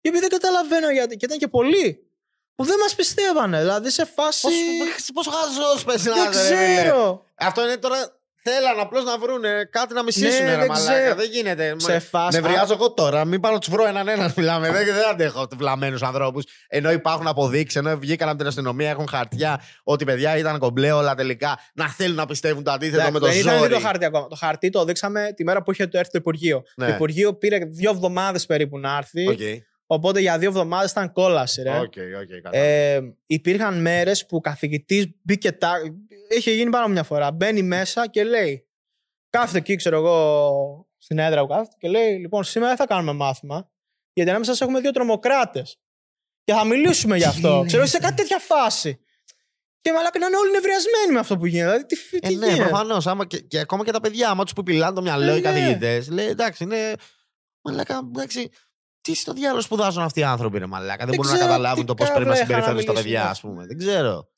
[0.00, 1.16] οι οποίοι δεν καταλαβαίνω γιατί.
[1.16, 2.10] Και ήταν και πολλοί
[2.54, 3.58] που δεν μας πιστεύανε.
[3.58, 4.42] Δηλαδή σε φάση.
[4.42, 7.24] Πόσο, πόσο χαζός πες δεν ξέρω.
[7.34, 8.15] Αυτό είναι τώρα.
[8.48, 10.92] Θέλαν απλώς να βρουν κάτι να μισήσουν, Ναι, ρε δεν μαλάκα.
[11.00, 11.14] ξέρω.
[11.14, 11.74] Δεν γίνεται.
[11.76, 12.40] Σε φάση.
[12.40, 13.24] Νευριάζω εγώ τώρα.
[13.24, 14.32] Μην πάω να τους βρω έναν έναν.
[14.36, 14.70] Μιλάμε.
[14.70, 16.44] Δεν, δεν αντέχω βλαμμένους ανθρώπους.
[16.68, 21.14] Ενώ υπάρχουν αποδείξεις, ενώ βγήκαν από την αστυνομία, έχουν χαρτιά ότι παιδιά ήταν κομπλέ όλα
[21.14, 21.58] τελικά.
[21.74, 23.72] Να θέλουν να πιστεύουν το αντίθετο με το δεν ήταν ζόρι.
[23.72, 24.26] το χαρτί ακόμα.
[24.26, 26.62] Το χαρτί το δείξαμε τη μέρα που είχε το έρθει το Υπουργείο.
[26.76, 26.86] Ναι.
[26.86, 29.28] Το Υπουργείο πήρε δύο εβδομάδες περίπου να έρθει.
[29.28, 29.38] Οκ,
[29.86, 31.70] Οπότε για δύο εβδομάδες ήταν κόλαση, ρε.
[31.78, 31.82] οκ,
[32.22, 32.58] οκ, κατάλαβα.
[32.58, 35.52] Ε, υπήρχαν μέρες που ο καθηγητής μπήκε.
[35.52, 35.72] Τα...
[36.36, 37.32] Είχε γίνει πάνω από μια φορά.
[37.32, 38.66] Μπαίνει μέσα και λέει.
[39.30, 43.12] Κάθεται εκεί, ξέρω εγώ, στην έδρα που κάθεται και λέει: Λοιπόν, σήμερα δεν θα κάνουμε
[43.12, 43.70] μάθημα.
[44.12, 45.78] Γιατί ανάμεσα σας έχουμε δύο τρομοκράτες.
[46.44, 47.56] Και θα μιλήσουμε γι' αυτό.
[47.58, 48.02] λες, ξέρω, σε ρε.
[48.02, 49.00] κάτι τέτοια φάση.
[49.80, 51.66] Και μαλάκα να είναι όλοι νευριασμένοι με αυτό που γίνεται.
[51.70, 53.06] Δηλαδή, τι, φι- Ε, τι ναι, γίνεται; προφανώς.
[53.26, 55.40] Και, και ακόμα και τα παιδιά, άμα τους που πιλάνε το μυαλό Ε, οι ναι.
[55.40, 56.94] καθηγητές, λέει εντάξει, είναι.
[57.64, 58.50] Μαλάκα, εντάξει.
[59.06, 61.80] Τι στο διάλογο σπουδάζουν αυτοί οι άνθρωποι, ρε Μαλάκα; Δεν, Δεν μπορούν να ξέρω καταλάβουν
[61.80, 63.46] τι το πώς πρέπει καύλα να είχαν να συμπεριφέρονται στα μιλήσουν παιδιά, ας αυτοί.
[63.48, 63.66] πούμε.
[63.66, 64.30] Δεν ξέρω.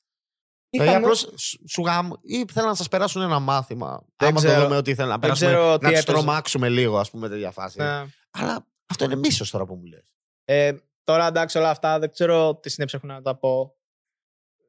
[0.71, 1.29] Είχαμε- Δηλαδή, απλώς
[1.69, 4.03] σου γάμ, ή θέλουν να σας περάσουν ένα μάθημα.
[4.15, 4.63] Δεν άμα το ξέρω.
[4.63, 5.49] δούμε ότι θέλουν να Δεν περάσουμε.
[5.51, 6.17] ξέρω τι να τους έπαιζε.
[6.17, 7.77] τρομάξουμε λίγο, ας πούμε, τέτοια φάση.
[7.81, 8.05] Ναι.
[8.31, 10.13] Αλλά αυτό είναι μίσος τώρα που μου λες.
[10.45, 13.73] Ε, τώρα εντάξει, όλα αυτά δεν ξέρω τι συνέψει έχουν να τα πω.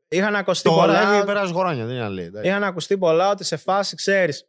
[0.09, 1.15] Είχαν ακουστεί Τώρα πολλά.
[1.15, 2.43] έχει περάσει χρόνια, δεν είναι αλήθεια.
[2.45, 4.49] Είχαν ακουστεί πολλά ότι σε φάση ξέρεις.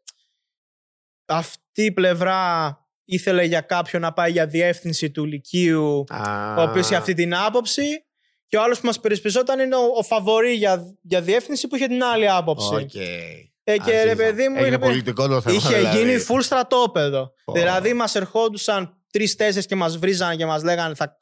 [1.25, 2.69] Αυτή η πλευρά
[3.05, 7.35] ήθελε για κάποιον να πάει για διεύθυνση του Λυκείου, Α, ο οποίος είχε αυτή την
[7.35, 8.05] άποψη.
[8.47, 11.87] Και ο άλλος που μας υπερασπιζόταν είναι ο, ο φαβορή για, για διεύθυνση που είχε
[11.87, 12.75] την άλλη άποψη.
[12.75, 12.93] οκ.
[13.63, 14.15] Ε, και ρε Αρχίζω.
[14.15, 15.55] παιδί μου, Έγινε είχε, πολιτικό το θέμα.
[15.55, 15.97] είχε δηλαδή.
[15.97, 17.33] γίνει full στρατόπεδο.
[17.45, 17.53] Πω.
[17.53, 21.17] Δηλαδή μας ερχόντουσαν τρεις-τέσσερις και μας βρίζαν και μας λέγανε θα,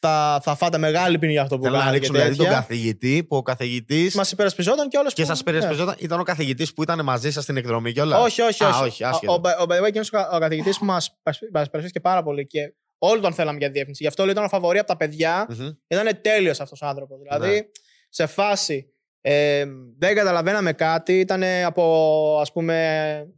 [0.00, 1.96] θα, θα φάτε μεγάλη ποινή για αυτό που Θέλω να κάνετε.
[1.98, 2.60] ρίξουν και δηλαδή τον τέτοια.
[2.60, 4.10] καθηγητή που ο καθηγητής.
[4.14, 7.56] Μα υπερασπιζόταν και όλες Και σας υπερασπιζόταν, ήταν ο καθηγητής που ήταν μαζί σας στην
[7.56, 8.18] εκδρομή κιόλας.
[8.20, 8.82] Όχι, όχι, Α, όχι.
[8.86, 9.32] όχι, ο, άσχετο.
[9.32, 10.98] ο, ο, by the way, εκείνος ο, ο καθηγητής που μας
[11.40, 14.02] υπερασπίστηκε πάρα πολύ και όλοι τον θέλαμε για διεύθυνση.
[14.02, 15.46] Γι' αυτό λέει, ήταν ο φαβορή από τα παιδιά.
[15.48, 15.68] Μμμ.
[15.86, 17.14] Ήταν τέλειο αυτός ο άνθρωπος.
[17.22, 17.60] Δηλαδή, Ναι.
[18.08, 19.64] σε φάση ε,
[19.98, 21.18] δεν καταλαβαίναμε κάτι.
[21.18, 22.74] Ήταν από, ας πούμε,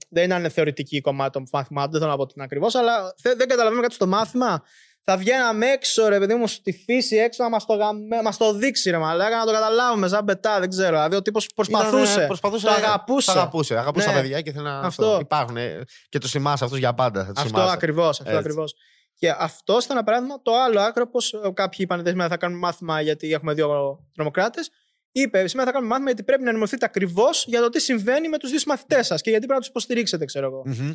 [0.09, 3.37] δεν ήταν θεωρητική η κομμάτι των μαθημάτων, δεν θέλω να πω την ακριβώ, αλλά θε-
[3.37, 4.63] δεν καταλαβαίναμε κάτι στο μάθημα.
[5.05, 8.53] Θα βγαίναμε έξω, ρε παιδί μου, στη φύση έξω να μας το, γαμ- μας το
[8.55, 10.91] δείξει, ρε μαλάκα, να το καταλάβουμε σαν πετά, δεν ξέρω.
[10.91, 12.03] Δηλαδή, ο τύπος προσπαθούσε.
[12.13, 12.67] Ήτανε- προσπαθούσε.
[12.67, 13.33] το αγαπούσε.
[13.33, 13.79] Το αγαπούσε.
[13.79, 14.15] Αγαπούσε Ναι.
[14.15, 14.79] τα παιδιά και θέλει να.
[14.79, 15.19] Αυτό.
[15.21, 15.57] Υπάρχουν.
[15.57, 17.25] ε, Και του θυμάσαι αυτούς για πάντα.
[17.25, 17.73] θα τους Αυτό θυμάσαι.
[17.75, 18.09] ακριβώς.
[18.09, 18.37] Αυτό Έτσι.
[18.39, 18.75] ακριβώς.
[19.15, 20.43] Και αυτό ήταν ένα παράδειγμα.
[20.43, 24.71] Το άλλο άκρο, πώς κάποιοι είπαν: «Δεν σήμερα θα κάνουμε μάθημα γιατί έχουμε δύο τρομοκράτες.
[25.13, 28.39] Είπε: Σήμερα θα κάνουμε μάθημα γιατί πρέπει να ενημερωθείτε ακριβώς για το τι συμβαίνει με
[28.39, 30.63] τους δύο μαθητέ σας και γιατί πρέπει να τους υποστηρίξετε, ξέρω εγώ.
[30.67, 30.93] Μμμ.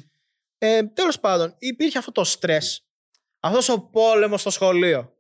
[0.58, 2.82] Ε, Τέλος πάντων, υπήρχε αυτό το στρες.
[3.48, 5.12] Αυτός ο πόλεμος στο σχολείο.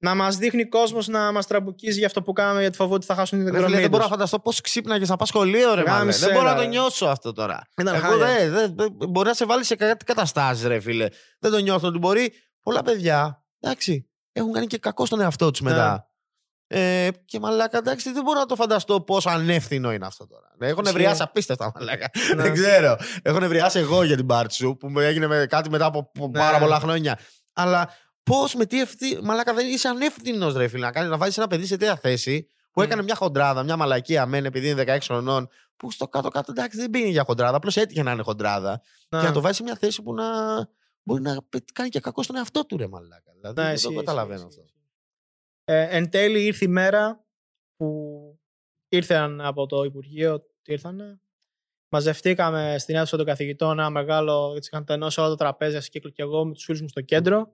[0.00, 3.14] Να μας δείχνει κόσμος να μας τραμπουκίζει για αυτό που κάναμε γιατί φοβούνται ότι θα
[3.14, 3.80] χάσουν την Ρε φίλε, εκδρομή.
[3.82, 4.16] δεν μπορώ να τους.
[4.16, 5.98] φανταστώ πώς ξύπναγες να πας σχολείο, ρε μάλλον.
[5.98, 6.68] Γάμισε Δεν μπορώ να ένα, το ρε.
[6.68, 7.60] νιώσω αυτό τώρα.
[7.80, 8.26] Ήταν Εγώ χάλια.
[8.26, 8.52] δεν.
[8.52, 11.06] δεν- δεν- Μπορεί να σε βάλει σε κάτι καταστάσεις, ρε φίλε.
[11.38, 12.32] Δεν το νιώθω ότι μπορεί.
[12.62, 16.02] Πολλά παιδιά, εντάξει, έχουν κάνει και κακό στον εαυτό τους μετά.
[16.70, 20.46] Ε, και μαλάκα, εντάξει, δεν μπορώ να το φανταστώ πόσο ανεύθυνο είναι αυτό τώρα.
[20.58, 20.92] Ναι, Έχω Ισχύει.
[20.94, 22.10] νευριάσει απίστευτα, μαλάκα.
[22.36, 22.42] Ναι.
[22.42, 22.96] δεν ξέρω.
[23.22, 26.26] Έχω νευριάσει εγώ για την πάρτι σου που μου έγινε με κάτι μετά από πο-
[26.32, 26.38] Ναι.
[26.38, 27.18] πάρα πολλά χρόνια.
[27.58, 27.88] Αλλά
[28.22, 29.22] πώς, με τι ευθύ...
[29.22, 32.48] Μαλάκα, δεν είσαι ανεύθυνος, ρε φίλε, να, κάνεις, να βάζεις ένα παιδί σε τέτοια θέση
[32.72, 32.84] που Μμ.
[32.84, 36.90] έκανε μια χοντράδα, μια μαλακία μεν επειδή είναι 16 χρονών, που στο κάτω-κάτω εντάξει δεν
[36.90, 38.82] πήγε για χοντράδα, απλώς έτυχε να είναι χοντράδα.
[39.08, 39.20] Να.
[39.20, 40.24] Και να το βάζει σε μια θέση που να
[41.02, 43.32] μπορεί να πε- κάνει και κακό στον εαυτό του, ρε μαλάκα.
[43.40, 44.72] Δηλαδή Ναι, δεν ισχύει, το ισχύει, καταλαβαίνω ισχύει, αυτό.
[45.64, 47.24] Ε, εν τέλει ήρθε η μέρα
[47.76, 47.88] που
[48.88, 51.20] ήρθαν από το Υπουργείο, τι ήρθανε;
[51.88, 56.10] Μαζευτήκαμε στην αίθουσα των καθηγητών ένα μεγάλο, έτσι είχαν τενώσει όλα τα τραπέζια σε κύκλο
[56.10, 57.52] και εγώ με τους φίλους μου στο κέντρο.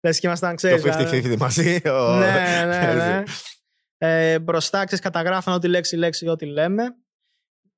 [0.00, 1.04] Λες και ήμασταν, Το ξέρεις, δηλαδή.
[1.34, 1.80] 50-50 μαζί.
[1.88, 3.22] ο- ναι, ναι, ναι.
[3.98, 6.82] Ε, μπροστά, ξέρεις, καταγράφαν ό,τι λέξη, λέξη, ό,τι λέμε.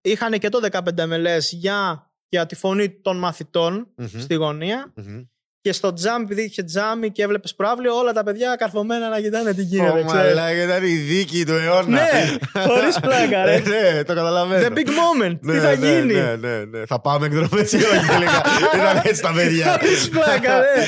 [0.00, 5.22] Είχαν και το 15 μελές για, για τη φωνή των μαθητών Μμμ, στη γωνία μμμ.
[5.66, 9.54] Και στο τζάμι, επειδή είχε τζάμι και έβλεπες προάβλιο, όλα τα παιδιά καρφωμένα να κοιτάνε
[9.54, 9.90] τι Ω, γίνεται.
[9.92, 10.12] ξέρεις.
[10.12, 11.88] μαλάκα, ήταν η δίκη του αιώνα.
[11.88, 12.36] Ναι,
[12.66, 13.54] χωρίς πλάκα, ρε.
[13.54, 14.66] Ε, Ναι, το καταλαβαίνω.
[14.66, 15.38] The big moment.
[15.40, 16.86] Ναι, τι θα ναι, γίνει; Ναι, ναι, ναι.
[16.86, 18.42] Θα πάμε εκδρομές ή όχι τελικά.
[18.74, 19.78] Ήταν έτσι τα παιδιά.
[19.80, 20.84] Χωρίς πλάκα, ρε.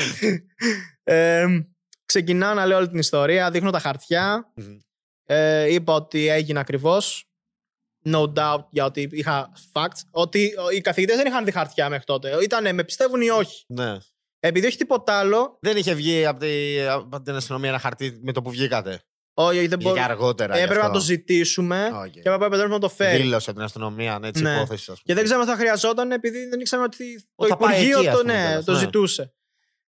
[1.03, 1.45] Ε,
[2.05, 4.51] ξεκινάω να λέω όλη την ιστορία, δείχνω τα χαρτιά.
[4.55, 4.77] Μμμ.
[5.25, 7.23] Ε, είπα ότι έγινε ακριβώς.
[8.05, 10.01] No doubt για ότι είχα facts.
[10.11, 12.37] Ότι οι καθηγητές δεν είχαν δει χαρτιά μέχρι τότε.
[12.43, 13.65] Ήταν με πιστεύουν ή όχι.
[13.67, 13.97] Ναι.
[14.39, 15.57] Επειδή όχι τίποτα άλλο.
[15.61, 19.03] Δεν είχε βγει από τη- από την αστυνομία ένα χαρτί με το που βγήκατε.
[19.33, 20.03] Όχι, όχι, δεν Βγήκε μπορώ.
[20.11, 20.55] αργότερα.
[20.55, 20.97] γι' Έπρεπε να αυτό.
[20.99, 22.09] το ζητήσουμε Οκ.
[22.09, 23.17] και έπρεπε να να το φέρει.
[23.21, 24.53] Δήλωσε από την αστυνομία, ναι, της Ναι.
[24.55, 25.01] υπόθεσης.
[25.03, 27.97] Και δεν ξέραμε αν θα χρειαζόταν επειδή δεν ξέραμε ότι το Ότι θα πάει Υπουργείο
[27.99, 28.77] εκεί, ας το, πούμε, ναι, κιόλας, το ναι.
[28.79, 29.33] ζητούσε.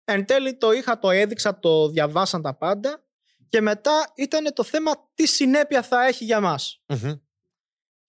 [0.05, 3.05] Εν τέλει το είχα, το έδειξα, το διαβάσαν τα πάντα
[3.49, 6.83] και μετά ήταν το θέμα τι συνέπεια θα έχει για μας.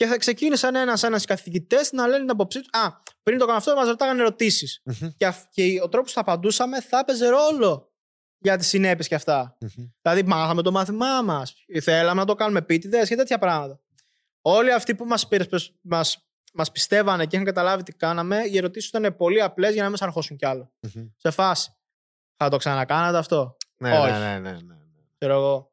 [0.02, 2.70] Και θα ξεκίνησαν ένα-ένα καθηγητές να λένε την άποψή τους.
[2.82, 2.92] Α,
[3.24, 4.82] πριν το κάνω αυτό, μας ρωτάγανε ερωτήσεις.
[5.18, 7.92] Και, αυ- και ο τρόπο που θα απαντούσαμε θα έπαιζε ρόλο
[8.38, 9.58] για τις συνέπειες και αυτά.
[10.02, 11.54] Δηλαδή, μάθαμε το μάθημά μας.
[11.82, 13.80] Θέλαμε να το κάνουμε επίτηδες και τέτοια πράγματα.
[14.42, 15.28] Όλοι αυτοί που μας
[15.82, 19.90] μας, μας πιστεύανε και είχαν καταλάβει τι κάναμε, οι ερωτήσεις ήταν πολύ απλές για να
[19.90, 20.72] μην μας αρχώσουν κι άλλο.
[21.18, 21.74] Σε φάση.
[22.36, 24.12] Θα το ξανακάνατε αυτό; Ναι, Όχι.
[24.12, 24.76] ναι, ναι, ναι, ναι.
[25.18, 25.72] Ξέρω εγώ.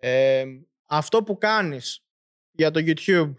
[0.00, 0.44] Ε,
[0.86, 2.04] αυτό που κάνεις
[2.50, 3.34] για το YouTube,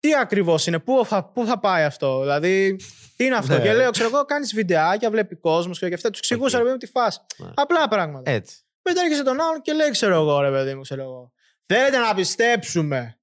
[0.00, 2.76] τι ακριβώς είναι, πού θα, πού θα πάει αυτό, δηλαδή,
[3.16, 3.60] τι είναι αυτό; Ναι.
[3.62, 6.64] και λέω, ξέρω εγώ, κάνεις βιντεάκια, βλέπει κόσμος και αυτά, τους εξηγούσα, Οκ.
[6.64, 7.18] ρε παιδί μου, τη φάση.
[7.38, 7.50] Ναι.
[7.54, 8.30] Απλά πράγματα.
[8.30, 8.56] Έτσι.
[8.88, 11.32] Μετά έρχεσαι τον άλλον και λέει, ξέρω εγώ, ρε παιδί μου, ξέρω εγώ.
[11.66, 13.18] Θέλετε να πιστέψουμε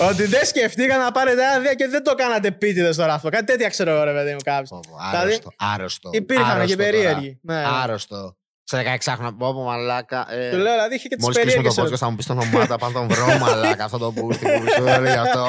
[0.00, 3.28] ότι δεν σκεφτήκατε να πάρετε άδεια και δεν το κάνατε επίτηδες τώρα αυτό.
[3.28, 4.68] Κάτι τέτοια ξέρω εγώ, ρε παιδί μου, κάποιος.
[4.68, 5.50] Πω, πω, Δηλαδή, Άρρωστο.
[5.58, 6.10] Άρρωστο.
[6.12, 6.90] Υπήρχαν και Άρρωστο τώρα.
[6.90, 7.38] περίεργοι.
[7.42, 7.64] Ναι.
[7.82, 8.36] Άρρωστο.
[8.76, 10.26] Σε 16 χρόνια πω, πω, μαλάκα.
[10.30, 12.26] Ε, Του λέω, δηλαδή, είχε και τις Μόλις κλείσουμε το περίεργες podcast θα μου πεις
[12.26, 15.18] το όνομα, να πάω να τον βρω μαλάκα αυτό το πούστη που σου έλεγε γι'
[15.18, 15.46] αυτό.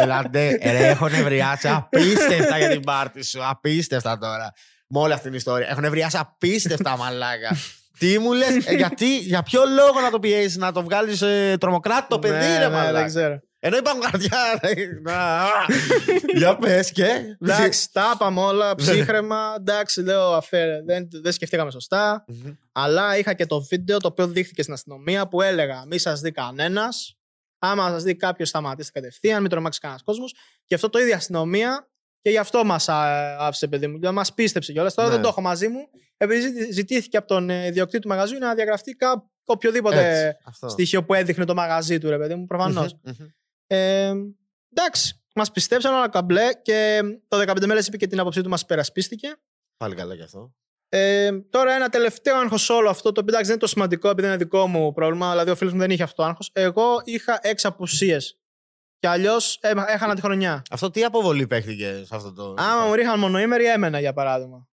[0.00, 3.38] Δηλαδή, ρε, έχω νευριάσει απίστευτα για την πάρτι σου.
[3.48, 4.52] Απίστευτα τώρα.
[4.88, 5.68] Με όλη αυτή την ιστορία.
[5.70, 7.56] Έχω νευριάσει απίστευτα μαλάκα.
[7.98, 12.06] Τι μου λες, γιατί, για ποιο λόγο να το πιέσεις, να το βγάλεις ε, τρομοκράτη
[12.08, 12.92] το παιδί, Ναι, ρε ναι, μαλάκα.
[12.92, 13.40] δεν ξέρω.
[13.60, 14.58] Ενώ υπάρχουν καρδιά.
[14.62, 14.74] ρε.
[15.02, 15.48] Να, α.
[16.38, 17.36] Για πες και.
[17.40, 19.54] Εντάξει, τα είπαμε όλα ψύχρεμα.
[19.58, 22.24] Εντάξει, λέω αφέ, δεν, δεν σκεφτήκαμε σωστά.
[22.28, 22.52] Μμμ.
[22.72, 26.30] Αλλά είχα και το βίντεο το οποίο δείχθηκε στην αστυνομία που έλεγα Μη σας δει
[26.32, 27.12] κανένας.
[27.58, 30.34] Άμα σας δει κάποιος, σταματήστε κατευθείαν, μην τρομάξεις κανένας κόσμος.
[30.64, 31.88] Και αυτό το ίδιο η αστυνομία
[32.20, 32.88] και γι' αυτό μας
[33.38, 34.12] άφησε, παιδί μου.
[34.12, 34.94] Μας πίστεψε κιόλας.
[34.94, 35.14] Τώρα Ναι.
[35.14, 35.80] δεν το έχω μαζί μου.
[36.16, 40.68] Επειδή ζητη- ζητήθηκε από τον ε, ιδιοκτήτη του μαγαζιού να διαγραφτεί κά- οποιοδήποτε Έτσι, αυτό.
[40.68, 42.94] στοιχείο που έδειχνε το μαγαζί του, ρε παιδί μου, προφανώς.
[43.02, 43.26] Μμμ, μμμ.
[43.70, 44.12] Ε,
[44.74, 48.60] εντάξει, μας πιστέψαν όλα καμπλέ και το 15 μέρες είπε και την άποψή του, μας
[48.60, 49.36] υπερασπίστηκε.
[49.76, 50.52] Πάλι καλά κι αυτό.
[50.88, 54.08] Ε, τώρα ένα τελευταίο άγχος σε όλο αυτό, το οποίο εντάξει δεν είναι το σημαντικό
[54.08, 56.50] επειδή είναι δικό μου πρόβλημα, δηλαδή ο φίλος μου δεν είχε αυτό το άγχος.
[56.52, 58.38] Εγώ είχα έξι απουσίες.
[58.98, 60.62] Και αλλιώς έχανα τη χρονιά.
[60.70, 62.54] Αυτό τι αποβολή παίχτηκε σε αυτό το.
[62.58, 64.68] Άμα μου ρίχναν μονοήμερη, έμενα για παράδειγμα.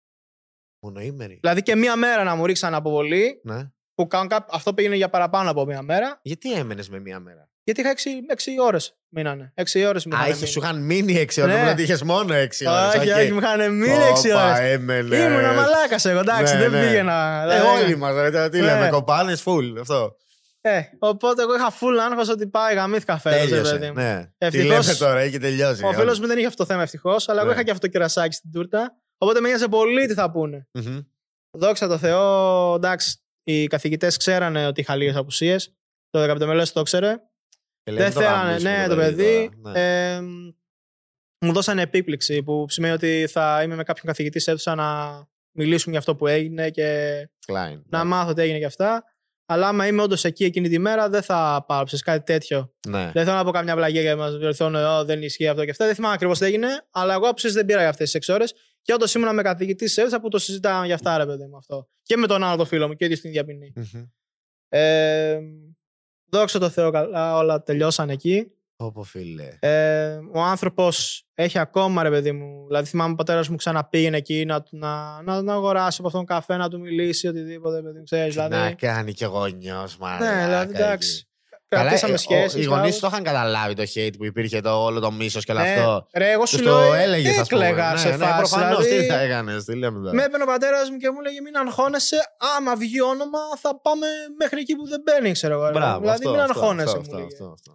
[0.79, 3.71] Μονοήμερη; Δηλαδή και μία μέρα να μου ρίξαν αποβολή, Ναι.
[3.93, 7.49] που κάνουν κά- αυτό πήγαινε για παραπάνω από μία μέρα, Γιατί έμενες με μία μέρα;
[7.65, 9.51] Γιατί είχα έξι, έξι ώρες μείνανε.
[9.55, 10.51] Έξι ώρες μου Α, είχαν είχες, μείνει.
[10.51, 11.55] σου είχαν μείνει 6 ώρες.
[11.55, 11.73] Ναι.
[11.73, 11.81] Ναι.
[11.81, 12.95] είχες μόνο 6 ώρες.
[12.95, 14.59] Όχι, όχι, μου είχαν μείνει έξι ώρες.
[14.59, 15.15] έμενε.
[15.17, 16.85] Ήμουνα μαλάκας εγώ, εντάξει, Ναι, δεν ναι.
[16.87, 17.41] πήγαινα.
[17.43, 18.49] Ε, δηλαδή, όλοι μας.
[18.49, 18.65] Τι Ναι.
[18.65, 19.75] λέμε, κοπάνες, full.
[19.79, 20.15] Αυτό.
[20.61, 23.71] Ε, οπότε εγώ είχα full άγχος ότι πάει γαμήθηκα φέτος, ρε Τέλειωσε.
[23.71, 23.93] παιδί μου.
[23.93, 24.23] Ναι.
[24.37, 25.83] Τι Ευτυχώς- λέμε τώρα, έχει τελειώσει.
[25.85, 27.53] Ο φίλος μου δεν είχε αυτό το θέμα ευτυχώς, αλλά εγώ Ναι.
[27.55, 28.95] είχα και αυτό το κερασάκι στην τούρτα.
[29.17, 30.67] Οπότε με νοιάζε πολύ τι θα πούνε.
[30.71, 30.99] Μμμ.
[31.51, 35.73] Δόξα τω Θεώ, εντάξει, οι καθηγητές ξέρανε ότι είχα λίγες απουσίες.
[36.09, 37.15] Το 15 μέλο το ήξερε.
[37.85, 39.49] Και λέει, Δεν το θέλανε, γαμίσουμε ναι, το παιδί.
[39.63, 39.71] τώρα.
[39.79, 40.13] Ναι.
[40.15, 40.21] Ε,
[41.45, 45.17] μου δώσανε επίπληξη που σημαίνει ότι θα είμαι με κάποιον καθηγητή σε αίθουσα να
[45.51, 47.17] μιλήσουμε για αυτό που έγινε και
[47.47, 47.81] Klein.
[47.89, 48.03] να Ναι.
[48.03, 49.03] μάθω τι έγινε και αυτά.
[49.47, 52.73] Αλλά άμα είμαι όντως εκεί εκείνη τη μέρα, δεν θα πάω σε κάτι τέτοιο.
[52.87, 53.11] Ναι.
[53.13, 55.71] Δεν θέλω να πω καμιά βλαγία για να μα διορθώνω, «Ω, δεν ισχύει αυτό και
[55.71, 55.85] αυτά.
[55.85, 58.53] Δεν θυμάμαι ακριβώς τι έγινε, αλλά εγώ άποψης δεν πήρα για αυτές τις 6 ώρες.
[58.81, 61.57] Και όντως ήμουνα με καθηγητή σε αίθουσα που το συζητάγαμε για αυτά, ρε παιδί μου
[61.57, 61.89] αυτό.
[62.03, 63.73] Και με τον άλλο το φίλο μου και ίδιο στην ίδια ποινή.
[63.75, 64.03] Μμμ.
[64.69, 65.39] Ε,
[66.29, 68.49] Δόξα τω Θεώ, καλά, όλα τελειώσαν εκεί.
[68.77, 69.47] Όπω φίλε.
[69.59, 72.65] Ε, ο άνθρωπος έχει ακόμα ρε παιδί μου.
[72.67, 76.25] Δηλαδή, θυμάμαι ο πατέρας μου ξαναπήγαινε εκεί να, του- να, να, να αγοράσει από αυτόν
[76.25, 77.81] καφέ, να του μιλήσει, οτιδήποτε.
[77.81, 78.75] Παιδί, μου, ξέρεις, Να δηλαδή.
[78.75, 80.27] κάνει και γονιό, μάλλον.
[80.27, 81.27] Ναι, δηλαδή, εντάξει.
[81.67, 82.61] Κρατήσαμε σχέσεις.
[82.63, 85.61] Οι γονείς το είχαν καταλάβει το hate που υπήρχε, το, όλο το μίσος και όλο
[85.61, 86.07] Ναι, αυτό.
[86.13, 86.87] Ρε, εγώ σου Του λέω.
[86.87, 87.67] το έλεγες, ας πούμε.
[87.67, 88.85] έκλαιγα σε Ναι, ναι, φάση, προφανώς.
[88.85, 90.13] δηλαδή, Τι θα έκανες, τι λέμε τώρα.
[90.13, 92.17] Με έπαιρνε ο πατέρας μου και μου λέγε μην αγχώνεσαι.
[92.57, 94.07] Άμα βγει όνομα, θα πάμε
[94.37, 95.65] μέχρι εκεί που δεν μπαίνει, ξέρω εγώ.
[95.65, 95.71] ρε.
[95.71, 96.87] Μπράβο, δηλαδή, αυτό, μην αυτό, αγχώνεσαι.
[96.97, 97.27] αυτό, μου αυτό, λέγε.
[97.33, 97.71] αυτό, αυτό.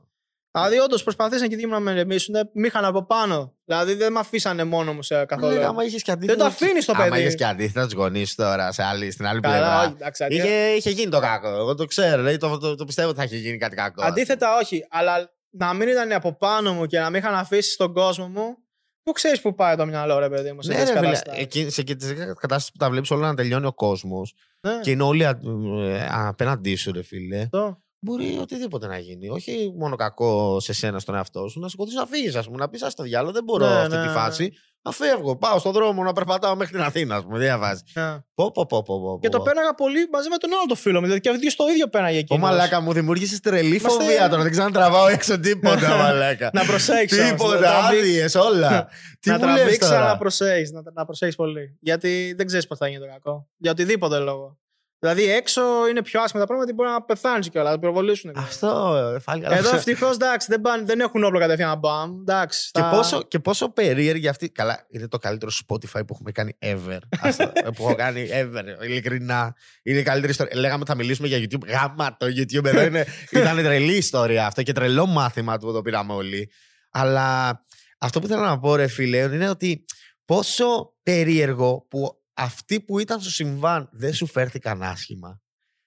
[0.53, 2.34] Δηλαδή, όντως προσπαθήσαν και δίπλα να με ρεμίσουν.
[2.55, 3.55] Μ' είχαν από πάνω.
[3.64, 5.55] Δηλαδή, δεν με αφήσανε μόνο μου σε καθόλου.
[5.59, 6.38] Ναι, άμα είχες και Δεν αντίθετα.
[6.38, 7.20] το αφήνεις το Άμα παιδί.
[7.20, 9.80] είχες και αντίθετα του γονείς τώρα σε άλλη, στην άλλη Καλά, πλευρά.
[9.80, 11.48] όχι, εντάξει, αντί- Είχε, είχε γίνει το κακό.
[11.48, 12.16] Εγώ το ξέρω.
[12.16, 14.03] Δηλαδή, το, το, το πιστεύω ότι θα είχε γίνει κάτι κακό.
[14.05, 14.86] Αντίθετα, όχι.
[14.90, 18.57] Αλλά να μην ήταν από πάνω μου και να μην είχαν αφήσει στον κόσμο μου.
[19.03, 21.42] Πού ξέρεις που πάει το μυαλό, ρε παιδί μου, σε Ναι, τέτοιες ρε, φίλε, καταστάσεις.
[21.42, 25.03] εκεί, σε τέτοιες κατάσταση που τα βλέπεις όλα να τελειώνει ο κόσμος Ναι, και είναι
[25.03, 25.40] όλοι α-
[25.80, 27.40] ε, απέναντί σου, ρε φίλε.
[27.42, 27.82] αυτό.
[28.03, 29.28] Μπορεί οτιδήποτε να γίνει.
[29.28, 32.57] Όχι μόνο κακό σε σένα, στον εαυτό σου, να σηκωθεί να φύγεις, ας πούμε.
[32.57, 34.12] Να πεις: Α το διάλογο, δεν μπορώ Ναι, αυτή ναι, τη ναι.
[34.12, 34.53] φάση.
[34.82, 35.36] Να φεύγω.
[35.36, 37.38] Πάω στον δρόμο να περπατάω μέχρι την Αθήνα, ας πούμε.
[37.38, 37.82] Δεν διαβάζει.
[37.94, 38.18] Ναι.
[38.34, 39.44] Πω, πω, πω, πω, πω, Και το πω.
[39.44, 41.01] πέραγα πολύ μαζί με τον άλλο το φίλο μου.
[41.05, 42.34] Δηλαδή και ο ίδιο το ίδιο πέραγε εκεί.
[42.34, 44.42] Ω μαλάκα μου δημιούργησες τρελή Είμαστε- φοβία τώρα.
[44.42, 46.51] Δεν ξέρω να τραβάω έξω τίποτα, μαλάκα.
[46.53, 47.30] Να προσέξει.
[47.30, 48.88] Τίποτα, άδειες, όλα.
[49.20, 50.16] Τι να μου λες τραβήξει, αλλά να τώρα.
[50.18, 50.70] προσέχεις.
[50.70, 51.78] Να, να προσέχεις πολύ.
[51.80, 53.48] Γιατί δεν ξέρεις πώς θα γίνει το κακό.
[53.57, 54.59] Για οτιδήποτε λόγο.
[55.03, 58.32] Δηλαδή έξω είναι πιο άσχημα τα πράγματα μπορεί να πεθάνεις κιόλα, να πυροβολήσουν.
[58.36, 62.18] Αυτό, ε, φάλη, αλλά Εδώ ξέρω- ευτυχώς εντάξει, δεν, πάνε- δεν έχουν όπλο κατευθείαν μπαμ.
[62.20, 62.70] Εντάξει.
[62.72, 64.51] Και θα- πόσο, και πόσο περίεργη αυτή.
[64.51, 66.98] Καλά, είναι το καλύτερο Spotify που έχουμε κάνει ever.
[67.20, 68.84] Αυτό, που έχω κάνει ever.
[68.84, 69.55] Ειλικρινά.
[69.82, 70.57] Είναι η καλύτερη ιστορία.
[70.61, 71.66] Λέγαμε ότι θα μιλήσουμε για YouTube.
[71.68, 73.07] Γάμα το YouTube εδώ είναι.
[73.30, 76.51] ήταν τρελή ιστορία αυτό και τρελό μάθημα του που το πήραμε όλοι.
[76.90, 77.61] Αλλά
[77.98, 79.84] αυτό που θέλω να πω, ρε φίλε, είναι ότι
[80.24, 85.41] πόσο περίεργο που αυτοί που ήταν στο συμβάν δεν σου φέρθηκαν άσχημα.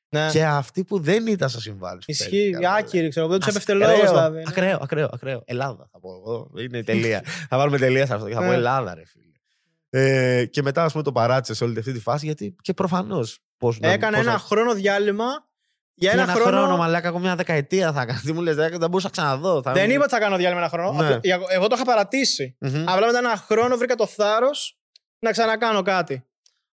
[0.09, 0.29] Ναι.
[0.31, 1.91] Και αυτοί που δεν ήταν στο συμβάν.
[2.01, 4.35] σου Ισχύει, φέρθηκαν, οι άκυροι, ξέρω εγώ, δεν τους Ας- έπεφτε λόγος ακραίο, δηλαδή.
[4.37, 4.43] ναι.
[4.47, 5.41] Ακραίο, ακραίο, ακραίο.
[5.45, 6.51] Ελλάδα θα πω εγώ.
[6.59, 7.23] Είναι η τελεία.
[7.49, 8.53] θα βάλουμε τελεία σε αυτό και θα πω Ναι.
[8.53, 9.21] Ελλάδα, ρε φίλε.
[9.89, 13.39] Ε, και μετά, ας πούμε, το παράτησε σε όλη αυτή τη φάση γιατί και προφανώς.
[13.79, 15.25] Έκανε ένα χρόνο διάλειμμα.
[15.95, 16.57] Για ένα, ένα χρόνο.
[16.57, 18.19] χρόνο, μαλάκα, ακόμα μια δεκαετία θα έκανε.
[18.25, 19.61] Τι μου λες, δεν μπορούσα να ξαναδώ.
[19.61, 19.71] Θα...
[19.71, 20.91] Δεν είπα ότι θα κάνω διάλειμμα ένα χρόνο.
[21.01, 21.05] Ναι.
[21.07, 22.55] Απλά- Εγώ, εγώ το είχα παρατήσει.
[22.59, 22.83] Μμμ.
[22.87, 24.77] Απλά μετά ένα χρόνο βρήκα το θάρρος
[25.19, 26.25] να ξανακάνω κάτι.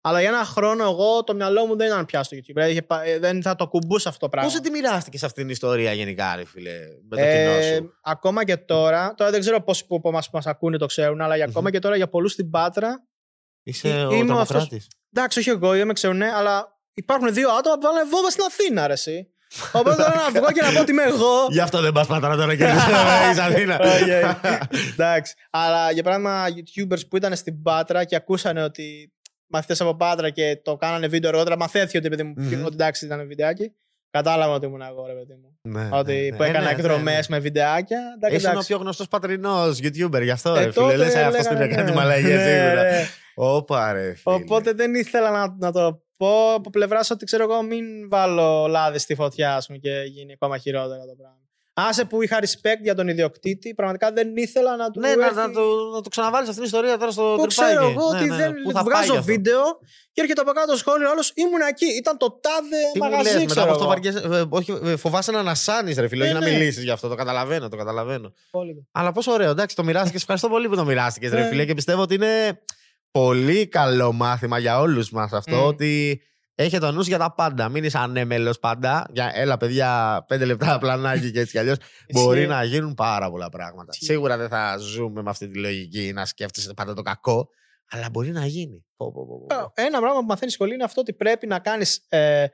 [0.02, 2.54] Αλλά για ένα χρόνο εγώ το μυαλό μου δεν ήταν πια στο YouTube.
[2.54, 4.52] Δηλαδή, είχε πα- ε, δεν θα το κουμπούσα αυτό το πράγμα.
[4.52, 6.72] Πώς τη μοιράστηκε σε αυτήν την ιστορία γενικά, ρε φίλε,
[7.10, 10.26] με το Ε, κοινό σου; ακόμα και τώρα, τώρα δεν ξέρω πόσοι που από εμάς
[10.30, 11.72] που μας ακούνε το ξέρουν, αλλά για ακόμα Μμμ.
[11.72, 13.04] και τώρα για πολλούς στην Πάτρα,
[13.64, 14.88] Είσαι ε, ο είμαι τρομοκράτης.
[15.16, 18.88] εντάξει όχι εγώ, είμαι ξέρουν, ναι, αλλά υπάρχουν δύο άτομα που βάλανε βόμβα στην Αθήνα,
[18.88, 19.30] ρε εσύ.
[19.72, 21.48] Οπότε τώρα να βγω και να πω ότι είμαι εγώ.
[21.50, 22.64] Γι' αυτό δεν πας πατέρα τώρα και
[23.32, 23.80] είσαι Αθήνα.
[23.80, 24.36] Όχι, όχι.
[24.92, 25.34] Εντάξει.
[25.50, 29.14] Αλλά για παράδειγμα, YouTubers που ήταν στην Πάτρα και ακούσανε ότι
[29.50, 32.66] μαθητές από Πάτρα και το κάνανε βίντεο αργότερα, μαθαίθηκε ότι, παιδί μου, Μμμ.
[32.66, 33.74] ότι εντάξει ήταν βιντεάκι.
[34.12, 35.58] Κατάλαβα ότι ήμουν εγώ, ρε παιδί μου.
[35.62, 36.36] Ναι, ότι ναι, ναι.
[36.36, 37.36] που Ε, έκανα ναι, ναι, εκδρομές ναι.
[37.36, 38.00] με βιντεάκια.
[38.16, 38.68] Εντάξει, Ήσουν ο εντάξει.
[38.68, 40.74] πιο γνωστός πατρινός YouTuber, γι' αυτό Ε, ρε φίλε.
[40.74, 41.96] τότε Λες αυτό στην λέγανε, έκανε ναι.
[41.96, 42.84] μαλαγία Ναι, σίγουρα.
[42.84, 43.06] ναι.
[43.36, 44.36] Όπα ρε φίλε.
[44.36, 48.98] Οπότε δεν ήθελα να, να το πω από πλευράς ότι ξέρω εγώ μην βάλω λάδι
[49.00, 51.38] στη φωτιά ας πούμε, και γίνει ακόμα χειρότερα το πράγμα.
[51.74, 55.36] Άσε που είχα respect για τον ιδιοκτήτη, πραγματικά δεν ήθελα να του Ναι, να, έρθει...
[55.38, 55.62] να, το,
[55.96, 57.72] να το ξαναβάλεις αυτήν την ιστορία τώρα στο Που τρυπάκι.
[57.74, 59.24] ξέρω εγώ Ναι, ότι ναι, δεν πού θα πάει βγάζω αυτό.
[59.24, 59.62] βίντεο
[60.12, 61.86] και έρχεται από κάτω σχόλιο άλλος ήμουν εκεί.
[61.86, 63.94] Ήταν το τάδε Τι μου μαγαζί, λες, μετά ξέρω από αυτό εγώ.
[63.94, 66.52] βαριέσαι, ε, όχι, ε, φοβάσαι να ανασάνεις, ρε φίλε, όχι Ναι, να ναι.
[66.52, 67.08] μιλήσεις γι' αυτό.
[67.08, 68.34] Το καταλαβαίνω, το καταλαβαίνω.
[68.52, 68.88] Πολύ.
[68.92, 70.22] Αλλά πόσο ωραίο, εντάξει, το μοιράστηκες.
[70.22, 71.48] Ευχαριστώ πολύ που το μοιράστηκες, ρε Ναι.
[71.48, 71.66] φίλε.
[71.66, 72.62] Και πιστεύω ότι είναι
[73.12, 75.56] πολύ καλό μάθημα για όλους μας αυτό.
[75.56, 75.64] Μμ.
[75.66, 76.22] Ότι
[76.64, 77.70] έχετε το νους για τα πάντα.
[77.70, 79.06] Μην είσαι ανέμελος πάντα.
[79.12, 81.78] Για, έλα, παιδιά, πέντε λεπτά πλανάκι και έτσι κι αλλιώς.
[82.14, 83.92] Μπορεί να γίνουν πάρα πολλά πράγματα.
[83.92, 84.06] Ισχύει.
[84.06, 87.50] Σίγουρα δεν θα ζούμε με αυτή τη λογική να σκέφτεσαι πάντα το κακό.
[87.92, 88.86] Αλλά μπορεί να γίνει.
[88.96, 89.72] Πω, πω, πω, πω.
[89.74, 92.46] Ένα πράγμα που μαθαίνεις σχολή είναι αυτό ότι πρέπει να κάνεις ε,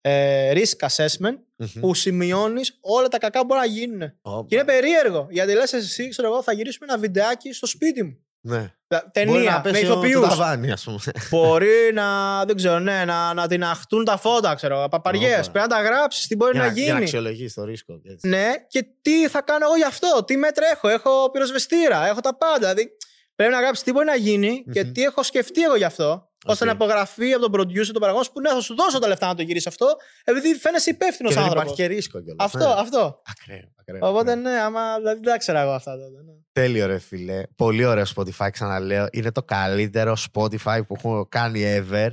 [0.00, 1.80] ε, risk assessment Μμμ.
[1.80, 4.18] που σημειώνεις όλα τα κακά που μπορεί να γίνουν.
[4.22, 4.46] Όπα.
[4.48, 5.26] Και είναι περίεργο.
[5.30, 8.24] Γιατί λες εσύ, ξέρω εγώ, θα γυρίσουμε ένα βιντεάκι στο σπίτι μου.
[8.46, 8.72] Ναι.
[8.86, 10.20] Τα- Μπορεί να Ταινία με πέσει ο- ηθοποιούς.
[10.20, 10.98] το ταβάνι, ας πούμε.
[11.30, 14.86] μπορεί να, δεν ξέρω, ναι, να, να τιναχτούν τα φώτα, ξέρω.
[14.90, 15.32] Παπαριές.
[15.38, 15.50] Όπα.
[15.50, 17.02] Πρέπει να τα γράψεις, τι μπορεί για, να για να γίνει.
[17.02, 18.00] αξιολογήσει το ρίσκο.
[18.02, 18.28] και έτσι.
[18.28, 20.88] Ναι, και τι θα κάνω εγώ γι' αυτό, τι μέτρα έχω.
[20.88, 22.58] Έχω πυροσβεστήρα, έχω τα πάντα.
[22.58, 22.90] Δηλαδή,
[23.34, 24.92] πρέπει να γράψεις τι μπορεί να γίνει και Μμμ.
[24.92, 26.28] τι έχω σκεφτεί εγώ γι' αυτό.
[26.44, 26.70] Ώστε Οκ.
[26.70, 29.34] να υπογραφεί από τον producer, τον παραγωγό που ναι, θα σου δώσω τα λεφτά να
[29.34, 29.86] το γυρίσει αυτό,
[30.24, 31.72] επειδή φαίνεσαι υπεύθυνος Και δεν άνθρωπος.
[31.72, 32.44] υπάρχει και ρίσκο κιόλας.
[32.44, 32.80] Αυτό, Ναι.
[32.80, 33.22] αυτό.
[33.30, 34.08] Ακραίο, ακραίο.
[34.08, 34.50] Οπότε ναι.
[34.50, 36.22] ναι, άμα δηλαδή, δεν τα 'ξερα εγώ αυτά τότε.
[36.26, 36.32] Ναι.
[36.52, 37.42] Τέλειο ρε φίλε.
[37.56, 39.06] Πολύ ωραίο Spotify ξαναλέω.
[39.10, 42.08] Είναι το καλύτερο Spotify που έχω κάνει ever.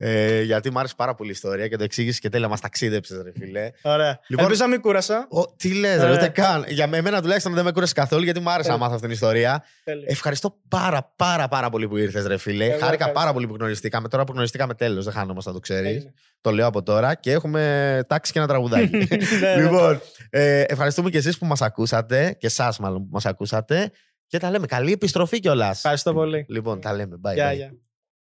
[0.00, 2.48] Ε, γιατί μου άρεσε πάρα πολύ η ιστορία και το εξήγησες και τέλεια.
[2.48, 3.70] Μας ταξίδεψες, ρε φίλε.
[3.82, 4.18] Ωραία.
[4.26, 5.26] Λοιπόν- Ελπίζω να μην κούρασα.
[5.30, 6.14] Ο, τι λες, ρε, Ωραία.
[6.14, 6.64] ούτε καν.
[6.68, 8.78] Για μένα τουλάχιστον δεν με κούρασε καθόλου γιατί μου άρεσε να Τέλεια.
[8.78, 9.64] μάθω αυτή την ιστορία.
[9.84, 10.04] Τέλεια.
[10.08, 12.64] Ευχαριστώ πάρα πάρα πάρα πολύ που ήρθες, ρε φίλε.
[12.64, 13.20] Εγώ Χάρηκα ευχαριστώ.
[13.20, 14.08] πάρα πολύ που γνωριστήκαμε.
[14.08, 15.88] Τώρα που γνωριστήκαμε τέλος, δεν χάνομαστε να το ξέρεις.
[15.96, 16.12] Έγινε.
[16.40, 18.96] Το λέω από τώρα και έχουμε τάξει και ένα τραγουδάκι.
[19.40, 19.62] Ναι, ναι.
[19.62, 23.90] λοιπόν, ε, ευχαριστούμε και εσείς που μας ακούσατε και εσάς μάλλον που μας ακούσατε.
[24.26, 24.66] Και τα λέμε.
[24.66, 25.76] Καλή επιστροφή κιόλας.
[25.76, 26.44] Ευχαριστώ πολύ.
[26.48, 27.16] Λοιπόν, τα λέμε.
[27.22, 27.54] Bye, Γεια, bye.
[27.56, 27.72] γεια.